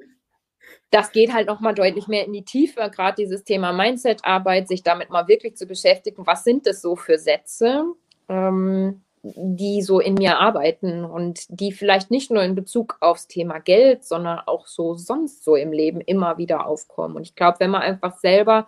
das 0.91 1.11
geht 1.11 1.33
halt 1.33 1.47
nochmal 1.47 1.75
deutlich 1.75 2.07
mehr 2.07 2.25
in 2.25 2.33
die 2.33 2.43
Tiefe, 2.43 2.89
gerade 2.93 3.15
dieses 3.15 3.43
Thema 3.43 3.71
Mindset-Arbeit, 3.73 4.67
sich 4.67 4.83
damit 4.83 5.09
mal 5.09 5.27
wirklich 5.27 5.55
zu 5.55 5.67
beschäftigen, 5.67 6.25
was 6.25 6.43
sind 6.43 6.65
das 6.65 6.81
so 6.81 6.95
für 6.95 7.19
Sätze, 7.19 7.83
ähm, 8.27 9.01
die 9.21 9.81
so 9.81 9.99
in 9.99 10.15
mir 10.15 10.39
arbeiten 10.39 11.03
und 11.03 11.41
die 11.49 11.71
vielleicht 11.71 12.09
nicht 12.09 12.31
nur 12.31 12.41
in 12.41 12.55
Bezug 12.55 12.97
aufs 13.01 13.27
Thema 13.27 13.59
Geld, 13.59 14.05
sondern 14.05 14.39
auch 14.45 14.65
so 14.65 14.95
sonst 14.95 15.43
so 15.43 15.55
im 15.55 15.73
Leben 15.73 16.01
immer 16.01 16.37
wieder 16.37 16.65
aufkommen. 16.65 17.17
Und 17.17 17.23
ich 17.23 17.35
glaube, 17.35 17.59
wenn 17.59 17.71
man 17.71 17.81
einfach 17.81 18.17
selber 18.17 18.67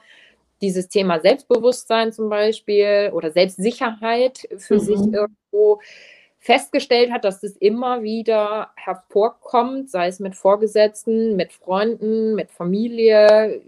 dieses 0.62 0.90
Thema 0.90 1.20
Selbstbewusstsein 1.20 2.12
zum 2.12 2.30
Beispiel 2.30 3.12
oder 3.14 3.32
Selbstsicherheit 3.32 4.48
für 4.58 4.76
mhm. 4.76 4.80
sich 4.80 5.00
irgendwo 5.00 5.80
festgestellt 6.42 7.12
hat, 7.12 7.24
dass 7.24 7.40
das 7.40 7.52
immer 7.52 8.02
wieder 8.02 8.72
hervorkommt, 8.76 9.92
sei 9.92 10.08
es 10.08 10.20
mit 10.20 10.36
Vorgesetzten, 10.36 11.36
mit 11.36 11.54
Freunden, 11.54 12.34
mit 12.34 12.52
Familie, 12.52 13.62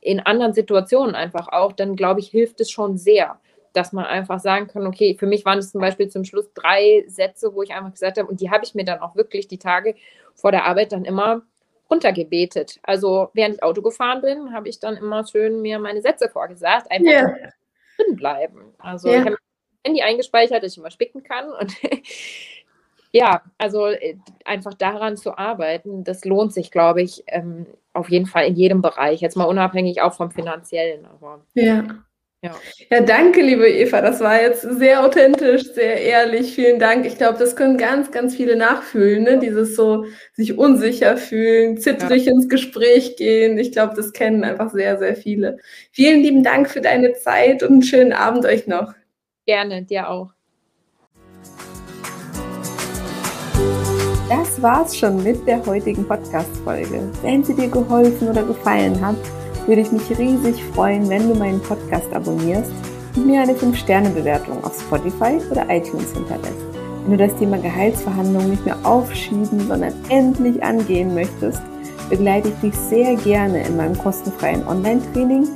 in 0.00 0.20
anderen 0.20 0.54
Situationen 0.54 1.14
einfach 1.14 1.48
auch, 1.48 1.72
dann 1.72 1.96
glaube 1.96 2.20
ich, 2.20 2.28
hilft 2.28 2.60
es 2.60 2.70
schon 2.70 2.96
sehr, 2.96 3.38
dass 3.72 3.92
man 3.92 4.04
einfach 4.06 4.38
sagen 4.38 4.68
kann, 4.68 4.86
okay, 4.86 5.16
für 5.18 5.26
mich 5.26 5.44
waren 5.44 5.58
es 5.58 5.72
zum 5.72 5.80
Beispiel 5.80 6.08
zum 6.08 6.24
Schluss 6.24 6.52
drei 6.54 7.04
Sätze, 7.08 7.52
wo 7.54 7.62
ich 7.62 7.74
einfach 7.74 7.92
gesagt 7.92 8.16
habe, 8.16 8.28
und 8.28 8.40
die 8.40 8.50
habe 8.50 8.64
ich 8.64 8.74
mir 8.74 8.84
dann 8.84 9.00
auch 9.00 9.16
wirklich 9.16 9.48
die 9.48 9.58
Tage 9.58 9.96
vor 10.34 10.52
der 10.52 10.64
Arbeit 10.64 10.92
dann 10.92 11.04
immer 11.04 11.42
runtergebetet. 11.90 12.78
Also 12.84 13.30
während 13.34 13.56
ich 13.56 13.62
Auto 13.64 13.82
gefahren 13.82 14.22
bin, 14.22 14.52
habe 14.54 14.68
ich 14.68 14.78
dann 14.78 14.96
immer 14.96 15.26
schön 15.26 15.60
mir 15.60 15.80
meine 15.80 16.00
Sätze 16.00 16.28
vorgesagt, 16.28 16.90
einfach 16.90 17.10
yeah. 17.10 17.52
drin 17.96 18.16
bleiben. 18.16 18.72
Also 18.78 19.08
yeah. 19.08 19.18
ich 19.18 19.26
habe 19.26 19.36
Handy 19.84 20.02
eingespeichert, 20.02 20.62
dass 20.62 20.72
ich 20.72 20.78
immer 20.78 20.90
spicken 20.90 21.22
kann. 21.22 21.50
Und 21.52 21.74
ja, 23.12 23.42
also 23.58 23.86
äh, 23.86 24.16
einfach 24.44 24.74
daran 24.74 25.16
zu 25.16 25.36
arbeiten, 25.36 26.04
das 26.04 26.24
lohnt 26.24 26.52
sich, 26.52 26.70
glaube 26.70 27.02
ich, 27.02 27.24
ähm, 27.26 27.66
auf 27.92 28.10
jeden 28.10 28.26
Fall 28.26 28.46
in 28.46 28.56
jedem 28.56 28.82
Bereich. 28.82 29.20
Jetzt 29.20 29.36
mal 29.36 29.44
unabhängig 29.44 30.00
auch 30.02 30.14
vom 30.14 30.30
finanziellen. 30.30 31.06
Aber, 31.06 31.44
ja. 31.54 31.84
Ja. 32.42 32.56
ja, 32.90 33.02
danke, 33.02 33.42
liebe 33.42 33.68
Eva. 33.68 34.00
Das 34.00 34.20
war 34.20 34.40
jetzt 34.40 34.62
sehr 34.62 35.04
authentisch, 35.04 35.74
sehr 35.74 36.00
ehrlich. 36.00 36.54
Vielen 36.54 36.78
Dank. 36.78 37.04
Ich 37.04 37.18
glaube, 37.18 37.38
das 37.38 37.54
können 37.54 37.76
ganz, 37.76 38.12
ganz 38.12 38.34
viele 38.34 38.56
nachfühlen. 38.56 39.24
Ne? 39.24 39.38
Dieses 39.38 39.76
so 39.76 40.06
sich 40.32 40.56
unsicher 40.56 41.18
fühlen, 41.18 41.76
zittrig 41.76 42.24
ja. 42.24 42.32
ins 42.32 42.48
Gespräch 42.48 43.16
gehen. 43.16 43.58
Ich 43.58 43.72
glaube, 43.72 43.94
das 43.94 44.14
kennen 44.14 44.42
einfach 44.42 44.70
sehr, 44.70 44.98
sehr 44.98 45.16
viele. 45.16 45.58
Vielen 45.92 46.22
lieben 46.22 46.42
Dank 46.42 46.70
für 46.70 46.80
deine 46.80 47.12
Zeit 47.12 47.62
und 47.62 47.72
einen 47.72 47.82
schönen 47.82 48.14
Abend 48.14 48.46
euch 48.46 48.66
noch. 48.66 48.94
Gerne, 49.50 49.82
dir 49.82 50.08
auch. 50.08 50.30
Das 54.28 54.62
war's 54.62 54.96
schon 54.96 55.24
mit 55.24 55.44
der 55.44 55.66
heutigen 55.66 56.06
Podcast-Folge. 56.06 57.10
Wenn 57.22 57.42
sie 57.42 57.56
dir 57.56 57.66
geholfen 57.66 58.28
oder 58.28 58.44
gefallen 58.44 59.04
hat, 59.04 59.16
würde 59.66 59.80
ich 59.80 59.90
mich 59.90 60.08
riesig 60.16 60.62
freuen, 60.72 61.08
wenn 61.08 61.28
du 61.28 61.34
meinen 61.36 61.60
Podcast 61.62 62.12
abonnierst 62.12 62.70
und 63.16 63.26
mir 63.26 63.40
eine 63.40 63.54
5-Sterne-Bewertung 63.54 64.62
auf 64.62 64.80
Spotify 64.80 65.40
oder 65.50 65.68
iTunes 65.68 66.12
hinterlässt. 66.12 66.64
Wenn 67.02 67.18
du 67.18 67.26
das 67.26 67.36
Thema 67.36 67.58
Gehaltsverhandlungen 67.58 68.50
nicht 68.50 68.64
mehr 68.64 68.78
aufschieben, 68.84 69.66
sondern 69.66 69.92
endlich 70.10 70.62
angehen 70.62 71.12
möchtest, 71.12 71.60
begleite 72.08 72.50
ich 72.50 72.70
dich 72.70 72.74
sehr 72.76 73.16
gerne 73.16 73.66
in 73.66 73.76
meinem 73.76 73.98
kostenfreien 73.98 74.64
Online-Training 74.68 75.48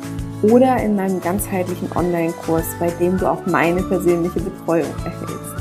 oder 0.43 0.77
in 0.83 0.97
meinem 0.97 1.21
ganzheitlichen 1.21 1.91
Online-Kurs, 1.95 2.65
bei 2.79 2.91
dem 2.91 3.19
du 3.19 3.31
auch 3.31 3.45
meine 3.47 3.83
persönliche 3.83 4.41
Betreuung 4.41 4.93
erhältst. 5.05 5.55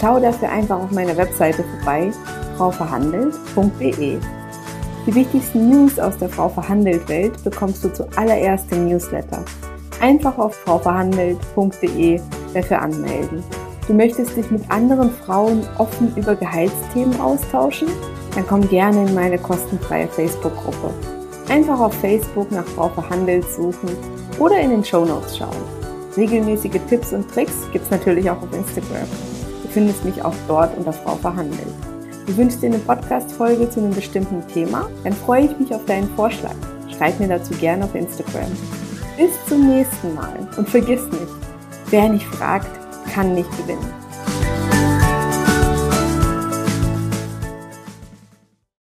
Schau 0.00 0.20
dafür 0.20 0.50
einfach 0.50 0.78
auf 0.78 0.90
meiner 0.90 1.16
Webseite 1.16 1.64
vorbei, 1.64 2.10
frauverhandelt.de. 2.56 4.18
Die 5.06 5.14
wichtigsten 5.14 5.70
News 5.70 5.98
aus 5.98 6.18
der 6.18 6.28
Frau 6.28 6.48
Verhandelt 6.48 7.08
Welt 7.08 7.42
bekommst 7.42 7.82
du 7.82 7.92
zuallererst 7.92 8.70
im 8.72 8.88
Newsletter. 8.88 9.42
Einfach 10.00 10.36
auf 10.38 10.54
frauverhandelt.de 10.54 12.20
dafür 12.54 12.82
anmelden. 12.82 13.42
Du 13.86 13.94
möchtest 13.94 14.36
dich 14.36 14.50
mit 14.50 14.70
anderen 14.70 15.10
Frauen 15.10 15.66
offen 15.78 16.14
über 16.14 16.36
Gehaltsthemen 16.36 17.18
austauschen? 17.20 17.88
Dann 18.34 18.46
komm 18.46 18.68
gerne 18.68 19.06
in 19.08 19.14
meine 19.14 19.38
kostenfreie 19.38 20.08
Facebook-Gruppe. 20.08 21.17
Einfach 21.48 21.80
auf 21.80 21.94
Facebook 21.94 22.52
nach 22.52 22.66
Frau 22.66 22.90
Verhandelt 22.90 23.44
suchen 23.48 23.88
oder 24.38 24.60
in 24.60 24.70
den 24.70 24.84
Show 24.84 25.06
Notes 25.06 25.38
schauen. 25.38 25.56
Regelmäßige 26.14 26.78
Tipps 26.88 27.12
und 27.12 27.30
Tricks 27.32 27.54
gibt 27.72 27.86
es 27.86 27.90
natürlich 27.90 28.28
auch 28.30 28.42
auf 28.42 28.52
Instagram. 28.52 29.08
Du 29.62 29.68
findest 29.70 30.04
mich 30.04 30.22
auch 30.22 30.34
dort 30.46 30.76
unter 30.76 30.92
Frau 30.92 31.16
Verhandelt. 31.16 31.66
Du 32.26 32.36
wünschst 32.36 32.62
dir 32.62 32.66
eine 32.66 32.78
Podcast-Folge 32.78 33.70
zu 33.70 33.80
einem 33.80 33.94
bestimmten 33.94 34.46
Thema? 34.52 34.90
Dann 35.04 35.14
freue 35.14 35.46
ich 35.46 35.58
mich 35.58 35.74
auf 35.74 35.84
deinen 35.86 36.10
Vorschlag. 36.10 36.54
Schreib 36.94 37.18
mir 37.18 37.28
dazu 37.28 37.54
gerne 37.54 37.84
auf 37.84 37.94
Instagram. 37.94 38.52
Bis 39.16 39.30
zum 39.48 39.68
nächsten 39.68 40.14
Mal 40.14 40.46
und 40.58 40.68
vergiss 40.68 41.04
nicht, 41.06 41.32
wer 41.88 42.10
nicht 42.10 42.26
fragt, 42.26 42.68
kann 43.14 43.34
nicht 43.34 43.50
gewinnen. 43.56 44.07